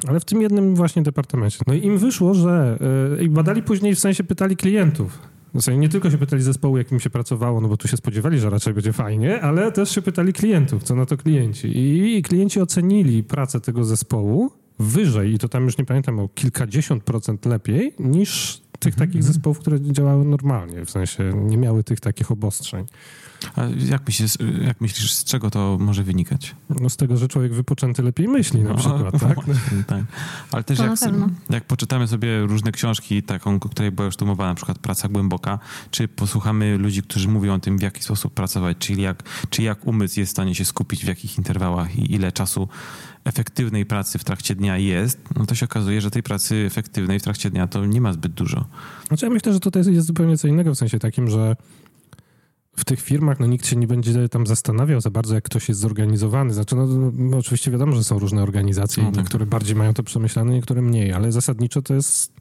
Ale 0.07 0.21
w 0.21 0.25
tym 0.25 0.43
jednym 0.43 0.75
właśnie 0.75 1.03
departamencie. 1.03 1.59
No 1.67 1.75
i 1.75 1.85
im 1.87 1.99
wyszło, 1.99 2.35
że 2.35 2.79
e, 3.19 3.25
i 3.25 3.29
badali 3.29 3.63
później, 3.63 3.95
w 3.95 3.99
sensie 3.99 4.25
pytali 4.25 4.57
klientów. 4.57 5.19
W 5.55 5.63
sensie 5.63 5.79
nie 5.79 5.89
tylko 5.89 6.11
się 6.11 6.19
pytali 6.19 6.43
zespołu, 6.43 6.79
jakim 6.79 7.01
się 7.01 7.11
pracowało, 7.11 7.61
no 7.61 7.69
bo 7.69 7.77
tu 7.77 7.89
się 7.89 7.97
spodziewali, 7.97 8.39
że 8.39 8.51
raczej 8.51 8.75
będzie 8.75 8.93
fajnie, 8.93 9.41
ale 9.41 9.73
też 9.73 9.91
się 9.91 10.03
pytali 10.03 10.33
klientów, 10.33 10.83
co 10.83 10.95
na 10.95 11.07
to 11.07 11.17
klienci. 11.17 11.69
I 11.79 12.23
klienci 12.23 12.61
ocenili 12.61 13.25
pracę 13.25 13.61
tego 13.61 13.85
zespołu 13.85 14.51
wyżej, 14.79 15.35
i 15.35 15.39
to 15.39 15.49
tam 15.49 15.65
już 15.65 15.79
nie 15.79 15.85
pamiętam, 15.85 16.19
o 16.19 16.29
kilkadziesiąt 16.29 17.03
procent 17.03 17.47
lepiej 17.47 17.93
niż 17.99 18.63
tych 18.79 18.95
mhm. 18.95 19.09
takich 19.09 19.23
zespołów, 19.23 19.59
które 19.59 19.81
działały 19.81 20.25
normalnie, 20.25 20.85
w 20.85 20.91
sensie 20.91 21.33
nie 21.35 21.59
miały 21.59 21.85
tych 21.85 22.01
takich 22.01 22.31
obostrzeń. 22.31 22.87
A 23.57 23.63
jak 23.91 24.07
myślisz, 24.07 24.33
jak 24.67 24.81
myślisz, 24.81 25.13
z 25.13 25.25
czego 25.25 25.51
to 25.51 25.77
może 25.81 26.03
wynikać? 26.03 26.55
No 26.81 26.91
z 26.91 26.97
tego, 26.97 27.17
że 27.17 27.29
człowiek 27.29 27.55
wypoczęty 27.55 28.03
lepiej 28.03 28.29
myśli 28.29 28.61
na 28.61 28.71
no, 28.71 28.77
przykład, 28.77 29.21
tak? 29.21 29.35
Właśnie, 29.35 29.85
tak? 29.87 30.05
Ale 30.53 30.65
też 30.65 30.79
jak, 30.79 30.99
jak, 31.51 31.65
poczytamy 31.65 32.09
sobie 32.09 32.41
różne 32.41 32.73
książki, 32.73 33.23
taką, 33.23 33.61
której 33.61 33.93
była 33.93 34.07
już 34.07 34.17
tu 34.17 34.27
mowa, 34.27 34.47
na 34.47 34.55
przykład 34.55 34.79
Praca 34.79 35.09
Głęboka, 35.09 35.59
czy 35.91 36.09
posłuchamy 36.09 36.79
ludzi, 36.79 37.03
którzy 37.03 37.29
mówią 37.29 37.55
o 37.55 37.59
tym, 37.59 37.79
w 37.79 37.83
jaki 37.83 38.03
sposób 38.03 38.35
pracować, 38.35 38.77
czyli 38.79 39.03
jak, 39.03 39.23
czy 39.51 39.63
jak 39.63 39.87
umysł 39.87 40.21
jest 40.21 40.31
w 40.31 40.33
stanie 40.33 40.55
się 40.55 40.65
skupić, 40.65 41.05
w 41.05 41.09
jakich 41.09 41.39
interwałach 41.39 41.97
i 41.97 42.15
ile 42.15 42.33
czasu 42.33 42.69
efektywnej 43.25 43.87
pracy 43.87 44.19
w 44.19 44.25
trakcie 44.25 44.55
dnia 44.55 44.79
jest, 44.79 45.21
no 45.37 45.47
to 45.47 45.55
się 45.55 45.65
okazuje, 45.65 46.01
że 46.01 46.11
tej 46.11 46.23
pracy 46.23 46.65
efektywnej 46.67 47.21
w 47.21 47.23
trakcie 47.23 47.51
dnia 47.51 47.67
to 47.67 47.87
nie 47.87 48.01
ma 48.01 48.13
zbyt 48.13 48.33
dużo. 48.33 48.65
Znaczy 49.09 49.27
ja 49.27 49.31
myślę, 49.31 49.53
że 49.53 49.61
tutaj 49.61 49.95
jest 49.95 50.07
zupełnie 50.07 50.39
co 50.39 50.49
innego, 50.49 50.75
w 50.75 50.79
sensie 50.79 50.99
takim, 50.99 51.31
że 51.31 51.57
w 52.79 52.85
tych 52.85 53.01
firmach 53.01 53.41
no, 53.41 53.47
nikt 53.47 53.67
się 53.67 53.77
nie 53.77 53.87
będzie 53.87 54.29
tam 54.29 54.47
zastanawiał 54.47 55.01
za 55.01 55.11
bardzo, 55.11 55.35
jak 55.35 55.45
ktoś 55.45 55.69
jest 55.69 55.81
zorganizowany. 55.81 56.55
Znaczy, 56.55 56.77
no, 56.77 56.87
no 57.13 57.37
oczywiście 57.37 57.71
wiadomo, 57.71 57.93
że 57.93 58.05
są 58.05 58.19
różne 58.19 58.43
organizacje, 58.43 59.03
no, 59.03 59.11
tak. 59.11 59.19
niektóre 59.19 59.47
bardziej 59.47 59.77
mają 59.77 59.95
to 59.95 60.03
przemyślane, 60.03 60.53
niektóre 60.53 60.83
mniej, 60.83 61.13
ale 61.13 61.33
zasadniczo 61.33 61.83
to 61.83 61.95
jest 61.95 62.33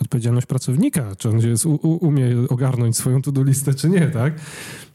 odpowiedzialność 0.00 0.46
pracownika, 0.46 1.16
czy 1.16 1.28
on 1.28 1.38
jest, 1.38 1.66
u, 1.66 1.76
umie 1.82 2.26
ogarnąć 2.48 2.96
swoją 2.96 3.22
to-do 3.22 3.42
listę, 3.42 3.74
czy 3.74 3.88
nie, 3.88 4.06
tak? 4.06 4.34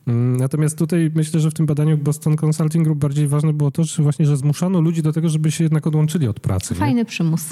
Mm, 0.07 0.37
natomiast 0.37 0.77
tutaj 0.77 1.11
myślę, 1.15 1.39
że 1.39 1.51
w 1.51 1.53
tym 1.53 1.65
badaniu 1.65 1.97
Boston 1.97 2.35
Consulting 2.45 2.83
Group 2.85 2.99
bardziej 2.99 3.27
ważne 3.27 3.53
było 3.53 3.71
to, 3.71 3.83
że 3.83 4.03
właśnie, 4.03 4.25
że 4.25 4.37
zmuszano 4.37 4.81
ludzi 4.81 5.01
do 5.01 5.13
tego, 5.13 5.29
żeby 5.29 5.51
się 5.51 5.63
jednak 5.63 5.87
odłączyli 5.87 6.27
od 6.27 6.39
pracy. 6.39 6.75
Fajny 6.75 6.95
nie? 6.95 7.05
przymus. 7.05 7.45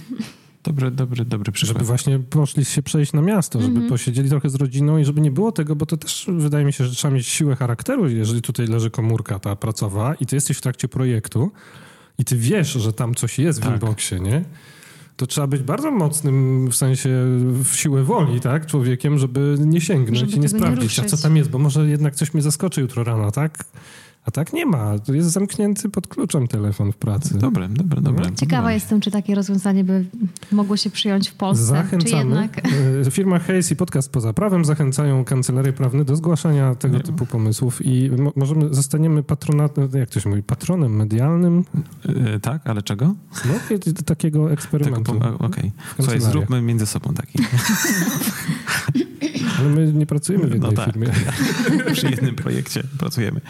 Dobry, 0.63 0.91
dobry, 0.91 1.25
dobry 1.25 1.51
przykład. 1.51 1.77
Żeby 1.77 1.85
właśnie 1.85 2.19
poszli 2.19 2.65
się 2.65 2.83
przejść 2.83 3.13
na 3.13 3.21
miasto, 3.21 3.61
żeby 3.61 3.73
mm 3.73 3.87
-hmm. 3.87 3.89
posiedzieli 3.89 4.29
trochę 4.29 4.49
z 4.49 4.55
rodziną 4.55 4.97
i 4.97 5.05
żeby 5.05 5.21
nie 5.21 5.31
było 5.31 5.51
tego, 5.51 5.75
bo 5.75 5.85
to 5.85 5.97
też 5.97 6.25
wydaje 6.37 6.65
mi 6.65 6.73
się, 6.73 6.85
że 6.85 6.95
trzeba 6.95 7.13
mieć 7.13 7.27
siłę 7.27 7.55
charakteru, 7.55 8.09
jeżeli 8.09 8.41
tutaj 8.41 8.67
leży 8.67 8.89
komórka 8.89 9.39
ta 9.39 9.55
pracowa 9.55 10.13
i 10.13 10.25
ty 10.25 10.35
jesteś 10.35 10.57
w 10.57 10.61
trakcie 10.61 10.87
projektu 10.87 11.51
i 12.17 12.25
ty 12.25 12.37
wiesz, 12.37 12.73
że 12.73 12.93
tam 12.93 13.15
coś 13.15 13.39
jest 13.39 13.61
tak. 13.61 13.69
w 13.69 13.73
inboxie, 13.73 14.19
nie? 14.19 14.45
to 15.19 15.27
trzeba 15.27 15.47
być 15.47 15.61
bardzo 15.61 15.91
mocnym 15.91 16.67
w 16.71 16.75
sensie 16.75 17.09
w 17.63 17.75
siłę 17.75 18.03
woli, 18.03 18.39
tak, 18.39 18.65
człowiekiem, 18.65 19.17
żeby 19.17 19.55
nie 19.59 19.81
sięgnąć 19.81 20.19
żeby 20.19 20.31
i 20.31 20.39
nie 20.39 20.49
sprawdzić, 20.49 20.97
nie 20.97 21.03
a 21.03 21.07
co 21.07 21.17
tam 21.17 21.37
jest, 21.37 21.49
bo 21.49 21.59
może 21.59 21.89
jednak 21.89 22.15
coś 22.15 22.33
mnie 22.33 22.43
zaskoczy 22.43 22.81
jutro 22.81 23.03
rano, 23.03 23.31
tak? 23.31 23.65
A 24.25 24.31
tak 24.31 24.53
nie 24.53 24.65
ma. 24.65 24.99
Tu 24.99 25.13
jest 25.13 25.29
zamknięty 25.29 25.89
pod 25.89 26.07
kluczem 26.07 26.47
telefon 26.47 26.91
w 26.91 26.95
pracy. 26.95 27.37
Dobre, 27.37 27.69
dobre, 27.69 28.01
dobre. 28.01 28.25
No. 28.29 28.35
Ciekawa 28.35 28.73
jestem, 28.73 29.01
czy 29.01 29.11
takie 29.11 29.35
rozwiązanie 29.35 29.83
by 29.83 30.05
mogło 30.51 30.77
się 30.77 30.89
przyjąć 30.89 31.29
w 31.29 31.33
Polsce. 31.33 31.65
Zachęcamy. 31.65 32.03
Czy 32.03 32.15
jednak... 32.15 32.61
E, 33.07 33.11
firma 33.11 33.39
Hayes 33.39 33.71
i 33.71 33.75
podcast 33.75 34.11
poza 34.11 34.33
prawem 34.33 34.65
zachęcają 34.65 35.25
kancelarie 35.25 35.73
prawne 35.73 36.05
do 36.05 36.15
zgłaszania 36.15 36.75
tego 36.75 36.97
nie. 36.97 37.03
typu 37.03 37.25
pomysłów 37.25 37.85
i 37.85 38.11
możemy, 38.35 38.73
zostaniemy 38.73 39.23
patronatem, 39.23 39.89
jak 39.93 40.09
to 40.09 40.19
się 40.19 40.29
mówi, 40.29 40.43
patronem 40.43 40.95
medialnym. 40.95 41.65
Yy, 42.05 42.39
tak, 42.39 42.67
ale 42.67 42.81
czego? 42.81 43.15
No, 43.45 43.53
takiego 44.05 44.51
eksperymentu. 44.51 45.11
Okej. 45.11 45.35
Okay. 45.39 45.71
Słuchaj, 45.95 46.21
zróbmy 46.21 46.61
między 46.61 46.85
sobą 46.85 47.13
taki. 47.13 47.39
ale 49.59 49.69
my 49.69 49.93
nie 49.93 50.05
pracujemy 50.05 50.47
w 50.47 50.51
jednej 50.51 50.71
no 50.71 50.77
tak. 50.77 50.85
firmie. 50.85 51.07
Przy 51.93 52.09
jednym 52.09 52.35
projekcie 52.35 52.83
pracujemy. 52.97 53.41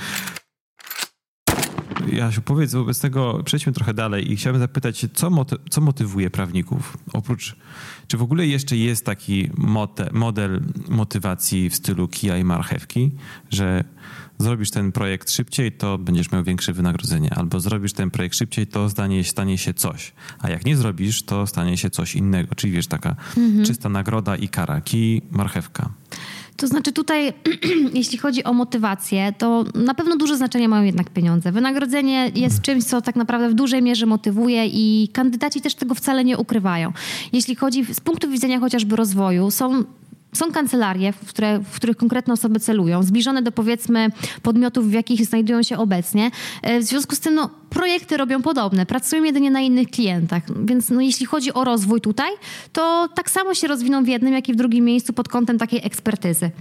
Jasiu, 2.07 2.41
powiedz 2.41 2.73
wobec 2.73 2.99
tego, 2.99 3.43
przejdźmy 3.43 3.73
trochę 3.73 3.93
dalej 3.93 4.31
i 4.31 4.35
chciałbym 4.35 4.59
zapytać 4.61 5.05
co, 5.13 5.29
moty 5.29 5.55
co 5.69 5.81
motywuje 5.81 6.29
prawników? 6.29 6.97
Oprócz, 7.13 7.55
czy 8.07 8.17
w 8.17 8.21
ogóle 8.21 8.47
jeszcze 8.47 8.77
jest 8.77 9.05
taki 9.05 9.49
model 10.11 10.61
motywacji 10.89 11.69
w 11.69 11.75
stylu 11.75 12.07
kija 12.07 12.37
i 12.37 12.43
marchewki, 12.43 13.11
że 13.49 13.83
zrobisz 14.39 14.71
ten 14.71 14.91
projekt 14.91 15.31
szybciej, 15.31 15.71
to 15.71 15.97
będziesz 15.97 16.31
miał 16.31 16.43
większe 16.43 16.73
wynagrodzenie, 16.73 17.33
albo 17.33 17.59
zrobisz 17.59 17.93
ten 17.93 18.11
projekt 18.11 18.35
szybciej, 18.35 18.67
to 18.67 18.89
stanie, 18.89 19.23
stanie 19.23 19.57
się 19.57 19.73
coś, 19.73 20.13
a 20.39 20.49
jak 20.49 20.65
nie 20.65 20.77
zrobisz, 20.77 21.23
to 21.23 21.47
stanie 21.47 21.77
się 21.77 21.89
coś 21.89 22.15
innego, 22.15 22.55
czyli 22.55 22.73
wiesz, 22.73 22.87
taka 22.87 23.15
mhm. 23.37 23.65
czysta 23.65 23.89
nagroda 23.89 24.35
i 24.35 24.49
kara, 24.49 24.81
kij, 24.81 25.21
marchewka. 25.31 25.89
To 26.59 26.67
znaczy 26.67 26.91
tutaj, 26.91 27.33
jeśli 27.93 28.17
chodzi 28.17 28.43
o 28.43 28.53
motywację, 28.53 29.33
to 29.37 29.65
na 29.75 29.93
pewno 29.93 30.17
duże 30.17 30.37
znaczenie 30.37 30.69
mają 30.69 30.83
jednak 30.83 31.09
pieniądze. 31.09 31.51
Wynagrodzenie 31.51 32.31
jest 32.35 32.61
czymś, 32.61 32.83
co 32.83 33.01
tak 33.01 33.15
naprawdę 33.15 33.49
w 33.49 33.53
dużej 33.53 33.81
mierze 33.81 34.05
motywuje 34.05 34.67
i 34.67 35.09
kandydaci 35.13 35.61
też 35.61 35.75
tego 35.75 35.95
wcale 35.95 36.25
nie 36.25 36.37
ukrywają. 36.37 36.93
Jeśli 37.33 37.55
chodzi 37.55 37.93
z 37.93 37.99
punktu 37.99 38.29
widzenia 38.29 38.59
chociażby 38.59 38.95
rozwoju, 38.95 39.51
są 39.51 39.83
są 40.33 40.51
kancelarie, 40.51 41.13
w, 41.13 41.29
które, 41.29 41.59
w 41.59 41.75
których 41.75 41.97
konkretne 41.97 42.33
osoby 42.33 42.59
celują, 42.59 43.03
zbliżone 43.03 43.41
do 43.41 43.51
powiedzmy 43.51 44.09
podmiotów, 44.43 44.89
w 44.89 44.93
jakich 44.93 45.25
znajdują 45.25 45.63
się 45.63 45.77
obecnie. 45.77 46.31
E, 46.61 46.79
w 46.79 46.83
związku 46.83 47.15
z 47.15 47.19
tym 47.19 47.35
no, 47.35 47.49
projekty 47.69 48.17
robią 48.17 48.41
podobne, 48.41 48.85
pracują 48.85 49.23
jedynie 49.23 49.51
na 49.51 49.61
innych 49.61 49.87
klientach. 49.87 50.43
Więc 50.65 50.89
no, 50.89 51.01
jeśli 51.01 51.25
chodzi 51.25 51.53
o 51.53 51.63
rozwój 51.63 52.01
tutaj, 52.01 52.31
to 52.73 53.09
tak 53.15 53.29
samo 53.29 53.53
się 53.53 53.67
rozwiną 53.67 54.03
w 54.03 54.07
jednym, 54.07 54.33
jak 54.33 54.49
i 54.49 54.53
w 54.53 54.55
drugim 54.55 54.85
miejscu 54.85 55.13
pod 55.13 55.27
kątem 55.27 55.57
takiej 55.57 55.81
ekspertyzy. 55.83 56.51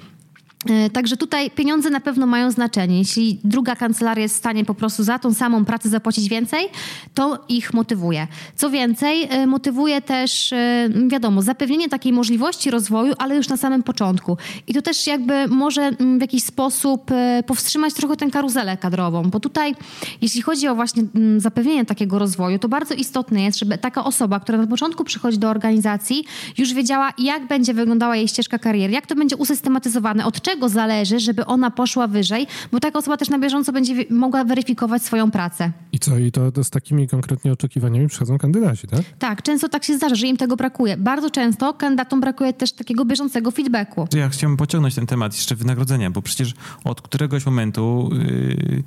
E, 0.67 0.91
także 0.91 1.17
tutaj 1.17 1.51
pieniądze 1.51 1.91
na 1.91 2.01
pewno 2.01 2.27
mają 2.27 2.51
znaczenie. 2.51 2.99
Jeśli 2.99 3.41
druga 3.45 3.77
kancelaria 3.77 4.23
jest 4.23 4.35
w 4.35 4.39
stanie 4.39 4.65
po 4.65 4.75
prostu 4.75 5.05
za 5.05 5.19
tą 5.19 5.35
samą 5.35 5.65
pracę 5.65 5.89
zapłacić 5.89 6.29
więcej, 6.29 6.69
to 7.15 7.45
ich 7.49 7.75
motywuje. 7.75 8.27
Co 8.57 8.71
więcej, 8.71 9.27
e, 9.31 9.47
motywuje 9.47 10.01
też, 10.01 10.53
e, 10.53 10.89
wiadomo, 11.09 11.43
zapewnienie 11.43 11.89
takiej 11.89 12.13
możliwości 12.13 12.71
rozwoju, 12.71 13.15
ale 13.19 13.37
już 13.37 13.49
na 13.49 13.57
samym 13.57 13.83
początku. 13.83 14.37
I 14.67 14.75
to 14.75 14.83
też 14.83 15.07
jakby 15.07 15.49
może 15.49 15.83
mm, 15.83 16.19
w 16.19 16.21
jakiś 16.21 16.45
sposób 16.45 17.11
powstrzymać 17.47 17.95
trochę 17.95 18.17
tę 18.17 18.31
karuzelę 18.31 18.77
kadrową, 18.77 19.23
bo 19.23 19.41
tutaj, 19.41 19.75
jeśli 20.23 20.43
chodzi 20.43 20.69
o 20.69 20.75
właśnie 20.75 21.03
mm, 21.15 21.41
zapewnienie 21.41 21.85
takiego 21.85 22.19
rozwoju, 22.19 22.59
to 22.59 22.69
bardzo 22.69 22.95
istotne 22.95 23.43
jest, 23.43 23.59
żeby 23.59 23.79
taka 23.79 24.05
osoba, 24.05 24.41
która 24.41 24.59
na 24.59 24.67
początku 24.67 25.05
przychodzi 25.05 25.39
do 25.39 25.51
organizacji, 25.51 26.25
już 26.59 26.75
wiedziała, 26.75 27.13
jak 27.19 27.47
będzie 27.47 27.75
wyglądała 27.75 28.17
jej 28.17 28.29
ścieżka 28.29 28.59
kariery, 28.59 28.93
jak 28.93 29.07
to 29.07 29.15
będzie 29.15 29.37
usystematyzowane, 29.37 30.27
od 30.27 30.41
czego 30.49 30.69
zależy, 30.69 31.21
żeby 31.21 31.47
ona 31.47 31.71
poszła 31.71 32.07
wyżej, 32.07 32.47
bo 32.73 32.81
taka 32.81 32.99
osoba 32.99 33.17
też 33.17 33.29
na 33.29 33.39
bieżąco 33.39 33.73
będzie 33.73 33.95
mogła 34.11 34.45
weryfikować 34.45 35.03
swoją 35.03 35.31
pracę. 35.31 35.73
I 35.93 35.99
co, 35.99 36.19
i 36.19 36.33
to, 36.33 36.53
to 36.53 36.65
z 36.65 36.71
takimi 36.71 37.09
konkretnie 37.09 37.53
oczekiwaniami 37.53 38.09
przychodzą 38.09 38.39
kandydaci, 38.39 38.87
tak? 38.87 39.01
Tak, 39.19 39.43
często 39.43 39.69
tak 39.69 39.85
się 39.85 39.97
zdarza, 39.97 40.15
że 40.15 40.27
im 40.27 40.37
tego 40.37 40.57
brakuje. 40.57 40.97
Bardzo 40.97 41.31
często 41.31 41.75
kandydatom 41.75 42.21
brakuje 42.21 42.53
też 42.53 42.73
takiego 42.73 43.05
bieżącego 43.05 43.51
feedbacku. 43.51 44.09
Ja 44.15 44.29
chciałbym 44.29 44.57
pociągnąć 44.57 44.95
ten 44.95 45.07
temat 45.07 45.35
jeszcze 45.35 45.57
wynagrodzenia, 45.57 46.11
bo 46.11 46.23
przecież 46.23 46.55
od 46.85 47.01
któregoś 47.01 47.47
momentu... 47.47 48.11
Yy 48.13 48.83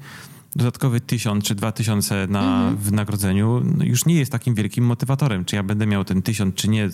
dodatkowy 0.55 1.01
tysiąc 1.01 1.43
czy 1.45 1.55
dwa 1.55 1.71
tysiące 1.71 2.27
na 2.27 2.39
mhm. 2.41 2.77
wynagrodzeniu 2.77 3.61
no 3.77 3.85
już 3.85 4.05
nie 4.05 4.15
jest 4.15 4.31
takim 4.31 4.55
wielkim 4.55 4.85
motywatorem, 4.85 5.45
czy 5.45 5.55
ja 5.55 5.63
będę 5.63 5.85
miał 5.85 6.05
ten 6.05 6.21
tysiąc, 6.21 6.55
czy 6.55 6.69
nie, 6.69 6.89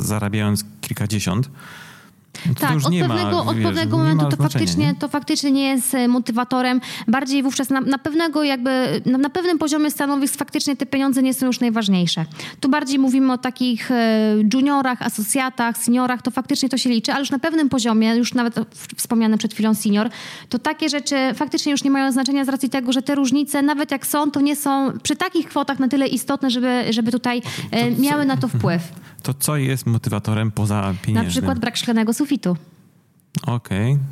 zarabiając 0.00 0.64
kilkadziesiąt. 0.80 1.50
No 2.46 2.54
tak, 2.54 2.76
od 2.76 2.82
pewnego, 2.84 3.44
ma, 3.44 3.50
od 3.50 3.56
wiesz, 3.56 3.66
pewnego 3.66 3.98
momentu 3.98 4.26
to 4.28 4.36
faktycznie, 4.36 4.86
nie? 4.86 4.94
to 4.94 5.08
faktycznie 5.08 5.52
nie 5.52 5.68
jest 5.68 5.94
e, 5.94 6.08
motywatorem. 6.08 6.80
Bardziej 7.08 7.42
wówczas 7.42 7.70
na, 7.70 7.80
na 7.80 7.98
pewnego 7.98 8.44
jakby, 8.44 9.02
na, 9.06 9.18
na, 9.18 9.30
pewnym 9.30 9.58
poziomie 9.58 9.90
stanowisk 9.90 10.36
faktycznie 10.36 10.76
te 10.76 10.86
pieniądze 10.86 11.22
nie 11.22 11.34
są 11.34 11.46
już 11.46 11.60
najważniejsze. 11.60 12.24
Tu 12.60 12.68
bardziej 12.68 12.98
mówimy 12.98 13.32
o 13.32 13.38
takich 13.38 13.90
e, 13.90 14.34
juniorach, 14.54 15.02
asocjatach, 15.02 15.78
seniorach, 15.78 16.22
to 16.22 16.30
faktycznie 16.30 16.68
to 16.68 16.78
się 16.78 16.90
liczy, 16.90 17.12
ale 17.12 17.20
już 17.20 17.30
na 17.30 17.38
pewnym 17.38 17.68
poziomie, 17.68 18.16
już 18.16 18.34
nawet 18.34 18.54
wspomniany 18.96 19.38
przed 19.38 19.54
chwilą 19.54 19.74
senior, 19.74 20.10
to 20.48 20.58
takie 20.58 20.88
rzeczy 20.88 21.16
faktycznie 21.34 21.72
już 21.72 21.84
nie 21.84 21.90
mają 21.90 22.12
znaczenia 22.12 22.44
z 22.44 22.48
racji 22.48 22.70
tego, 22.70 22.92
że 22.92 23.02
te 23.02 23.14
różnice, 23.14 23.62
nawet 23.62 23.90
jak 23.90 24.06
są, 24.06 24.30
to 24.30 24.40
nie 24.40 24.56
są 24.56 24.92
przy 25.02 25.16
takich 25.16 25.48
kwotach 25.48 25.78
na 25.78 25.88
tyle 25.88 26.06
istotne, 26.06 26.50
żeby, 26.50 26.84
żeby 26.90 27.12
tutaj 27.12 27.42
e, 27.70 27.90
miały 27.90 28.24
na 28.24 28.36
to 28.36 28.48
wpływ. 28.48 28.82
To 29.22 29.34
co 29.34 29.56
jest 29.56 29.86
motywatorem 29.86 30.50
poza 30.50 30.94
pieniędzmi? 31.02 31.26
Na 31.26 31.30
przykład 31.30 31.58
brak 31.58 31.76
szklanego 31.76 32.14
sufitu. 32.14 32.29
Okej. 33.46 33.92
Okay. 33.92 34.04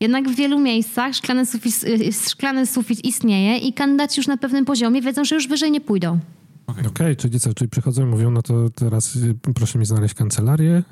Jednak 0.00 0.28
w 0.28 0.34
wielu 0.34 0.58
miejscach 0.58 1.14
szklany 1.14 1.46
sufit, 1.46 1.84
y, 1.84 2.12
szklany 2.12 2.66
sufit 2.66 3.04
istnieje 3.04 3.58
i 3.58 3.72
kandydaci 3.72 4.20
już 4.20 4.26
na 4.26 4.36
pewnym 4.36 4.64
poziomie 4.64 5.02
wiedzą, 5.02 5.24
że 5.24 5.34
już 5.34 5.48
wyżej 5.48 5.70
nie 5.70 5.80
pójdą. 5.80 6.18
Okej, 6.66 6.86
okay. 6.86 6.88
okay, 6.88 7.16
czyli 7.16 7.40
co, 7.40 7.54
czyli 7.54 7.70
przychodzą 7.70 8.02
i 8.02 8.06
mówią, 8.06 8.30
no 8.30 8.42
to 8.42 8.70
teraz 8.70 9.16
y, 9.16 9.34
proszę 9.54 9.78
mi 9.78 9.86
znaleźć 9.86 10.14
kancelarię, 10.14 10.82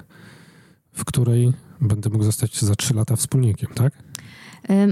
w 0.93 1.05
której 1.05 1.53
będę 1.81 2.11
mógł 2.11 2.25
zostać 2.25 2.61
za 2.61 2.75
trzy 2.75 2.95
lata 2.95 3.16
wspólnikiem, 3.16 3.70
tak? 3.75 3.93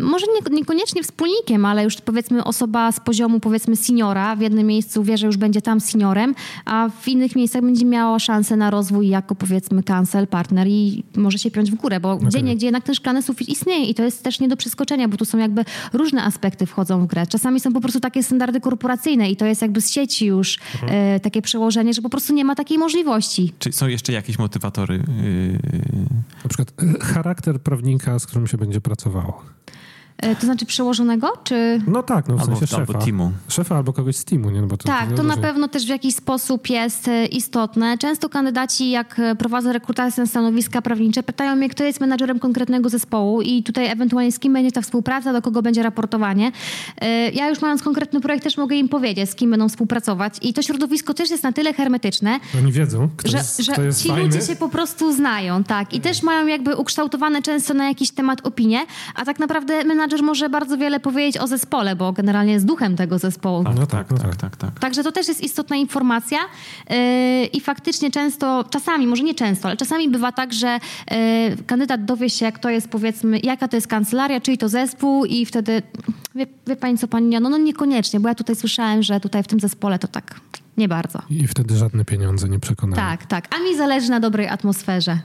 Może 0.02 0.26
nie, 0.26 0.56
niekoniecznie 0.56 1.02
wspólnikiem, 1.02 1.64
ale 1.64 1.84
już 1.84 1.96
powiedzmy 1.96 2.44
osoba 2.44 2.92
z 2.92 3.00
poziomu 3.00 3.40
powiedzmy 3.40 3.76
seniora 3.76 4.36
w 4.36 4.40
jednym 4.40 4.66
miejscu 4.66 5.02
wie, 5.02 5.18
że 5.18 5.26
już 5.26 5.36
będzie 5.36 5.62
tam 5.62 5.80
seniorem, 5.80 6.34
a 6.64 6.88
w 7.00 7.08
innych 7.08 7.36
miejscach 7.36 7.62
będzie 7.62 7.84
miała 7.84 8.18
szansę 8.18 8.56
na 8.56 8.70
rozwój 8.70 9.08
jako 9.08 9.34
powiedzmy 9.34 9.82
cancel, 9.82 10.26
partner 10.26 10.66
i 10.68 11.04
może 11.16 11.38
się 11.38 11.50
piąć 11.50 11.70
w 11.70 11.74
górę, 11.74 12.00
bo 12.00 12.12
okay. 12.12 12.28
gdzie 12.28 12.42
niegdzie 12.42 12.66
jednak 12.66 12.84
ten 12.84 12.94
szklany 12.94 13.22
sufit 13.22 13.48
istnieje 13.48 13.86
i 13.86 13.94
to 13.94 14.02
jest 14.02 14.22
też 14.22 14.40
nie 14.40 14.48
do 14.48 14.56
przeskoczenia, 14.56 15.08
bo 15.08 15.16
tu 15.16 15.24
są 15.24 15.38
jakby 15.38 15.64
różne 15.92 16.24
aspekty 16.24 16.66
wchodzą 16.66 17.04
w 17.04 17.06
grę. 17.06 17.26
Czasami 17.26 17.60
są 17.60 17.72
po 17.72 17.80
prostu 17.80 18.00
takie 18.00 18.22
standardy 18.22 18.60
korporacyjne 18.60 19.30
i 19.30 19.36
to 19.36 19.46
jest 19.46 19.62
jakby 19.62 19.80
z 19.80 19.90
sieci 19.90 20.26
już 20.26 20.58
mhm. 20.82 20.92
e, 21.16 21.20
takie 21.20 21.42
przełożenie, 21.42 21.94
że 21.94 22.02
po 22.02 22.08
prostu 22.08 22.34
nie 22.34 22.44
ma 22.44 22.54
takiej 22.54 22.78
możliwości. 22.78 23.52
Czy 23.58 23.72
są 23.72 23.86
jeszcze 23.86 24.12
jakieś 24.12 24.38
motywatory? 24.38 24.94
Yy... 24.94 25.58
Na 26.44 26.48
przykład 26.48 26.72
e, 26.82 27.04
charakter 27.04 27.60
prawnika, 27.60 28.18
z 28.18 28.26
którym 28.26 28.46
się 28.46 28.58
będzie 28.58 28.80
pracowało. 28.80 29.42
E, 30.18 30.36
to 30.36 30.46
znaczy 30.46 30.66
przełożonego, 30.66 31.32
czy... 31.44 31.80
No 31.86 32.02
tak, 32.02 32.28
no 32.28 32.36
w 32.36 32.40
albo, 32.40 32.52
sensie 32.52 32.66
szefa. 32.66 32.92
Albo 32.92 33.04
teamu. 33.04 33.32
Szefa 33.48 33.76
albo 33.76 33.92
kogoś 33.92 34.16
z 34.16 34.24
teamu, 34.24 34.50
nie? 34.50 34.60
No 34.60 34.66
bo 34.66 34.76
to, 34.76 34.84
tak, 34.84 35.10
to, 35.10 35.16
to 35.16 35.22
na 35.22 35.36
pewno 35.36 35.68
też 35.68 35.86
w 35.86 35.88
jakiś 35.88 36.14
sposób 36.14 36.70
jest 36.70 37.08
e, 37.08 37.26
istotne. 37.26 37.98
Często 37.98 38.28
kandydaci, 38.28 38.90
jak 38.90 39.18
e, 39.18 39.36
prowadzą 39.36 39.72
rekrutację 39.72 40.22
na 40.22 40.26
stanowiska 40.26 40.82
prawnicze, 40.82 41.22
pytają 41.22 41.56
mnie, 41.56 41.68
kto 41.68 41.84
jest 41.84 42.00
menadżerem 42.00 42.38
konkretnego 42.38 42.88
zespołu 42.88 43.42
i 43.42 43.62
tutaj 43.62 43.86
ewentualnie 43.86 44.32
z 44.32 44.38
kim 44.38 44.52
będzie 44.52 44.72
ta 44.72 44.82
współpraca, 44.82 45.32
do 45.32 45.42
kogo 45.42 45.62
będzie 45.62 45.82
raportowanie. 45.82 46.52
Ja 47.32 47.48
już 47.48 47.60
mając 47.60 47.82
konkretny 47.82 48.20
projekt 48.20 48.44
też 48.44 48.56
mogę 48.56 48.76
im 48.76 48.88
powiedzieć, 48.88 49.30
z 49.30 49.34
kim 49.34 49.50
będą 49.50 49.68
współpracować 49.68 50.34
i 50.42 50.54
to 50.54 50.62
środowisko 50.62 51.14
też 51.14 51.30
jest 51.30 51.42
na 51.42 51.52
tyle 51.52 51.74
hermetyczne, 51.74 52.40
Oni 52.58 52.72
wiedzą, 52.72 53.08
kto 53.16 53.28
że, 53.30 53.36
jest, 53.36 53.62
że 53.62 53.72
kto 53.72 53.82
jest 53.82 54.02
ci 54.02 54.08
fajny. 54.08 54.24
ludzie 54.24 54.40
się 54.40 54.56
po 54.56 54.68
prostu 54.68 55.12
znają, 55.12 55.64
tak. 55.64 55.94
I 55.94 56.00
też 56.00 56.22
mają 56.22 56.46
jakby 56.46 56.76
ukształtowane 56.76 57.42
często 57.42 57.74
na 57.74 57.88
jakiś 57.88 58.10
temat 58.10 58.46
opinie, 58.46 58.80
a 59.14 59.24
tak 59.24 59.38
naprawdę 59.38 59.84
menadżer 59.84 60.01
może 60.22 60.48
bardzo 60.48 60.78
wiele 60.78 61.00
powiedzieć 61.00 61.42
o 61.42 61.46
zespole, 61.46 61.96
bo 61.96 62.12
generalnie 62.12 62.52
jest 62.52 62.66
duchem 62.66 62.96
tego 62.96 63.18
zespołu. 63.18 63.64
No 63.76 63.86
tak, 63.86 64.10
no 64.10 64.18
tak, 64.18 64.36
tak, 64.36 64.56
tak. 64.56 64.80
Także 64.80 65.04
to 65.04 65.12
też 65.12 65.28
jest 65.28 65.40
istotna 65.40 65.76
informacja 65.76 66.38
yy, 66.90 66.96
i 67.46 67.60
faktycznie 67.60 68.10
często, 68.10 68.64
czasami, 68.70 69.06
może 69.06 69.22
nie 69.22 69.34
często, 69.34 69.68
ale 69.68 69.76
czasami 69.76 70.08
bywa 70.08 70.32
tak, 70.32 70.52
że 70.52 70.78
yy, 71.10 71.16
kandydat 71.66 72.04
dowie 72.04 72.30
się, 72.30 72.52
kto 72.52 72.70
jest 72.70 72.88
powiedzmy, 72.88 73.38
jaka 73.42 73.68
to 73.68 73.76
jest 73.76 73.86
kancelaria, 73.86 74.40
czyli 74.40 74.58
to 74.58 74.68
zespół 74.68 75.24
i 75.24 75.46
wtedy, 75.46 75.82
wie, 76.34 76.46
wie 76.66 76.76
pani 76.76 76.98
co, 76.98 77.08
pani 77.08 77.40
no, 77.40 77.48
no 77.48 77.58
niekoniecznie, 77.58 78.20
bo 78.20 78.28
ja 78.28 78.34
tutaj 78.34 78.56
słyszałem, 78.56 79.02
że 79.02 79.20
tutaj 79.20 79.42
w 79.42 79.46
tym 79.46 79.60
zespole 79.60 79.98
to 79.98 80.08
tak 80.08 80.40
nie 80.76 80.88
bardzo. 80.88 81.18
I 81.30 81.46
wtedy 81.46 81.76
żadne 81.76 82.04
pieniądze 82.04 82.48
nie 82.48 82.58
przekonają. 82.58 83.02
Tak, 83.02 83.26
tak. 83.26 83.48
A 83.54 83.70
mi 83.70 83.76
zależy 83.76 84.10
na 84.10 84.20
dobrej 84.20 84.48
atmosferze. 84.48 85.18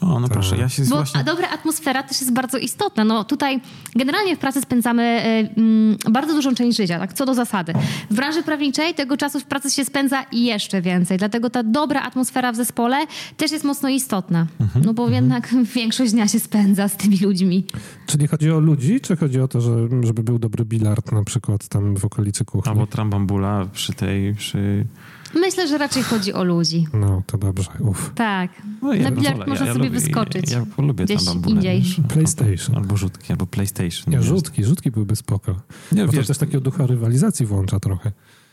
O, 0.00 0.20
no 0.20 0.28
proszę, 0.28 0.56
ja 0.56 0.68
się 0.68 0.82
Bo 0.84 0.96
właśnie... 0.96 1.20
a 1.20 1.24
dobra 1.24 1.48
atmosfera 1.48 2.02
też 2.02 2.20
jest 2.20 2.32
bardzo 2.32 2.58
istotna. 2.58 3.04
No 3.04 3.24
tutaj 3.24 3.60
generalnie 3.96 4.36
w 4.36 4.38
pracy 4.38 4.60
spędzamy 4.60 5.02
y, 5.02 5.60
mm, 5.60 5.96
bardzo 6.10 6.34
dużą 6.34 6.54
część 6.54 6.76
życia, 6.76 6.98
tak, 6.98 7.12
co 7.12 7.26
do 7.26 7.34
zasady. 7.34 7.72
W 8.10 8.14
branży 8.14 8.42
prawniczej 8.42 8.94
tego 8.94 9.16
czasu 9.16 9.40
w 9.40 9.44
pracy 9.44 9.70
się 9.70 9.84
spędza 9.84 10.24
jeszcze 10.32 10.82
więcej, 10.82 11.18
dlatego 11.18 11.50
ta 11.50 11.62
dobra 11.62 12.02
atmosfera 12.02 12.52
w 12.52 12.56
zespole 12.56 12.96
też 13.36 13.52
jest 13.52 13.64
mocno 13.64 13.88
istotna. 13.88 14.46
Mhm, 14.60 14.84
no 14.84 14.94
bo 14.94 15.04
mhm. 15.04 15.24
jednak 15.24 15.54
większość 15.76 16.12
dnia 16.12 16.28
się 16.28 16.40
spędza 16.40 16.88
z 16.88 16.96
tymi 16.96 17.18
ludźmi. 17.18 17.64
Czyli 18.06 18.26
chodzi 18.26 18.50
o 18.50 18.58
ludzi, 18.58 19.00
czy 19.00 19.16
chodzi 19.16 19.40
o 19.40 19.48
to, 19.48 19.60
że, 19.60 19.88
żeby 20.02 20.22
był 20.22 20.38
dobry 20.38 20.64
bilard 20.64 21.12
na 21.12 21.24
przykład 21.24 21.68
tam 21.68 21.96
w 21.96 22.04
okolicy 22.04 22.44
kuchni? 22.44 22.72
Albo 22.72 22.86
trambambula 22.86 23.66
przy 23.72 23.92
tej, 23.92 24.34
przy 24.34 24.86
Myślę, 25.34 25.68
że 25.68 25.78
raczej 25.78 26.02
chodzi 26.02 26.32
o 26.32 26.44
ludzi. 26.44 26.86
No, 26.92 27.22
to 27.26 27.38
dobrze, 27.38 27.70
uf. 27.78 28.12
Tak. 28.14 28.50
No, 28.82 28.94
ja 28.94 29.10
Na 29.10 29.16
bilard 29.16 29.38
można 29.38 29.54
ja, 29.54 29.66
ja 29.66 29.72
sobie 29.72 29.88
lubię, 29.88 30.00
wyskoczyć. 30.00 30.50
Ja, 30.50 30.58
ja 30.58 30.84
lubię 30.84 31.04
gdzieś 31.04 31.24
tam 31.24 31.42
indziej. 31.46 31.84
PlayStation. 32.08 32.68
Albo, 32.68 32.78
albo 32.78 32.96
rzutki, 32.96 33.32
albo 33.32 33.46
PlayStation. 33.46 34.14
Nie, 34.14 34.22
rzutki, 34.22 34.64
rzutki 34.64 34.90
byłyby 34.90 35.16
spoko. 35.16 35.60
Nie, 35.92 36.06
bo 36.06 36.12
wiesz, 36.12 36.26
to 36.26 36.28
też 36.28 36.38
takiego 36.38 36.60
ducha 36.60 36.86
rywalizacji 36.86 37.46
włącza 37.46 37.80
trochę. 37.80 38.12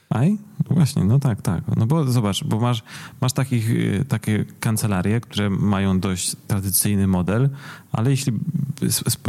Aj? 0.09 0.37
No 0.69 0.75
właśnie, 0.75 1.03
no 1.03 1.19
tak, 1.19 1.41
tak. 1.41 1.63
No 1.77 1.85
bo 1.85 2.11
zobacz, 2.11 2.43
bo 2.43 2.59
masz, 2.59 2.83
masz 3.21 3.33
takich, 3.33 3.69
y, 3.69 4.05
takie 4.07 4.45
kancelarie, 4.59 5.21
które 5.21 5.49
mają 5.49 5.99
dość 5.99 6.35
tradycyjny 6.47 7.07
model, 7.07 7.49
ale 7.91 8.11
jeśli, 8.11 8.33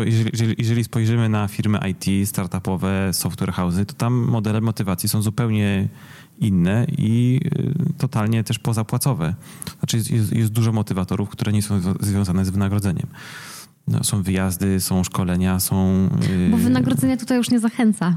jeżeli, 0.05 0.55
jeżeli 0.59 0.85
spojrzymy 0.85 1.29
na 1.29 1.49
firmy 1.49 1.79
IT, 1.91 2.29
startupowe, 2.29 3.13
software 3.13 3.53
house'y, 3.53 3.85
to 3.85 3.95
tam 3.95 4.15
modele 4.15 4.61
motywacji 4.61 5.09
są 5.09 5.23
zupełnie 5.23 5.89
inne 6.39 6.87
i 6.99 7.41
y, 7.91 7.93
totalnie 7.99 8.45
też 8.45 8.59
pozapłacowe. 8.59 9.35
Znaczy 9.79 9.97
jest, 9.97 10.33
jest 10.33 10.53
dużo 10.53 10.73
motywatorów, 10.73 11.29
które 11.29 11.53
nie 11.53 11.63
są 11.63 11.81
związane 12.01 12.45
z 12.45 12.51
wynagrodzeniem. 12.51 13.07
No, 13.89 14.05
są 14.05 14.23
wyjazdy, 14.23 14.81
są 14.81 15.05
szkolenia, 15.05 15.61
są... 15.61 16.09
Bo 16.51 16.57
wynagrodzenie 16.57 17.17
tutaj 17.17 17.39
już 17.39 17.51
nie 17.51 17.61
zachęca 17.61 18.17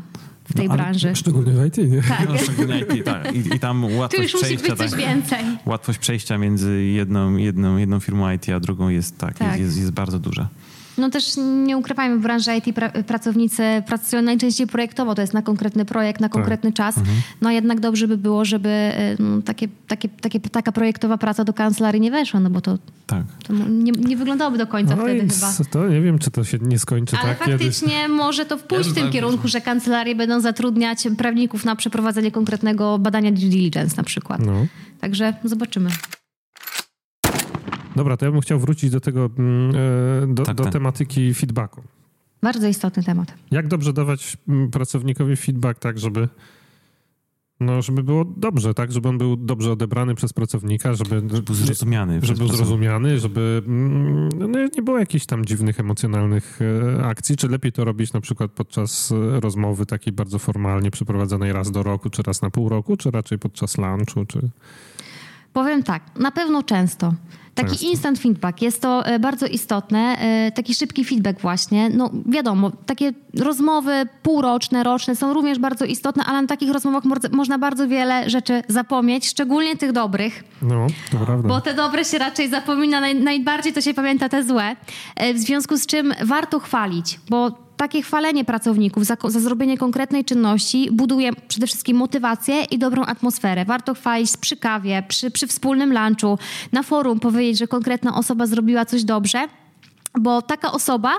w 0.49 0.53
tej 0.53 0.67
no, 0.67 0.74
branży. 0.74 1.15
Szczególnie 1.15 1.51
w 1.51 1.65
IT, 1.65 1.78
nie? 1.78 2.01
Tak. 2.01 2.30
No, 2.30 2.38
szczególnie 2.38 2.80
IT, 2.80 3.05
tak. 3.05 3.36
I, 3.36 3.55
I, 3.55 3.59
tam 3.59 3.95
łatwość 3.95 4.34
przejścia... 4.34 4.76
Tak, 4.76 4.95
więcej. 4.95 5.45
Łatwość 5.65 5.99
przejścia 5.99 6.38
między 6.38 6.84
jedną, 6.84 7.38
jedną, 7.38 7.78
jedną 7.78 7.99
firmą 7.99 8.32
IT 8.32 8.49
a 8.49 8.59
drugą 8.59 8.89
jest 8.89 9.17
tak, 9.17 9.38
tak. 9.38 9.59
Jest, 9.59 9.78
jest 9.78 9.91
bardzo 9.91 10.20
duża. 10.20 10.49
No 11.00 11.10
też 11.10 11.34
nie 11.66 11.78
ukrywajmy, 11.78 12.18
w 12.18 12.22
branży 12.22 12.52
IT 12.56 12.76
pra 12.76 12.89
pracownicy 12.89 13.64
pracują 13.88 14.22
najczęściej 14.22 14.68
projektowo, 14.68 15.16
to 15.16 15.22
jest 15.22 15.34
na 15.34 15.41
konkretny 15.41 15.86
projekt, 15.86 16.22
na 16.22 16.30
tak. 16.30 16.34
konkretny 16.34 16.72
tak. 16.72 16.78
czas. 16.78 16.97
Mhm. 16.97 17.18
No 17.41 17.52
jednak 17.52 17.80
dobrze 17.80 18.08
by 18.08 18.18
było, 18.18 18.45
żeby 18.45 18.70
e, 18.70 19.16
no, 19.20 19.41
takie, 19.41 19.68
takie, 19.88 20.10
takie, 20.10 20.39
taka 20.39 20.72
projektowa 20.72 21.18
praca 21.18 21.43
do 21.43 21.54
kancelarii 21.54 22.02
nie 22.02 22.12
weszła, 22.12 22.39
no 22.39 22.50
bo 22.50 22.62
to, 22.62 22.78
tak. 23.08 23.24
to 23.47 23.54
nie, 23.54 23.91
nie 23.91 24.18
wyglądałoby 24.18 24.58
do 24.58 24.68
końca 24.68 24.95
no 24.95 25.04
wtedy 25.04 25.20
chyba. 25.20 25.54
To 25.72 25.88
nie 25.88 26.02
wiem, 26.02 26.20
czy 26.20 26.32
to 26.32 26.43
się 26.43 26.58
nie 26.62 26.80
skończy 26.80 27.18
Ale 27.22 27.36
tak 27.36 27.47
faktycznie 27.47 27.88
kiedyś. 27.88 28.18
może 28.18 28.45
to 28.45 28.58
wpójść 28.58 28.89
w 28.89 28.93
tym 28.93 29.12
kierunku, 29.12 29.47
że 29.47 29.62
kancelarie 29.62 30.16
będą 30.16 30.39
zatrudniać 30.41 31.08
prawników 31.18 31.66
na 31.66 31.76
przeprowadzenie 31.76 32.32
konkretnego 32.32 33.00
badania 33.00 33.32
due 33.32 33.50
diligence 33.50 33.97
na 33.97 34.04
przykład. 34.04 34.41
No. 34.45 34.66
Także 35.00 35.34
zobaczymy. 35.43 35.89
Dobra, 37.96 38.18
to 38.18 38.26
ja 38.26 38.32
bym 38.32 38.42
chciał 38.42 38.60
wrócić 38.60 38.90
do 38.90 39.00
tego, 39.00 39.30
mm, 39.38 39.76
e, 39.76 40.34
do, 40.34 40.44
tak, 40.44 40.56
do 40.56 40.64
tak. 40.64 40.74
tematyki 40.74 41.34
feedbacku. 41.34 41.82
Bardzo 42.42 42.68
istotny 42.68 43.04
temat. 43.04 43.34
Jak 43.52 43.68
dobrze 43.68 43.94
dawać 43.94 44.38
mm, 44.48 44.72
pracownikowi 44.72 45.36
feedback 45.36 45.80
tak, 45.80 46.00
żeby 46.00 46.28
no, 47.60 47.82
żeby 47.82 48.04
było 48.04 48.26
dobrze, 48.26 48.74
tak? 48.74 48.92
Żeby 48.92 49.10
on 49.10 49.18
był 49.18 49.36
dobrze 49.36 49.72
odebrany 49.72 50.16
przez 50.16 50.34
pracownika, 50.34 50.94
żeby... 50.94 51.16
Żeby 51.16 51.42
był 51.42 51.56
zrozumiany. 51.56 52.20
Żeby 52.24 52.40
był 52.40 52.48
zrozumiany, 52.48 53.20
żeby 53.20 53.64
mm, 53.68 54.30
no, 54.38 54.48
nie 54.76 54.82
było 54.82 55.00
jakichś 55.00 55.26
tam 55.26 55.46
dziwnych, 55.46 55.80
emocjonalnych 55.80 56.60
e, 56.98 57.06
akcji. 57.06 57.38
Czy 57.38 57.48
lepiej 57.48 57.72
to 57.72 57.86
robić 57.86 58.14
na 58.14 58.22
przykład 58.22 58.52
podczas 58.52 59.12
e, 59.12 59.40
rozmowy 59.40 59.86
takiej 59.86 60.14
bardzo 60.14 60.40
formalnie 60.40 60.92
przeprowadzonej 60.92 61.54
raz 61.54 61.72
do 61.72 61.84
roku, 61.84 62.10
czy 62.10 62.24
raz 62.24 62.42
na 62.42 62.50
pół 62.50 62.70
roku, 62.70 62.98
czy 62.98 63.12
raczej 63.12 63.40
podczas 63.40 63.78
lunchu, 63.78 64.26
czy... 64.26 64.50
Powiem 65.54 65.84
tak, 65.84 66.02
na 66.16 66.32
pewno 66.32 66.64
często. 66.64 67.14
Taki 67.56 67.70
często. 67.70 67.86
instant 67.86 68.20
feedback, 68.20 68.62
jest 68.62 68.82
to 68.82 69.06
e, 69.06 69.20
bardzo 69.20 69.45
istotne, 69.45 70.18
e, 70.20 70.52
taki 70.52 70.76
szybki 70.76 71.06
feedback 71.06 71.41
właśnie. 71.41 71.89
No 71.89 72.10
wiadomo, 72.26 72.72
takie 72.86 73.14
rozmowy 73.39 73.91
półroczne, 74.24 74.84
roczne 74.84 75.16
są 75.16 75.34
również 75.34 75.60
bardzo 75.60 75.86
istotne, 75.86 76.24
ale 76.24 76.41
na 76.41 76.47
takich 76.47 76.72
rozmowach 76.72 77.04
można 77.32 77.58
bardzo 77.58 77.88
wiele 77.88 78.30
rzeczy 78.30 78.64
zapomnieć, 78.68 79.28
szczególnie 79.28 79.78
tych 79.78 79.91
dobrych. 79.91 80.43
No, 80.62 80.88
to 81.12 81.18
prawda. 81.18 81.47
Bo 81.50 81.62
te 81.62 81.74
dobre 81.74 82.06
się 82.06 82.18
raczej 82.18 82.50
zapomina, 82.50 83.02
najbardziej 83.14 83.74
to 83.74 83.82
się 83.82 83.93
pamięta 83.93 84.30
te 84.30 84.43
złe. 84.43 84.76
E, 85.16 85.34
w 85.34 85.38
związku 85.38 85.78
z 85.78 85.86
czym 85.86 86.14
warto 86.24 86.60
chwalić, 86.60 87.20
bo 87.30 87.68
takie 87.80 88.02
chwalenie 88.02 88.46
pracowników 88.46 89.06
za, 89.06 89.18
za, 89.28 89.40
zrobienie 89.40 89.78
konkretnej 89.78 90.26
czynności 90.26 90.90
buduje 90.92 91.32
przede 91.48 91.68
wszystkim 91.68 91.98
motywację 91.98 92.64
i 92.64 92.80
dobrą 92.80 93.06
atmosferę. 93.06 93.66
Warto 93.66 93.94
chwalić 93.94 94.38
przy 94.38 94.58
kawie, 94.58 95.04
przy, 95.08 95.32
przy 95.32 95.48
wspólnym 95.48 95.94
lunchu, 95.94 96.38
na 96.72 96.84
forum 96.84 97.20
powiedzieć, 97.20 97.58
że 97.58 97.68
konkretna 97.68 98.16
osoba 98.16 98.46
zrobiła 98.46 98.86
coś 98.86 99.04
dobrze 99.04 99.48
bo 100.20 100.41
taka 100.41 100.72
osoba 100.72 101.12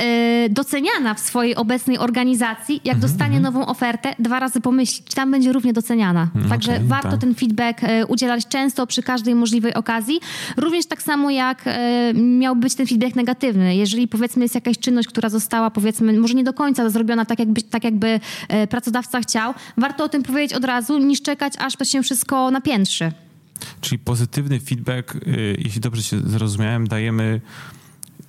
y, 0.00 0.48
doceniana 0.50 1.14
w 1.14 1.20
swojej 1.20 1.56
obecnej 1.56 1.98
organizacji, 1.98 2.80
jak 2.84 2.96
mhm, 2.96 3.00
dostanie 3.12 3.36
mhm. 3.36 3.54
nową 3.54 3.66
ofertę, 3.66 4.14
dwa 4.18 4.40
razy 4.40 4.60
pomyśli, 4.60 5.04
czy 5.04 5.14
tam 5.16 5.30
będzie 5.30 5.52
równie 5.52 5.72
doceniana. 5.72 6.28
Mm, 6.34 6.48
Także 6.48 6.80
warto 6.80 7.10
tak. 7.10 7.20
ten 7.20 7.34
feedback 7.34 7.82
y, 7.82 8.06
udzielać 8.06 8.46
często 8.46 8.86
przy 8.86 9.02
każdej 9.02 9.34
możliwej 9.34 9.74
okazji. 9.74 10.20
Również 10.56 10.86
tak 10.86 11.02
samo 11.02 11.30
jak 11.30 11.66
y, 11.66 11.70
miał 12.14 12.56
być 12.56 12.74
ten 12.74 12.86
feedback 12.86 13.16
negatywny. 13.16 13.76
Jeżeli 13.76 14.08
powiedzmy 14.08 14.44
jest 14.44 14.54
jakaś 14.54 14.78
czynność, 14.78 15.08
która 15.08 15.28
została 15.28 15.70
powiedzmy 15.70 16.12
może 16.12 16.34
nie 16.34 16.44
do 16.44 16.52
końca 16.52 16.90
zrobiona 16.90 17.24
tak 17.24 17.38
jakby, 17.38 17.62
tak 17.62 17.84
jakby 17.84 18.20
pracodawca 18.70 19.20
chciał, 19.20 19.54
warto 19.76 20.04
o 20.04 20.08
tym 20.08 20.22
powiedzieć 20.22 20.56
od 20.56 20.64
razu, 20.64 20.98
niż 20.98 21.22
czekać, 21.22 21.52
aż 21.58 21.76
to 21.76 21.84
się 21.84 22.02
wszystko 22.02 22.50
napiętrzy. 22.50 23.12
Czyli 23.80 23.98
pozytywny 23.98 24.60
feedback, 24.60 25.16
jeśli 25.58 25.80
dobrze 25.80 26.02
się 26.02 26.20
zrozumiałem, 26.20 26.88
dajemy 26.88 27.40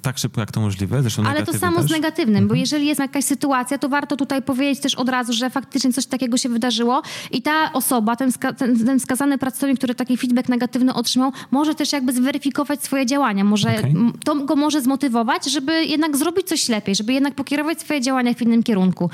tak 0.01 0.17
szybko, 0.17 0.41
jak 0.41 0.51
to 0.51 0.61
możliwe. 0.61 1.01
Zresztą 1.01 1.23
Ale 1.25 1.45
to 1.45 1.53
samo 1.53 1.77
też. 1.77 1.87
z 1.87 1.91
negatywnym, 1.91 2.35
mhm. 2.35 2.47
bo 2.47 2.55
jeżeli 2.55 2.85
jest 2.85 2.99
jakaś 2.99 3.25
sytuacja, 3.25 3.77
to 3.77 3.89
warto 3.89 4.17
tutaj 4.17 4.41
powiedzieć 4.41 4.79
też 4.79 4.95
od 4.95 5.09
razu, 5.09 5.33
że 5.33 5.49
faktycznie 5.49 5.93
coś 5.93 6.05
takiego 6.05 6.37
się 6.37 6.49
wydarzyło 6.49 7.01
i 7.31 7.41
ta 7.41 7.73
osoba, 7.73 8.15
ten, 8.15 8.31
ska 8.31 8.53
ten, 8.53 8.85
ten 8.85 8.99
skazany 8.99 9.37
pracownik, 9.37 9.77
który 9.77 9.95
taki 9.95 10.17
feedback 10.17 10.49
negatywny 10.49 10.93
otrzymał, 10.93 11.31
może 11.51 11.75
też 11.75 11.93
jakby 11.93 12.13
zweryfikować 12.13 12.83
swoje 12.83 13.05
działania. 13.05 13.43
Może 13.43 13.69
okay. 13.69 13.93
To 14.25 14.35
go 14.35 14.55
może 14.55 14.81
zmotywować, 14.81 15.45
żeby 15.45 15.85
jednak 15.85 16.17
zrobić 16.17 16.47
coś 16.47 16.69
lepiej, 16.69 16.95
żeby 16.95 17.13
jednak 17.13 17.35
pokierować 17.35 17.81
swoje 17.81 18.01
działania 18.01 18.33
w 18.33 18.41
innym 18.41 18.63
kierunku 18.63 19.09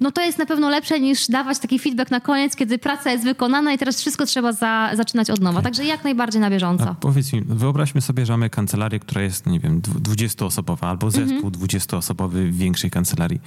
no 0.00 0.12
to 0.12 0.22
jest 0.22 0.38
na 0.38 0.46
pewno 0.46 0.68
lepsze 0.68 1.00
niż 1.00 1.28
dawać 1.28 1.58
taki 1.58 1.78
feedback 1.78 2.10
na 2.10 2.20
koniec, 2.20 2.56
kiedy 2.56 2.78
praca 2.78 3.10
jest 3.12 3.24
wykonana 3.24 3.72
i 3.72 3.78
teraz 3.78 4.00
wszystko 4.00 4.26
trzeba 4.26 4.52
za, 4.52 4.90
zaczynać 4.94 5.30
od 5.30 5.40
nowa. 5.40 5.62
Także 5.62 5.84
jak 5.84 6.04
najbardziej 6.04 6.40
na 6.40 6.50
bieżąco. 6.50 6.88
A 6.88 6.94
powiedz 6.94 7.32
mi, 7.32 7.42
wyobraźmy 7.46 8.00
sobie, 8.00 8.26
że 8.26 8.32
mamy 8.32 8.50
kancelarię, 8.50 9.00
która 9.00 9.22
jest, 9.22 9.46
nie 9.46 9.60
wiem, 9.60 9.80
20-osobowa 9.80 10.86
albo 10.86 11.10
zespół 11.10 11.46
mhm. 11.46 11.52
20-osobowy 11.52 12.50
w 12.50 12.56
większej 12.56 12.90
kancelarii. 12.90 13.40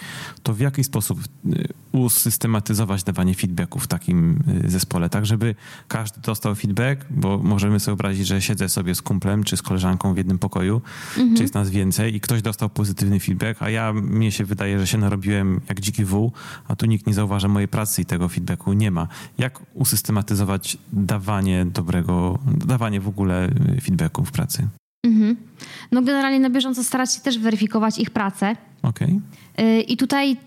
To 0.43 0.53
w 0.53 0.59
jaki 0.59 0.83
sposób 0.83 1.19
y, 1.19 1.67
usystematyzować 1.91 3.03
dawanie 3.03 3.35
feedbacku 3.35 3.79
w 3.79 3.87
takim 3.87 4.43
y, 4.65 4.69
zespole, 4.69 5.09
tak 5.09 5.25
żeby 5.25 5.55
każdy 5.87 6.21
dostał 6.21 6.55
feedback, 6.55 7.05
bo 7.09 7.37
możemy 7.37 7.79
sobie 7.79 7.97
wyobrazić, 7.97 8.27
że 8.27 8.41
siedzę 8.41 8.69
sobie 8.69 8.95
z 8.95 9.01
kumplem 9.01 9.43
czy 9.43 9.57
z 9.57 9.61
koleżanką 9.61 10.13
w 10.13 10.17
jednym 10.17 10.39
pokoju, 10.39 10.81
mhm. 11.17 11.35
czy 11.35 11.41
jest 11.41 11.53
nas 11.53 11.69
więcej 11.69 12.15
i 12.15 12.21
ktoś 12.21 12.41
dostał 12.41 12.69
pozytywny 12.69 13.19
feedback, 13.19 13.61
a 13.61 13.69
ja, 13.69 13.93
mnie 13.93 14.31
się 14.31 14.45
wydaje, 14.45 14.79
że 14.79 14.87
się 14.87 14.97
narobiłem 14.97 15.61
jak 15.69 15.79
dziki 15.79 16.05
wół, 16.05 16.26
a 16.67 16.75
tu 16.75 16.85
nikt 16.85 17.07
nie 17.07 17.13
zauważa 17.13 17.47
mojej 17.47 17.67
pracy 17.67 18.01
i 18.01 18.05
tego 18.05 18.29
feedbacku 18.29 18.73
nie 18.73 18.91
ma. 18.91 19.07
Jak 19.37 19.61
usystematyzować 19.73 20.77
dawanie 20.93 21.65
dobrego, 21.65 22.39
dawanie 22.45 23.01
w 23.01 23.07
ogóle 23.07 23.49
feedbacku 23.81 24.25
w 24.25 24.31
pracy? 24.31 24.67
Mhm. 25.03 25.35
No 25.91 26.01
generalnie 26.01 26.39
na 26.39 26.49
bieżąco 26.49 26.83
starać 26.83 27.13
się 27.13 27.21
też 27.21 27.39
weryfikować 27.39 27.99
ich 27.99 28.09
pracę. 28.09 28.55
Okej. 28.81 29.21
Okay. 29.53 29.81
I 29.81 29.97
tutaj 29.97 30.37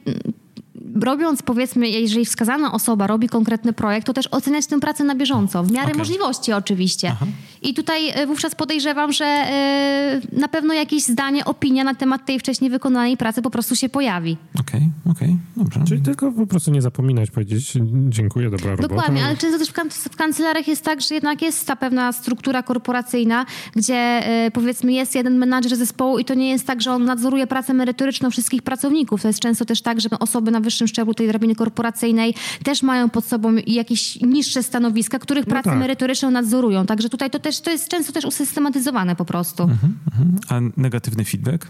robiąc, 1.03 1.43
powiedzmy, 1.43 1.89
jeżeli 1.89 2.25
wskazana 2.25 2.73
osoba 2.73 3.07
robi 3.07 3.29
konkretny 3.29 3.73
projekt, 3.73 4.07
to 4.07 4.13
też 4.13 4.27
oceniać 4.27 4.67
tę 4.67 4.81
pracę 4.81 5.05
na 5.05 5.15
bieżąco, 5.15 5.65
w 5.65 5.73
miarę 5.73 5.87
okay. 5.87 5.99
możliwości 5.99 6.53
oczywiście. 6.53 7.09
Aha. 7.13 7.27
I 7.63 7.75
tutaj 7.75 8.09
e, 8.09 8.27
wówczas 8.27 8.55
podejrzewam, 8.55 9.13
że 9.13 9.25
e, 9.25 10.21
na 10.33 10.49
pewno 10.49 10.75
jakieś 10.75 11.03
zdanie, 11.03 11.45
opinia 11.45 11.85
na 11.85 11.95
temat 11.95 12.27
tej 12.27 12.39
wcześniej 12.39 12.71
wykonanej 12.71 13.17
pracy 13.17 13.43
po 13.43 13.51
prostu 13.51 13.77
się 13.77 13.89
pojawi. 13.89 14.37
Okej, 14.61 14.81
okay, 15.05 15.13
okej, 15.13 15.29
okay, 15.29 15.65
dobrze. 15.65 15.81
Czyli 15.89 16.03
tylko 16.03 16.33
po 16.33 16.47
prostu 16.47 16.71
nie 16.71 16.83
zapominać, 16.83 17.31
powiedzieć 17.31 17.73
dziękuję, 18.09 18.51
dobra 18.51 18.71
robota. 18.71 18.89
Dokładnie, 18.89 19.25
ale 19.25 19.37
często 19.37 19.59
też 19.59 19.69
w, 19.69 19.73
kan 19.73 19.91
w 19.91 20.17
kancelariach 20.17 20.69
jest 20.69 20.85
tak, 20.85 21.01
że 21.01 21.15
jednak 21.15 21.43
jest 21.43 21.67
ta 21.67 21.77
pewna 21.77 22.13
struktura 22.13 22.63
korporacyjna, 22.63 23.47
gdzie 23.77 23.95
e, 23.95 24.51
powiedzmy 24.51 24.93
jest 24.93 25.15
jeden 25.15 25.39
menadżer 25.39 25.77
zespołu 25.77 26.19
i 26.19 26.25
to 26.25 26.35
nie 26.35 26.51
jest 26.51 26.67
tak, 26.67 26.83
że 26.83 26.93
on 26.93 27.05
nadzoruje 27.05 27.47
pracę 27.47 27.75
merytoryczną 27.75 28.31
wszystkich 28.31 28.63
pracowników. 28.63 29.23
To 29.23 29.29
jest 29.29 29.41
często 29.41 29.65
też 29.65 29.83
tak, 29.83 30.01
że 30.01 30.09
osoby 30.19 30.51
na 30.51 30.61
wyższym 30.61 30.80
szczeblu 30.89 31.15
tej 31.15 31.29
drabiny 31.29 31.55
korporacyjnej 31.55 32.35
też 32.63 32.83
mają 32.83 33.11
pod 33.11 33.25
sobą 33.25 33.57
jakieś 33.67 34.21
niższe 34.21 34.63
stanowiska, 34.63 35.19
których 35.19 35.47
no 35.47 35.51
pracę 35.51 35.71
tak. 35.71 35.79
merytoryczną 35.79 36.31
nadzorują. 36.31 36.87
Także 36.87 37.09
tutaj 37.09 37.31
to 37.31 37.39
też 37.39 37.61
to 37.61 37.71
jest 37.71 37.89
często 37.89 38.13
też 38.13 38.25
usystematyzowane 38.25 39.17
po 39.17 39.25
prostu. 39.25 39.63
Mhm, 39.63 39.99
mhm. 40.07 40.39
A 40.49 40.81
negatywny 40.81 41.25
feedback? 41.25 41.67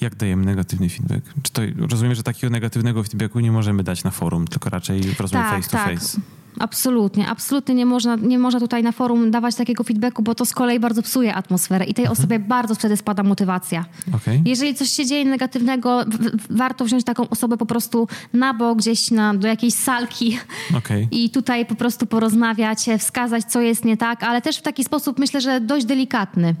Jak 0.00 0.14
dajemy 0.14 0.44
negatywny 0.44 0.88
feedback? 0.88 1.34
Czy 1.42 1.52
to 1.52 1.62
rozumiem, 1.90 2.14
że 2.14 2.22
takiego 2.22 2.50
negatywnego 2.50 3.02
feedbacku 3.02 3.40
nie 3.40 3.52
możemy 3.52 3.82
dać 3.82 4.04
na 4.04 4.10
forum, 4.10 4.46
tylko 4.48 4.70
raczej 4.70 5.02
w 5.02 5.20
rozmowie 5.20 5.44
tak, 5.44 5.56
face 5.56 5.70
to 5.70 5.76
tak. 5.76 5.98
face? 5.98 6.20
Absolutnie, 6.58 7.28
absolutnie 7.28 7.74
nie 7.74 7.86
można, 7.86 8.16
nie 8.16 8.38
można 8.38 8.60
tutaj 8.60 8.82
na 8.82 8.92
forum 8.92 9.30
dawać 9.30 9.54
takiego 9.54 9.84
feedbacku, 9.84 10.22
bo 10.22 10.34
to 10.34 10.44
z 10.44 10.52
kolei 10.52 10.80
bardzo 10.80 11.02
psuje 11.02 11.34
atmosferę 11.34 11.84
i 11.84 11.94
tej 11.94 12.04
mhm. 12.04 12.18
osobie 12.18 12.38
bardzo 12.38 12.74
wtedy 12.74 12.96
spada 12.96 13.22
motywacja. 13.22 13.84
Okay. 14.14 14.42
Jeżeli 14.44 14.74
coś 14.74 14.88
się 14.88 15.06
dzieje 15.06 15.24
negatywnego, 15.24 16.04
warto 16.50 16.84
wziąć 16.84 17.04
taką 17.04 17.28
osobę 17.28 17.56
po 17.56 17.66
prostu 17.66 18.08
na 18.32 18.54
bok, 18.54 18.78
gdzieś 18.78 19.10
na, 19.10 19.34
do 19.34 19.48
jakiejś 19.48 19.74
salki 19.74 20.38
okay. 20.78 21.08
i 21.10 21.30
tutaj 21.30 21.66
po 21.66 21.74
prostu 21.74 22.06
porozmawiać, 22.06 22.78
wskazać, 22.98 23.44
co 23.44 23.60
jest 23.60 23.84
nie 23.84 23.96
tak, 23.96 24.22
ale 24.22 24.42
też 24.42 24.58
w 24.58 24.62
taki 24.62 24.84
sposób 24.84 25.18
myślę, 25.18 25.40
że 25.40 25.60
dość 25.60 25.86
delikatny. 25.86 26.54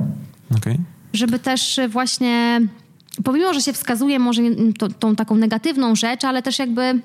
Okay. 0.56 0.78
Żeby 1.12 1.38
też 1.38 1.80
właśnie, 1.88 2.60
pomimo, 3.24 3.54
że 3.54 3.60
się 3.60 3.72
wskazuje 3.72 4.18
może 4.18 4.42
tą, 4.78 4.88
tą 4.88 5.16
taką 5.16 5.34
negatywną 5.34 5.94
rzecz, 5.94 6.24
ale 6.24 6.42
też 6.42 6.58
jakby 6.58 7.00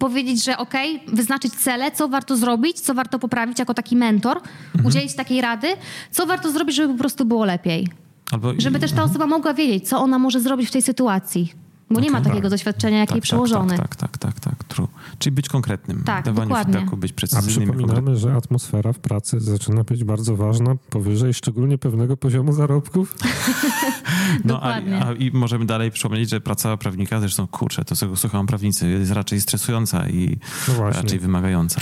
powiedzieć, 0.00 0.44
że 0.44 0.58
okay, 0.58 1.00
wyznaczyć 1.08 1.52
cele, 1.52 1.92
co 1.92 2.08
warto 2.08 2.36
zrobić, 2.36 2.80
co 2.80 2.94
warto 2.94 3.18
poprawić 3.18 3.58
jako 3.58 3.74
taki 3.74 3.96
mentor, 3.96 4.36
mhm. 4.36 4.86
udzielić 4.86 5.14
takiej 5.14 5.40
rady, 5.40 5.68
co 6.10 6.26
warto 6.26 6.50
zrobić, 6.52 6.76
żeby 6.76 6.92
po 6.92 6.98
prostu 6.98 7.24
było 7.24 7.44
lepiej. 7.44 7.88
Albo... 8.32 8.52
Żeby 8.58 8.78
też 8.78 8.90
ta 8.90 8.96
mhm. 8.96 9.10
osoba 9.10 9.26
mogła 9.26 9.54
wiedzieć, 9.54 9.88
co 9.88 9.98
ona 9.98 10.18
może 10.18 10.40
zrobić 10.40 10.68
w 10.68 10.72
tej 10.72 10.82
sytuacji. 10.82 11.52
Bo 11.90 12.00
nie 12.00 12.10
ma 12.10 12.20
takiego 12.20 12.42
tak. 12.42 12.50
doświadczenia 12.50 12.98
jak 12.98 13.08
tak, 13.08 13.16
jej 13.16 13.20
tak, 13.20 13.26
przełożony. 13.26 13.76
Tak, 13.76 13.96
tak, 13.96 14.18
tak, 14.18 14.34
tak, 14.34 14.40
tak. 14.40 14.55
Czyli 15.18 15.34
być 15.34 15.48
konkretnym. 15.48 16.02
Tak, 16.04 16.24
Dawanie 16.24 16.48
dokładnie. 16.48 16.72
feedbacku, 16.72 16.96
być 16.96 17.12
precyzyjnym. 17.12 17.70
A 17.70 17.72
przypominamy, 17.72 18.16
że 18.16 18.34
atmosfera 18.34 18.92
w 18.92 18.98
pracy 18.98 19.40
zaczyna 19.40 19.84
być 19.84 20.04
bardzo 20.04 20.36
ważna, 20.36 20.76
powyżej 20.90 21.34
szczególnie 21.34 21.78
pewnego 21.78 22.16
poziomu 22.16 22.52
zarobków. 22.52 23.16
no 24.44 24.62
a, 24.62 24.74
a, 24.74 25.12
i 25.12 25.30
możemy 25.30 25.66
dalej 25.66 25.90
przypomnieć, 25.90 26.30
że 26.30 26.40
praca 26.40 26.76
prawnika, 26.76 27.20
zresztą 27.20 27.46
kurczę, 27.46 27.84
to 27.84 27.96
co 27.96 28.16
słucham 28.16 28.46
prawnicy, 28.46 28.88
jest 28.88 29.12
raczej 29.12 29.40
stresująca 29.40 30.08
i 30.08 30.38
no 30.68 30.90
raczej 30.90 31.18
wymagająca. 31.18 31.80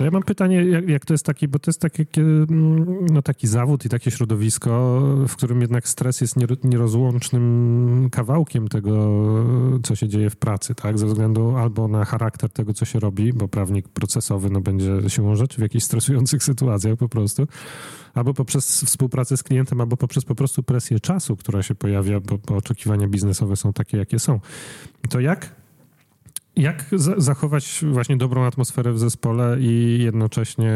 To 0.00 0.04
ja 0.04 0.10
mam 0.10 0.22
pytanie, 0.22 0.64
jak, 0.64 0.88
jak, 0.88 1.04
to 1.04 1.14
jest 1.14 1.26
taki, 1.26 1.48
bo 1.48 1.58
to 1.58 1.70
jest 1.70 1.80
taki, 1.80 2.04
mm, 2.16 3.06
no, 3.10 3.22
taki 3.22 3.46
zawód 3.46 3.84
i 3.84 3.88
takie 3.88 4.10
środowisko, 4.10 5.00
w 5.28 5.36
którym 5.36 5.60
jednak 5.60 5.88
stres 5.88 6.20
jest 6.20 6.36
nierozłącznym 6.64 8.08
kawałkiem 8.12 8.68
tego, 8.68 9.20
co 9.82 9.96
się 9.96 10.08
dzieje 10.08 10.30
w 10.30 10.36
pracy, 10.36 10.74
tak? 10.74 10.98
Ze 10.98 11.06
względu 11.06 11.56
albo 11.56 11.88
na 11.88 12.04
charakter 12.04 12.50
tego, 12.50 12.74
co 12.74 12.84
się 12.84 13.00
robi, 13.00 13.32
bo 13.32 13.48
prawnik 13.48 13.88
procesowy 13.88 14.50
no, 14.50 14.60
będzie 14.60 14.92
siłą 15.08 15.36
rzeczy 15.36 15.58
w 15.58 15.62
jakichś 15.62 15.84
stresujących 15.84 16.44
sytuacjach 16.50 16.96
po 16.96 17.08
prostu, 17.08 17.46
albo 18.14 18.34
poprzez 18.34 18.84
współpracę 18.84 19.36
z 19.36 19.42
klientem, 19.42 19.80
albo 19.80 19.96
poprzez 19.96 20.24
po 20.24 20.34
prostu 20.34 20.62
presję 20.62 21.00
czasu, 21.00 21.36
która 21.36 21.62
się 21.62 21.74
pojawia, 21.74 22.20
bo, 22.20 22.38
bo 22.38 22.56
oczekiwania 22.56 23.08
biznesowe 23.08 23.56
są 23.56 23.72
takie, 23.72 23.98
jakie 23.98 24.18
są. 24.18 24.40
To 25.08 25.20
jak 25.20 25.60
jak 26.60 26.84
zachować 27.16 27.84
właśnie 27.92 28.16
dobrą 28.16 28.44
atmosferę 28.44 28.92
w 28.92 28.98
zespole 28.98 29.56
i 29.60 29.98
jednocześnie 30.02 30.72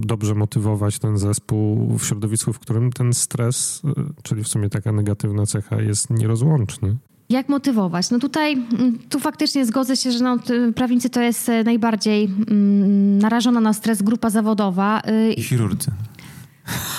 dobrze 0.00 0.34
motywować 0.34 0.98
ten 0.98 1.18
zespół 1.18 1.98
w 1.98 2.04
środowisku, 2.04 2.52
w 2.52 2.58
którym 2.58 2.92
ten 2.92 3.12
stres, 3.12 3.82
czyli 4.22 4.44
w 4.44 4.48
sumie 4.48 4.68
taka 4.68 4.92
negatywna 4.92 5.46
cecha, 5.46 5.82
jest 5.82 6.10
nierozłączny? 6.10 6.96
Jak 7.28 7.48
motywować? 7.48 8.10
No 8.10 8.18
tutaj, 8.18 8.52
mm, 8.52 8.98
tu 9.08 9.20
faktycznie 9.20 9.66
zgodzę 9.66 9.96
się, 9.96 10.12
że 10.12 10.24
no, 10.24 10.38
prawnicy 10.74 11.10
to 11.10 11.20
jest 11.20 11.48
e, 11.48 11.64
najbardziej 11.64 12.24
mm, 12.24 13.18
narażona 13.18 13.60
na 13.60 13.72
stres 13.72 14.02
grupa 14.02 14.30
zawodowa. 14.30 15.02
Y, 15.08 15.32
I 15.32 15.42
chirurdzy. 15.42 15.90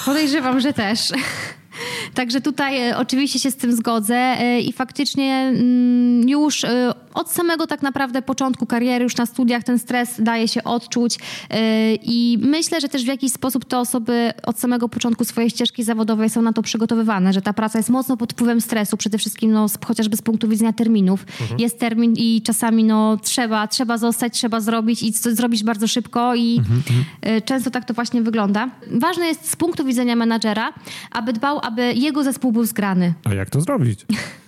Podejrzewam, 0.06 0.60
że 0.60 0.74
też. 0.74 1.12
Także 2.14 2.42
tutaj 2.42 2.90
e, 2.90 2.98
oczywiście 2.98 3.40
się 3.40 3.52
z 3.52 3.56
tym 3.56 3.76
zgodzę 3.76 4.16
e, 4.16 4.62
i 4.62 4.74
faktycznie 4.74 5.34
mm, 5.34 6.30
już 6.30 6.66
od 7.14 7.32
samego 7.32 7.68
tak 7.68 7.82
naprawdę 7.82 8.22
początku 8.22 8.66
kariery, 8.66 9.04
już 9.04 9.18
na 9.18 9.26
studiach 9.26 9.64
ten 9.64 9.80
stres 9.80 10.16
daje 10.20 10.48
się 10.48 10.64
odczuć 10.64 11.20
i 12.04 12.38
myślę, 12.42 12.82
że 12.82 12.90
też 12.90 13.04
w 13.04 13.08
jakiś 13.08 13.32
sposób 13.32 13.66
te 13.66 13.80
osoby 13.80 14.34
od 14.44 14.60
samego 14.60 14.90
początku 14.90 15.26
swojej 15.26 15.50
ścieżki 15.50 15.84
zawodowej 15.84 16.30
są 16.30 16.42
na 16.42 16.54
to 16.54 16.62
przygotowywane, 16.62 17.34
że 17.34 17.42
ta 17.42 17.54
praca 17.54 17.80
jest 17.80 17.90
mocno 17.90 18.18
pod 18.18 18.34
wpływem 18.34 18.62
stresu, 18.62 18.98
przede 18.98 19.18
wszystkim 19.18 19.52
no, 19.52 19.66
chociażby 19.86 20.18
z 20.18 20.22
punktu 20.22 20.48
widzenia 20.48 20.74
terminów. 20.74 21.26
Mhm. 21.42 21.60
Jest 21.60 21.80
termin 21.80 22.14
i 22.18 22.42
czasami 22.42 22.84
no, 22.84 23.18
trzeba, 23.18 23.68
trzeba 23.68 23.98
zostać, 23.98 24.34
trzeba 24.34 24.60
zrobić 24.60 25.04
i 25.04 25.12
zrobić 25.12 25.64
bardzo 25.64 25.88
szybko 25.88 26.36
i 26.36 26.58
mhm, 26.60 26.78
mhm. 26.78 27.42
Często 27.42 27.72
tak 27.72 27.86
to 27.86 27.94
właśnie 27.94 28.22
wygląda. 28.22 28.70
Ważne 28.92 29.28
jest 29.28 29.52
z 29.52 29.56
punktu 29.56 29.86
widzenia 29.86 30.16
menadżera, 30.16 30.74
aby 31.12 31.34
dbał, 31.34 31.60
aby 31.66 31.94
jego 31.94 32.24
zespół 32.24 32.52
był 32.52 32.66
zgrany. 32.66 33.14
A 33.24 33.34
jak 33.34 33.50
to 33.50 33.62
zrobić? 33.62 34.06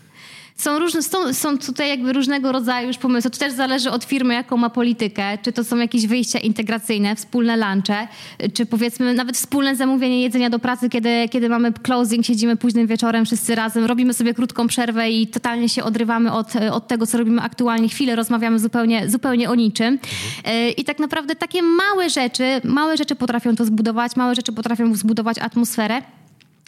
Są, 0.58 0.80
różne, 0.80 1.04
są, 1.04 1.34
są 1.34 1.58
tutaj 1.58 1.90
jakby 1.90 2.14
różnego 2.14 2.52
rodzaju 2.52 2.88
już 2.88 2.98
pomysły. 2.98 3.32
To 3.32 3.38
też 3.38 3.54
zależy 3.54 3.92
od 3.92 4.04
firmy, 4.04 4.34
jaką 4.34 4.58
ma 4.58 4.70
politykę. 4.70 5.38
Czy 5.42 5.52
to 5.52 5.64
są 5.64 5.78
jakieś 5.78 6.08
wyjścia 6.08 6.40
integracyjne, 6.40 7.16
wspólne 7.16 7.58
lunche, 7.58 8.08
czy 8.54 8.66
powiedzmy 8.66 9.14
nawet 9.14 9.38
wspólne 9.38 9.76
zamówienie 9.76 10.22
jedzenia 10.22 10.50
do 10.50 10.60
pracy, 10.60 10.90
kiedy, 10.90 11.30
kiedy 11.32 11.50
mamy 11.50 11.74
closing, 11.74 12.26
siedzimy 12.26 12.56
późnym 12.56 12.88
wieczorem 12.88 13.26
wszyscy 13.26 13.56
razem, 13.56 13.86
robimy 13.86 14.14
sobie 14.14 14.34
krótką 14.34 14.68
przerwę 14.68 15.10
i 15.10 15.28
totalnie 15.28 15.70
się 15.70 15.84
odrywamy 15.84 16.32
od, 16.32 16.56
od 16.56 16.88
tego, 16.88 17.08
co 17.08 17.18
robimy 17.18 17.42
aktualnie. 17.42 17.90
Chwilę 17.90 18.16
rozmawiamy 18.16 18.60
zupełnie, 18.60 19.10
zupełnie 19.10 19.50
o 19.50 19.56
niczym. 19.56 19.88
Mhm. 19.88 20.76
I 20.78 20.84
tak 20.84 21.00
naprawdę 21.00 21.36
takie 21.36 21.62
małe 21.62 22.10
rzeczy, 22.10 22.62
małe 22.64 22.98
rzeczy 22.98 23.16
potrafią 23.16 23.56
to 23.56 23.66
zbudować, 23.66 24.16
małe 24.16 24.36
rzeczy 24.36 24.52
potrafią 24.52 24.96
zbudować 24.96 25.38
atmosferę. 25.40 26.02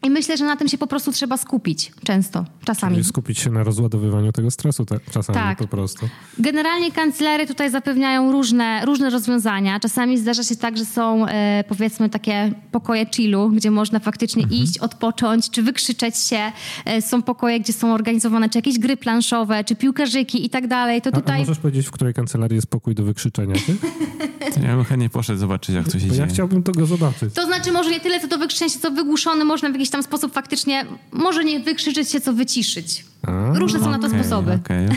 I 0.03 0.09
myślę, 0.09 0.37
że 0.37 0.45
na 0.45 0.55
tym 0.55 0.67
się 0.67 0.77
po 0.77 0.87
prostu 0.87 1.11
trzeba 1.11 1.37
skupić 1.37 1.91
często, 2.03 2.45
czasami. 2.65 2.95
Czyli 2.95 3.07
skupić 3.07 3.39
się 3.39 3.49
na 3.49 3.63
rozładowywaniu 3.63 4.31
tego 4.31 4.51
stresu 4.51 4.85
tak, 4.85 4.99
czasami 5.11 5.39
tak. 5.39 5.57
po 5.57 5.67
prostu. 5.67 6.09
Generalnie 6.37 6.91
kancelery 6.91 7.47
tutaj 7.47 7.71
zapewniają 7.71 8.31
różne, 8.31 8.85
różne 8.85 9.09
rozwiązania. 9.09 9.79
Czasami 9.79 10.17
zdarza 10.17 10.43
się 10.43 10.55
tak, 10.55 10.77
że 10.77 10.85
są 10.85 11.25
e, 11.27 11.63
powiedzmy 11.67 12.09
takie 12.09 12.51
pokoje 12.71 13.05
chillu, 13.05 13.49
gdzie 13.49 13.71
można 13.71 13.99
faktycznie 13.99 14.43
mhm. 14.43 14.61
iść, 14.61 14.77
odpocząć, 14.77 15.49
czy 15.49 15.63
wykrzyczeć 15.63 16.17
się. 16.17 16.51
E, 16.85 17.01
są 17.01 17.21
pokoje, 17.21 17.59
gdzie 17.59 17.73
są 17.73 17.93
organizowane 17.93 18.49
czy 18.49 18.57
jakieś 18.57 18.79
gry 18.79 18.97
planszowe, 18.97 19.63
czy 19.63 19.75
piłkarzyki 19.75 20.45
i 20.45 20.49
tak 20.49 20.67
dalej. 20.67 21.01
To 21.01 21.11
tutaj... 21.11 21.35
a, 21.35 21.37
a 21.37 21.39
możesz 21.39 21.59
powiedzieć, 21.59 21.87
w 21.87 21.91
której 21.91 22.13
kancelarii 22.13 22.55
jest 22.55 22.67
pokój 22.67 22.95
do 22.95 23.03
wykrzyczenia? 23.03 23.55
ja 24.63 24.75
bym 24.75 24.85
chętnie 24.85 25.09
poszedł 25.09 25.39
zobaczyć, 25.39 25.75
jak 25.75 25.85
to 25.85 25.99
się 25.99 26.07
Bo 26.07 26.13
dzieje. 26.13 26.27
Ja 26.27 26.27
chciałbym 26.27 26.63
tego 26.63 26.85
zobaczyć. 26.85 27.33
To 27.33 27.45
znaczy 27.45 27.71
może 27.71 27.91
nie 27.91 27.99
tyle 27.99 28.19
co 28.19 28.27
do 28.27 28.37
wykrzyczenia 28.37 28.69
się, 28.69 28.79
co 28.79 28.91
wygłuszony 28.91 29.45
można 29.45 29.69
w 29.69 29.73
jakiś 29.73 29.88
tam 29.89 30.03
sposób 30.03 30.33
faktycznie, 30.33 30.85
może 31.11 31.43
nie 31.43 31.59
wykrzyczeć 31.59 32.11
się, 32.11 32.21
co 32.21 32.33
wyciszyć. 32.33 33.05
A, 33.27 33.53
Różne 33.53 33.79
są 33.79 33.85
okay, 33.85 33.99
na 33.99 34.09
to 34.09 34.15
sposoby. 34.15 34.59
Okay, 34.65 34.89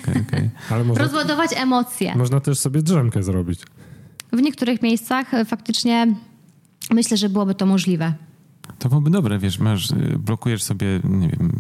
okay, 0.68 0.84
można, 0.84 1.04
Rozładować 1.04 1.50
emocje. 1.56 2.16
Można 2.16 2.40
też 2.40 2.58
sobie 2.58 2.82
drzemkę 2.82 3.22
zrobić. 3.22 3.60
W 4.32 4.40
niektórych 4.40 4.82
miejscach 4.82 5.34
e, 5.34 5.44
faktycznie 5.44 6.14
myślę, 6.90 7.16
że 7.16 7.28
byłoby 7.28 7.54
to 7.54 7.66
możliwe. 7.66 8.12
To 8.78 8.88
byłoby 8.88 9.10
dobre, 9.10 9.38
wiesz, 9.38 9.58
masz, 9.58 9.90
y, 9.90 10.18
blokujesz 10.18 10.62
sobie, 10.62 10.86
nie 11.04 11.28
wiem, 11.28 11.52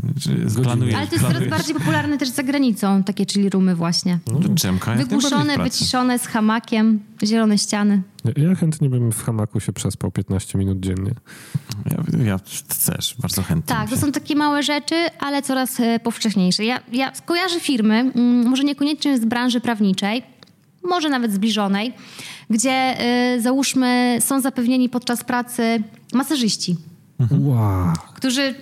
planujesz. 0.62 0.94
Ale 0.94 1.06
to 1.06 1.14
jest 1.14 1.26
coraz 1.26 1.48
bardziej 1.48 1.74
popularne 1.74 2.18
też 2.18 2.28
za 2.28 2.42
granicą, 2.42 3.04
takie 3.04 3.26
czyli 3.26 3.50
rumy 3.50 3.74
właśnie. 3.74 4.18
No, 4.26 4.38
drzemka 4.48 4.94
Wygłuszone, 4.94 5.58
wyciszone, 5.58 6.18
z 6.18 6.26
hamakiem, 6.26 7.00
zielone 7.24 7.58
ściany. 7.58 8.02
Ja 8.36 8.54
chętnie 8.54 8.88
bym 8.88 9.12
w 9.12 9.22
hamaku 9.22 9.60
się 9.60 9.72
przespał 9.72 10.10
15 10.10 10.58
minut 10.58 10.80
dziennie. 10.80 11.14
Ja, 11.90 12.24
ja 12.24 12.38
też, 12.86 13.14
bardzo 13.18 13.42
chętnie. 13.42 13.76
Tak, 13.76 13.90
to 13.90 13.96
są 13.96 14.12
takie 14.12 14.36
małe 14.36 14.62
rzeczy, 14.62 14.94
ale 15.20 15.42
coraz 15.42 15.80
e, 15.80 16.00
powszechniejsze. 16.00 16.64
Ja, 16.64 16.80
ja 16.92 17.12
kojarzę 17.24 17.60
firmy, 17.60 17.94
mm, 17.94 18.48
może 18.48 18.64
niekoniecznie 18.64 19.18
z 19.18 19.24
branży 19.24 19.60
prawniczej, 19.60 20.22
może 20.84 21.08
nawet 21.08 21.32
zbliżonej, 21.32 21.92
gdzie 22.50 22.96
y, 23.36 23.40
załóżmy 23.40 24.18
są 24.20 24.40
zapewnieni 24.40 24.88
podczas 24.88 25.24
pracy 25.24 25.82
masażyści. 26.12 26.76
Mhm. 27.22 27.46
Wow. 27.46 27.92
Którzy 28.14 28.54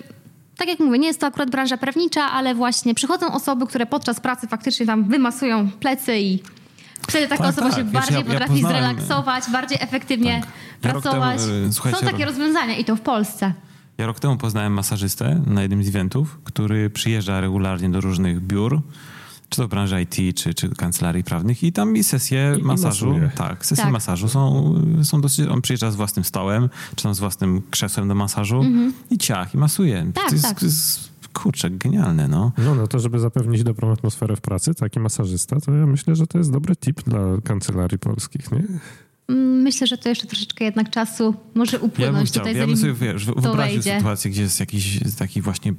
tak 0.57 0.67
jak 0.67 0.79
mówię, 0.79 0.99
nie 0.99 1.07
jest 1.07 1.19
to 1.19 1.27
akurat 1.27 1.49
branża 1.49 1.77
prawnicza, 1.77 2.31
ale 2.31 2.55
właśnie 2.55 2.95
przychodzą 2.95 3.33
osoby, 3.33 3.67
które 3.67 3.85
podczas 3.85 4.19
pracy 4.19 4.47
faktycznie 4.47 4.85
tam 4.85 5.03
wymasują 5.03 5.71
plecy 5.71 6.19
i 6.19 6.39
wtedy 7.07 7.27
taka 7.27 7.43
tak, 7.43 7.51
osoba 7.51 7.69
tak. 7.69 7.77
się 7.77 7.83
Wiesz, 7.83 7.93
bardziej 7.93 8.17
ja, 8.17 8.23
potrafi 8.23 8.61
ja 8.61 8.67
zrelaksować, 8.67 9.43
bardziej 9.51 9.77
efektywnie 9.81 10.41
tak. 10.41 10.51
pracować. 10.81 11.39
temu, 11.41 11.95
Są 11.95 12.05
takie 12.05 12.25
rozwiązania 12.25 12.75
i 12.77 12.85
to 12.85 12.95
w 12.95 13.01
Polsce. 13.01 13.53
Ja 13.97 14.05
rok 14.05 14.19
temu 14.19 14.37
poznałem 14.37 14.73
masażystę 14.73 15.41
na 15.47 15.61
jednym 15.61 15.83
z 15.83 15.87
eventów, 15.87 16.39
który 16.43 16.89
przyjeżdża 16.89 17.41
regularnie 17.41 17.89
do 17.89 18.01
różnych 18.01 18.41
biur 18.41 18.81
czy 19.51 19.57
to 19.57 19.67
w 19.67 19.69
branży 19.69 20.01
IT, 20.01 20.37
czy, 20.37 20.53
czy 20.53 20.69
kancelarii 20.69 21.23
prawnych 21.23 21.63
i 21.63 21.71
tam 21.71 21.97
i 21.97 22.03
sesje 22.03 22.55
I 22.59 22.63
masażu, 22.63 23.15
i 23.17 23.37
tak, 23.37 23.65
sesje 23.65 23.83
tak. 23.83 23.93
masażu 23.93 24.29
są, 24.29 24.75
są 25.03 25.21
dosyć, 25.21 25.47
on 25.47 25.61
przyjeżdża 25.61 25.91
z 25.91 25.95
własnym 25.95 26.25
stołem, 26.25 26.69
czy 26.95 27.03
tam 27.03 27.15
z 27.15 27.19
własnym 27.19 27.61
krzesłem 27.69 28.07
do 28.07 28.15
masażu 28.15 28.57
mhm. 28.57 28.93
i 29.09 29.17
ciach, 29.17 29.53
i 29.53 29.57
masuje. 29.57 30.11
Tak, 30.13 30.29
to 30.29 30.35
jest, 30.35 30.47
tak. 30.47 30.61
Jest, 30.61 31.11
kurczę, 31.33 31.69
genialne, 31.69 32.27
no. 32.27 32.51
No, 32.57 32.75
no 32.75 32.87
to 32.87 32.99
żeby 32.99 33.19
zapewnić 33.19 33.63
dobrą 33.63 33.91
atmosferę 33.91 34.35
w 34.35 34.41
pracy, 34.41 34.73
taki 34.73 34.99
masażysta, 34.99 35.61
to 35.61 35.71
ja 35.71 35.85
myślę, 35.85 36.15
że 36.15 36.27
to 36.27 36.37
jest 36.37 36.51
dobry 36.51 36.75
tip 36.75 37.03
dla 37.03 37.19
kancelarii 37.43 37.99
polskich, 37.99 38.51
nie? 38.51 38.63
Mm, 39.31 39.61
myślę, 39.61 39.87
że 39.87 39.97
to 39.97 40.09
jeszcze 40.09 40.27
troszeczkę 40.27 40.65
jednak 40.65 40.89
czasu 40.89 41.35
może 41.55 41.79
upłynąć 41.79 42.29
ja 42.29 42.41
tutaj, 42.41 42.55
ja 42.55 42.67
bym 42.67 42.77
sobie 42.77 42.93
wiesz, 42.93 43.25
wyobraził 43.25 43.81
sytuację, 43.81 44.31
gdzie 44.31 44.41
jest 44.41 44.59
jakiś 44.59 44.99
taki 45.19 45.41
właśnie... 45.41 45.73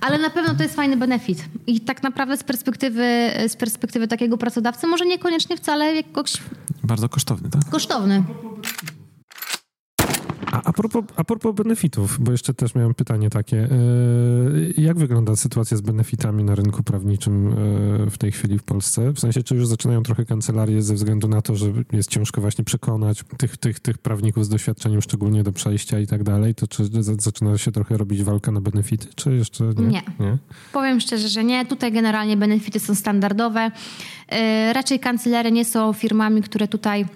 Ale 0.00 0.18
na 0.18 0.30
pewno 0.30 0.54
to 0.54 0.62
jest 0.62 0.74
fajny 0.74 0.96
benefit. 0.96 1.44
I 1.66 1.80
tak 1.80 2.02
naprawdę 2.02 2.36
z 2.36 2.44
perspektywy, 2.44 3.30
z 3.48 3.56
perspektywy 3.56 4.08
takiego 4.08 4.38
pracodawcy 4.38 4.86
może 4.86 5.06
niekoniecznie 5.06 5.56
wcale 5.56 5.94
jakoś... 5.94 6.32
Bardzo 6.84 7.08
kosztowny, 7.08 7.50
tak? 7.50 7.70
Kosztowny. 7.70 8.22
A, 10.52 10.62
a, 10.62 10.72
propos, 10.72 11.04
a 11.16 11.24
propos 11.24 11.54
benefitów, 11.54 12.18
bo 12.20 12.32
jeszcze 12.32 12.54
też 12.54 12.74
miałem 12.74 12.94
pytanie 12.94 13.30
takie. 13.30 13.58
E, 13.58 13.68
jak 14.76 14.98
wygląda 14.98 15.36
sytuacja 15.36 15.76
z 15.76 15.80
benefitami 15.80 16.44
na 16.44 16.54
rynku 16.54 16.82
prawniczym 16.82 17.48
e, 17.48 18.10
w 18.10 18.18
tej 18.18 18.32
chwili 18.32 18.58
w 18.58 18.62
Polsce? 18.62 19.12
W 19.12 19.20
sensie, 19.20 19.42
czy 19.42 19.54
już 19.54 19.66
zaczynają 19.66 20.02
trochę 20.02 20.24
kancelarie 20.24 20.82
ze 20.82 20.94
względu 20.94 21.28
na 21.28 21.42
to, 21.42 21.56
że 21.56 21.66
jest 21.92 22.10
ciężko 22.10 22.40
właśnie 22.40 22.64
przekonać 22.64 23.24
tych, 23.36 23.56
tych, 23.56 23.80
tych 23.80 23.98
prawników 23.98 24.44
z 24.44 24.48
doświadczeniem, 24.48 25.02
szczególnie 25.02 25.42
do 25.42 25.52
przejścia 25.52 25.98
i 25.98 26.06
tak 26.06 26.22
dalej, 26.22 26.54
to 26.54 26.66
czy 26.66 26.84
zaczyna 27.18 27.58
się 27.58 27.72
trochę 27.72 27.96
robić 27.96 28.22
walka 28.22 28.52
na 28.52 28.60
benefity, 28.60 29.06
czy 29.14 29.34
jeszcze 29.34 29.64
nie? 29.64 29.86
Nie. 29.86 30.02
nie? 30.20 30.38
Powiem 30.72 31.00
szczerze, 31.00 31.28
że 31.28 31.44
nie. 31.44 31.66
Tutaj 31.66 31.92
generalnie 31.92 32.36
benefity 32.36 32.80
są 32.80 32.94
standardowe. 32.94 33.70
E, 34.28 34.72
raczej 34.72 35.00
kancelery 35.00 35.52
nie 35.52 35.64
są 35.64 35.92
firmami, 35.92 36.42
które 36.42 36.68
tutaj 36.68 37.06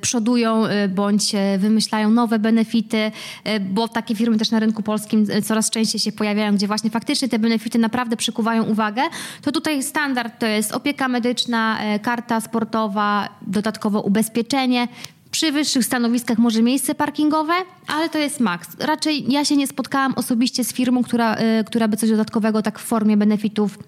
przodują 0.00 0.66
e, 0.66 0.88
bądź 0.88 1.34
e, 1.34 1.58
wymyślają 1.58 2.10
nowe 2.10 2.38
benefity, 2.38 3.12
bo 3.60 3.88
takie 3.88 4.14
firmy 4.14 4.38
też 4.38 4.50
na 4.50 4.60
rynku 4.60 4.82
polskim 4.82 5.26
coraz 5.44 5.70
częściej 5.70 6.00
się 6.00 6.12
pojawiają, 6.12 6.54
gdzie 6.54 6.66
właśnie 6.66 6.90
faktycznie 6.90 7.28
te 7.28 7.38
benefity 7.38 7.78
naprawdę 7.78 8.16
przykuwają 8.16 8.64
uwagę, 8.64 9.02
to 9.42 9.52
tutaj 9.52 9.82
standard 9.82 10.38
to 10.38 10.46
jest 10.46 10.72
opieka 10.72 11.08
medyczna, 11.08 11.78
karta 12.02 12.40
sportowa, 12.40 13.28
dodatkowo 13.42 14.00
ubezpieczenie, 14.00 14.88
przy 15.30 15.52
wyższych 15.52 15.84
stanowiskach 15.84 16.38
może 16.38 16.62
miejsce 16.62 16.94
parkingowe, 16.94 17.54
ale 17.86 18.08
to 18.08 18.18
jest 18.18 18.40
maks. 18.40 18.68
Raczej 18.80 19.32
ja 19.32 19.44
się 19.44 19.56
nie 19.56 19.66
spotkałam 19.66 20.14
osobiście 20.16 20.64
z 20.64 20.72
firmą, 20.72 21.02
która, 21.02 21.36
która 21.66 21.88
by 21.88 21.96
coś 21.96 22.10
dodatkowego 22.10 22.62
tak 22.62 22.78
w 22.78 22.82
formie 22.82 23.16
benefitów 23.16 23.78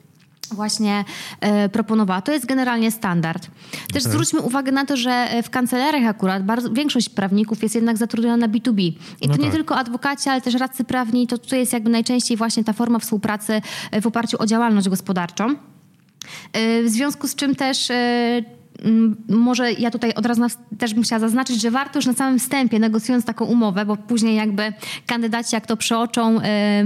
właśnie 0.53 1.05
e, 1.40 1.68
proponowała. 1.68 2.22
To 2.22 2.32
jest 2.32 2.47
generalnie 2.47 2.90
standard. 2.90 3.47
Też 3.92 4.03
okay. 4.03 4.12
zwróćmy 4.12 4.40
uwagę 4.40 4.72
na 4.72 4.84
to, 4.84 4.97
że 4.97 5.11
e, 5.11 5.42
w 5.42 5.51
kancelariach 5.51 6.11
akurat 6.11 6.44
bardzo, 6.44 6.70
większość 6.70 7.09
prawników 7.09 7.62
jest 7.62 7.74
jednak 7.74 7.97
zatrudniona 7.97 8.36
na 8.36 8.49
B2B. 8.49 8.80
I 8.80 8.97
no 9.20 9.26
to 9.26 9.32
tak. 9.32 9.38
nie 9.38 9.51
tylko 9.51 9.76
adwokaci, 9.76 10.28
ale 10.28 10.40
też 10.40 10.55
radcy 10.55 10.84
prawni. 10.84 11.26
To 11.26 11.38
tutaj 11.38 11.59
jest 11.59 11.72
jakby 11.72 11.90
najczęściej 11.90 12.36
właśnie 12.36 12.64
ta 12.64 12.72
forma 12.72 12.99
współpracy 12.99 13.62
e, 13.90 14.01
w 14.01 14.07
oparciu 14.07 14.36
o 14.42 14.47
działalność 14.47 14.88
gospodarczą. 14.88 15.55
W 16.84 16.88
związku 16.88 17.28
z 17.28 17.34
czym 17.34 17.55
też 17.55 17.88
może 19.29 19.72
ja 19.72 19.91
tutaj 19.91 20.14
od 20.14 20.27
razu 20.27 20.43
też 20.79 20.95
bym 20.95 21.03
chciała 21.03 21.20
zaznaczyć, 21.20 21.61
że 21.61 21.70
warto 21.70 21.99
już 21.99 22.07
na 22.07 22.12
samym 22.12 22.39
wstępie, 22.39 22.79
negocjując 22.79 23.24
taką 23.24 23.45
umowę, 23.45 23.87
bo 23.87 23.97
później 23.97 24.37
jakby 24.37 24.72
kandydaci 25.07 25.55
jak 25.55 25.66
to 25.66 25.77
przeoczą, 25.77 26.39
y, 26.41 26.85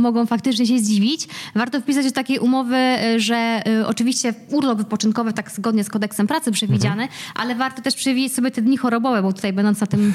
mogą 0.00 0.26
faktycznie 0.26 0.66
się 0.66 0.78
zdziwić, 0.78 1.28
warto 1.54 1.80
wpisać 1.80 2.04
do 2.04 2.12
takiej 2.12 2.38
umowy, 2.38 2.76
y, 2.76 3.20
że 3.20 3.62
y, 3.68 3.86
oczywiście 3.86 4.34
urlop 4.50 4.78
wypoczynkowy 4.78 5.32
tak 5.32 5.50
zgodnie 5.50 5.84
z 5.84 5.88
kodeksem 5.88 6.26
pracy 6.26 6.52
przewidziany, 6.52 7.02
mhm. 7.02 7.20
ale 7.34 7.54
warto 7.54 7.82
też 7.82 7.94
przewidzieć 7.94 8.34
sobie 8.34 8.50
te 8.50 8.62
dni 8.62 8.76
chorobowe, 8.76 9.22
bo 9.22 9.32
tutaj 9.32 9.52
będąc 9.52 9.80
na 9.80 9.86
tym, 9.86 10.12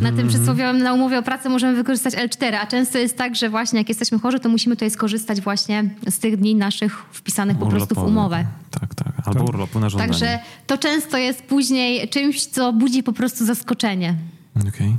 na 0.00 0.12
tym 0.12 0.28
przysłowiowym, 0.28 0.82
na 0.82 0.92
umowie 0.92 1.18
o 1.18 1.22
pracę 1.22 1.48
możemy 1.48 1.76
wykorzystać 1.76 2.14
L4, 2.14 2.54
a 2.54 2.66
często 2.66 2.98
jest 2.98 3.16
tak, 3.16 3.36
że 3.36 3.50
właśnie 3.50 3.78
jak 3.78 3.88
jesteśmy 3.88 4.18
chorzy, 4.18 4.40
to 4.40 4.48
musimy 4.48 4.76
tutaj 4.76 4.90
skorzystać 4.90 5.40
właśnie 5.40 5.90
z 6.08 6.18
tych 6.18 6.36
dni 6.36 6.54
naszych 6.54 7.04
wpisanych 7.12 7.58
po 7.58 7.66
prostu 7.66 7.94
w 7.94 7.98
umowę. 7.98 8.44
Tak, 8.70 8.94
tak. 8.94 9.14
Albo 9.26 9.40
tak. 9.40 9.48
urlopu 9.48 9.80
na 9.80 9.88
żądanie. 9.88 10.10
Także 10.10 10.38
to 10.66 10.78
często 10.78 11.18
jest 11.18 11.42
później 11.42 12.08
czymś, 12.08 12.46
co 12.46 12.72
budzi 12.72 13.02
po 13.02 13.12
prostu 13.12 13.46
zaskoczenie. 13.46 14.14
Okej. 14.56 14.68
Okay. 14.68 14.98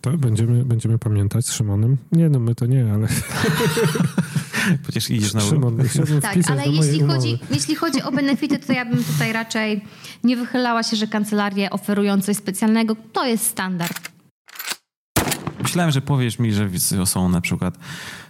To 0.00 0.10
będziemy, 0.10 0.64
będziemy 0.64 0.98
pamiętać 0.98 1.46
z 1.46 1.52
Szymonem. 1.52 1.96
Nie, 2.12 2.28
no 2.28 2.38
my 2.38 2.54
to 2.54 2.66
nie, 2.66 2.92
ale... 2.92 3.08
Przecież 4.82 5.10
idziesz 5.10 5.34
na 5.34 5.40
Szymon, 5.40 5.76
Tak, 6.22 6.36
ale 6.50 6.66
jeśli 6.66 7.00
chodzi, 7.00 7.38
jeśli 7.50 7.74
chodzi 7.74 8.02
o 8.02 8.12
benefity, 8.12 8.58
to 8.58 8.72
ja 8.72 8.84
bym 8.84 9.04
tutaj 9.04 9.32
raczej 9.32 9.84
nie 10.24 10.36
wychylała 10.36 10.82
się, 10.82 10.96
że 10.96 11.06
kancelarie 11.06 11.70
oferują 11.70 12.20
coś 12.20 12.36
specjalnego. 12.36 12.96
To 13.12 13.26
jest 13.26 13.46
standard. 13.46 14.12
Myślałem, 15.62 15.92
że 15.92 16.00
powiesz 16.00 16.38
mi, 16.38 16.52
że 16.52 16.68
są 17.04 17.28
na 17.28 17.40
przykład 17.40 17.78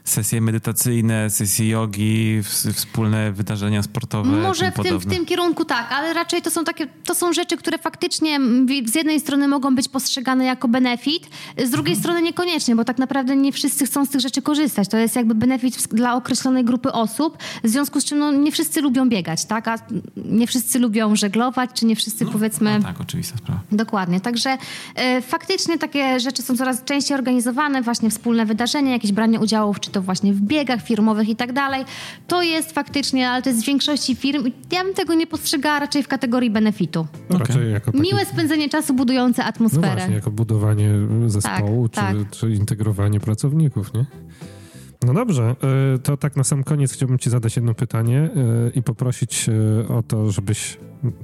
sesje 0.05 0.41
medytacyjne, 0.41 1.31
sesje 1.31 1.69
jogi, 1.69 2.43
wspólne 2.75 3.33
wydarzenia 3.33 3.83
sportowe. 3.83 4.31
Może 4.31 4.71
w 4.71 4.83
tym, 4.83 4.99
w 4.99 5.07
tym 5.07 5.27
kierunku 5.27 5.65
tak, 5.65 5.93
ale 5.93 6.13
raczej 6.13 6.43
to 6.43 6.51
są 6.51 6.65
takie, 6.65 6.87
to 6.87 7.15
są 7.15 7.33
rzeczy, 7.33 7.57
które 7.57 7.79
faktycznie 7.79 8.39
z 8.87 8.95
jednej 8.95 9.21
strony 9.21 9.49
mogą 9.49 9.75
być 9.75 9.89
postrzegane 9.89 10.45
jako 10.45 10.69
benefit, 10.69 11.29
z 11.65 11.71
drugiej 11.71 11.95
mhm. 11.95 11.99
strony 11.99 12.23
niekoniecznie, 12.23 12.77
bo 12.77 12.85
tak 12.85 12.99
naprawdę 12.99 13.37
nie 13.37 13.53
wszyscy 13.53 13.87
chcą 13.87 14.07
z 14.07 14.09
tych 14.09 14.21
rzeczy 14.21 14.43
korzystać. 14.43 14.89
To 14.89 14.97
jest 14.97 15.17
jakby 15.17 15.35
benefit 15.35 15.89
dla 15.89 16.15
określonej 16.15 16.65
grupy 16.65 16.93
osób, 16.93 17.39
w 17.65 17.69
związku 17.69 18.01
z 18.01 18.05
czym 18.05 18.19
no, 18.19 18.33
nie 18.33 18.53
wszyscy 18.53 18.81
lubią 18.81 19.09
biegać, 19.09 19.45
tak? 19.45 19.69
A 19.69 19.77
nie 20.17 20.47
wszyscy 20.47 20.79
lubią 20.79 21.17
żeglować, 21.17 21.71
czy 21.75 21.87
nie 21.87 21.97
wszyscy 21.97 22.25
no, 22.25 22.31
powiedzmy... 22.31 22.79
No 22.79 22.85
tak, 22.85 23.01
oczywista 23.01 23.37
sprawa. 23.39 23.61
Dokładnie, 23.73 24.21
także 24.21 24.59
e, 24.95 25.23
faktycznie 25.23 25.79
takie 25.79 26.21
rzeczy 26.21 26.43
są 26.43 26.57
coraz 26.57 26.85
częściej 26.85 27.15
organizowane, 27.15 27.83
właśnie 27.83 28.11
wspólne 28.11 28.47
wydarzenia, 28.47 28.93
jakieś 28.93 29.13
branie 29.13 29.41
udziału 29.41 29.75
czy 29.93 29.95
to 29.95 30.03
właśnie 30.03 30.33
w 30.33 30.41
biegach 30.41 30.83
firmowych 30.83 31.29
i 31.29 31.37
tak 31.37 31.53
dalej. 31.53 31.85
To 32.27 32.43
jest 32.43 32.73
faktycznie, 32.73 33.31
ale 33.31 33.43
to 33.43 33.51
jest 33.51 33.63
w 33.63 33.67
większości 33.67 34.15
firm. 34.15 34.51
Ja 34.73 34.85
bym 34.85 34.95
tego 34.95 35.15
nie 35.15 35.27
postrzegała 35.27 35.79
raczej 35.81 36.03
w 36.03 36.09
kategorii 36.09 36.51
benefitu. 36.51 37.07
No 37.31 37.37
okay. 37.37 37.49
Raczej 37.49 37.73
jako 37.73 37.93
takie... 37.93 38.03
Miłe 38.03 38.25
spędzenie 38.25 38.69
czasu 38.69 38.95
budujące 38.95 39.45
atmosferę. 39.45 39.89
No 39.89 39.97
właśnie, 39.97 40.15
jako 40.15 40.31
budowanie 40.31 40.91
zespołu 41.27 41.89
tak, 41.89 42.17
czy, 42.17 42.25
tak. 42.25 42.31
czy 42.31 42.51
integrowanie 42.51 43.21
pracowników, 43.21 43.95
nie? 43.95 44.07
No 45.07 45.15
dobrze, 45.15 45.57
e, 45.95 45.99
to 45.99 46.17
tak 46.17 46.37
na 46.37 46.45
sam 46.45 46.65
koniec 46.65 46.93
chciałbym 46.93 47.19
Ci 47.19 47.31
zadać 47.31 47.57
jedno 47.57 47.75
pytanie 47.75 48.19
e, 48.19 48.71
i 48.75 48.83
poprosić 48.83 49.49
e, 49.49 49.89
o 49.89 50.03
to, 50.03 50.31
żebyś 50.31 50.79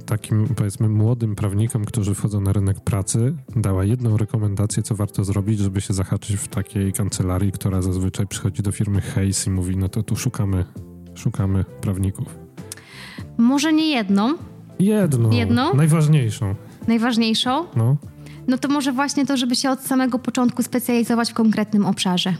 takim 0.05 0.47
powiedzmy 0.55 0.89
młodym 0.89 1.35
prawnikom, 1.35 1.85
którzy 1.85 2.15
wchodzą 2.15 2.41
na 2.41 2.53
rynek 2.53 2.79
pracy, 2.79 3.35
dała 3.55 3.83
jedną 3.83 4.17
rekomendację, 4.17 4.83
co 4.83 4.95
warto 4.95 5.23
zrobić, 5.23 5.59
żeby 5.59 5.81
się 5.81 5.93
zahaczyć 5.93 6.35
w 6.35 6.47
takiej 6.47 6.93
kancelarii, 6.93 7.51
która 7.51 7.81
zazwyczaj 7.81 8.27
przychodzi 8.27 8.63
do 8.63 8.71
firmy 8.71 9.01
Hayes 9.01 9.47
i 9.47 9.49
mówi, 9.49 9.77
no 9.77 9.89
to 9.89 10.03
tu 10.03 10.15
szukamy, 10.15 10.65
szukamy 11.15 11.65
prawników. 11.81 12.39
Może 13.37 13.73
nie 13.73 13.89
jedną. 13.89 14.37
Jedną. 14.79 15.31
Jedną? 15.31 15.73
Najważniejszą. 15.73 16.55
Najważniejszą? 16.87 17.65
No. 17.75 17.97
No 18.47 18.57
to 18.57 18.67
może 18.67 18.91
właśnie 18.91 19.25
to, 19.25 19.37
żeby 19.37 19.55
się 19.55 19.71
od 19.71 19.81
samego 19.81 20.19
początku 20.19 20.63
specjalizować 20.63 21.31
w 21.31 21.33
konkretnym 21.33 21.85
obszarze. 21.85 22.33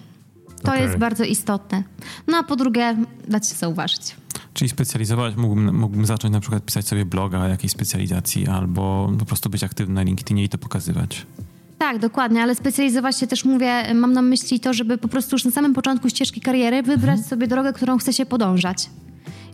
To 0.63 0.71
okay. 0.71 0.81
jest 0.81 0.97
bardzo 0.97 1.23
istotne. 1.23 1.83
No 2.27 2.37
a 2.37 2.43
po 2.43 2.55
drugie, 2.55 2.97
dać 3.27 3.49
się 3.49 3.55
zauważyć. 3.55 4.15
Czyli 4.53 4.69
specjalizować, 4.69 5.35
mógłbym, 5.35 5.75
mógłbym 5.75 6.05
zacząć 6.05 6.33
na 6.33 6.39
przykład 6.39 6.65
pisać 6.65 6.87
sobie 6.87 7.05
bloga 7.05 7.47
jakiejś 7.47 7.71
specjalizacji 7.71 8.47
albo 8.47 9.11
po 9.19 9.25
prostu 9.25 9.49
być 9.49 9.63
aktywny 9.63 9.95
na 9.95 10.01
LinkedInie 10.03 10.43
i 10.43 10.49
to 10.49 10.57
pokazywać. 10.57 11.25
Tak, 11.77 11.99
dokładnie, 11.99 12.43
ale 12.43 12.55
specjalizować 12.55 13.19
się 13.19 13.27
też 13.27 13.45
mówię, 13.45 13.93
mam 13.93 14.13
na 14.13 14.21
myśli 14.21 14.59
to, 14.59 14.73
żeby 14.73 14.97
po 14.97 15.07
prostu 15.07 15.35
już 15.35 15.45
na 15.45 15.51
samym 15.51 15.73
początku 15.73 16.09
ścieżki 16.09 16.41
kariery 16.41 16.83
wybrać 16.83 17.19
mhm. 17.19 17.29
sobie 17.29 17.47
drogę, 17.47 17.73
którą 17.73 17.97
chce 17.97 18.13
się 18.13 18.25
podążać. 18.25 18.89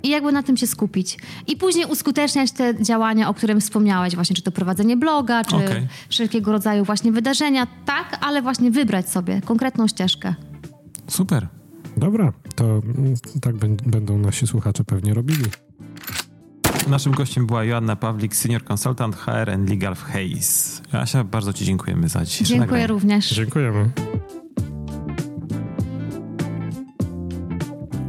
I 0.03 0.09
jakby 0.09 0.31
na 0.31 0.43
tym 0.43 0.57
się 0.57 0.67
skupić. 0.67 1.17
I 1.47 1.57
później 1.57 1.85
uskuteczniać 1.85 2.51
te 2.51 2.83
działania, 2.83 3.29
o 3.29 3.33
którym 3.33 3.61
wspomniałeś, 3.61 4.15
właśnie 4.15 4.35
czy 4.35 4.41
to 4.41 4.51
prowadzenie 4.51 4.97
bloga, 4.97 5.43
czy 5.43 5.55
okay. 5.55 5.87
wszelkiego 6.09 6.51
rodzaju 6.51 6.85
właśnie 6.85 7.11
wydarzenia, 7.11 7.67
tak, 7.85 8.17
ale 8.21 8.41
właśnie 8.41 8.71
wybrać 8.71 9.09
sobie 9.09 9.41
konkretną 9.41 9.87
ścieżkę. 9.87 10.35
Super. 11.07 11.47
Dobra, 11.97 12.33
to 12.55 12.65
mm, 12.65 13.13
tak 13.41 13.55
będą 13.85 14.17
nasi 14.17 14.47
słuchacze 14.47 14.83
pewnie 14.83 15.13
robili. 15.13 15.43
Naszym 16.87 17.11
gościem 17.13 17.47
była 17.47 17.63
Joanna 17.63 17.95
Pawlik, 17.95 18.35
senior 18.35 18.63
consultant 18.63 19.15
HR 19.15 19.49
and 19.49 19.69
legal 19.69 19.95
w 19.95 20.03
Hayes. 20.03 20.81
Asia, 20.91 21.23
bardzo 21.23 21.53
Ci 21.53 21.65
dziękujemy 21.65 22.09
za 22.09 22.25
dzisiejsze 22.25 22.49
Dziękuję 22.53 22.67
nagranie. 22.67 22.87
również. 22.87 23.29
Dziękujemy. 23.29 23.89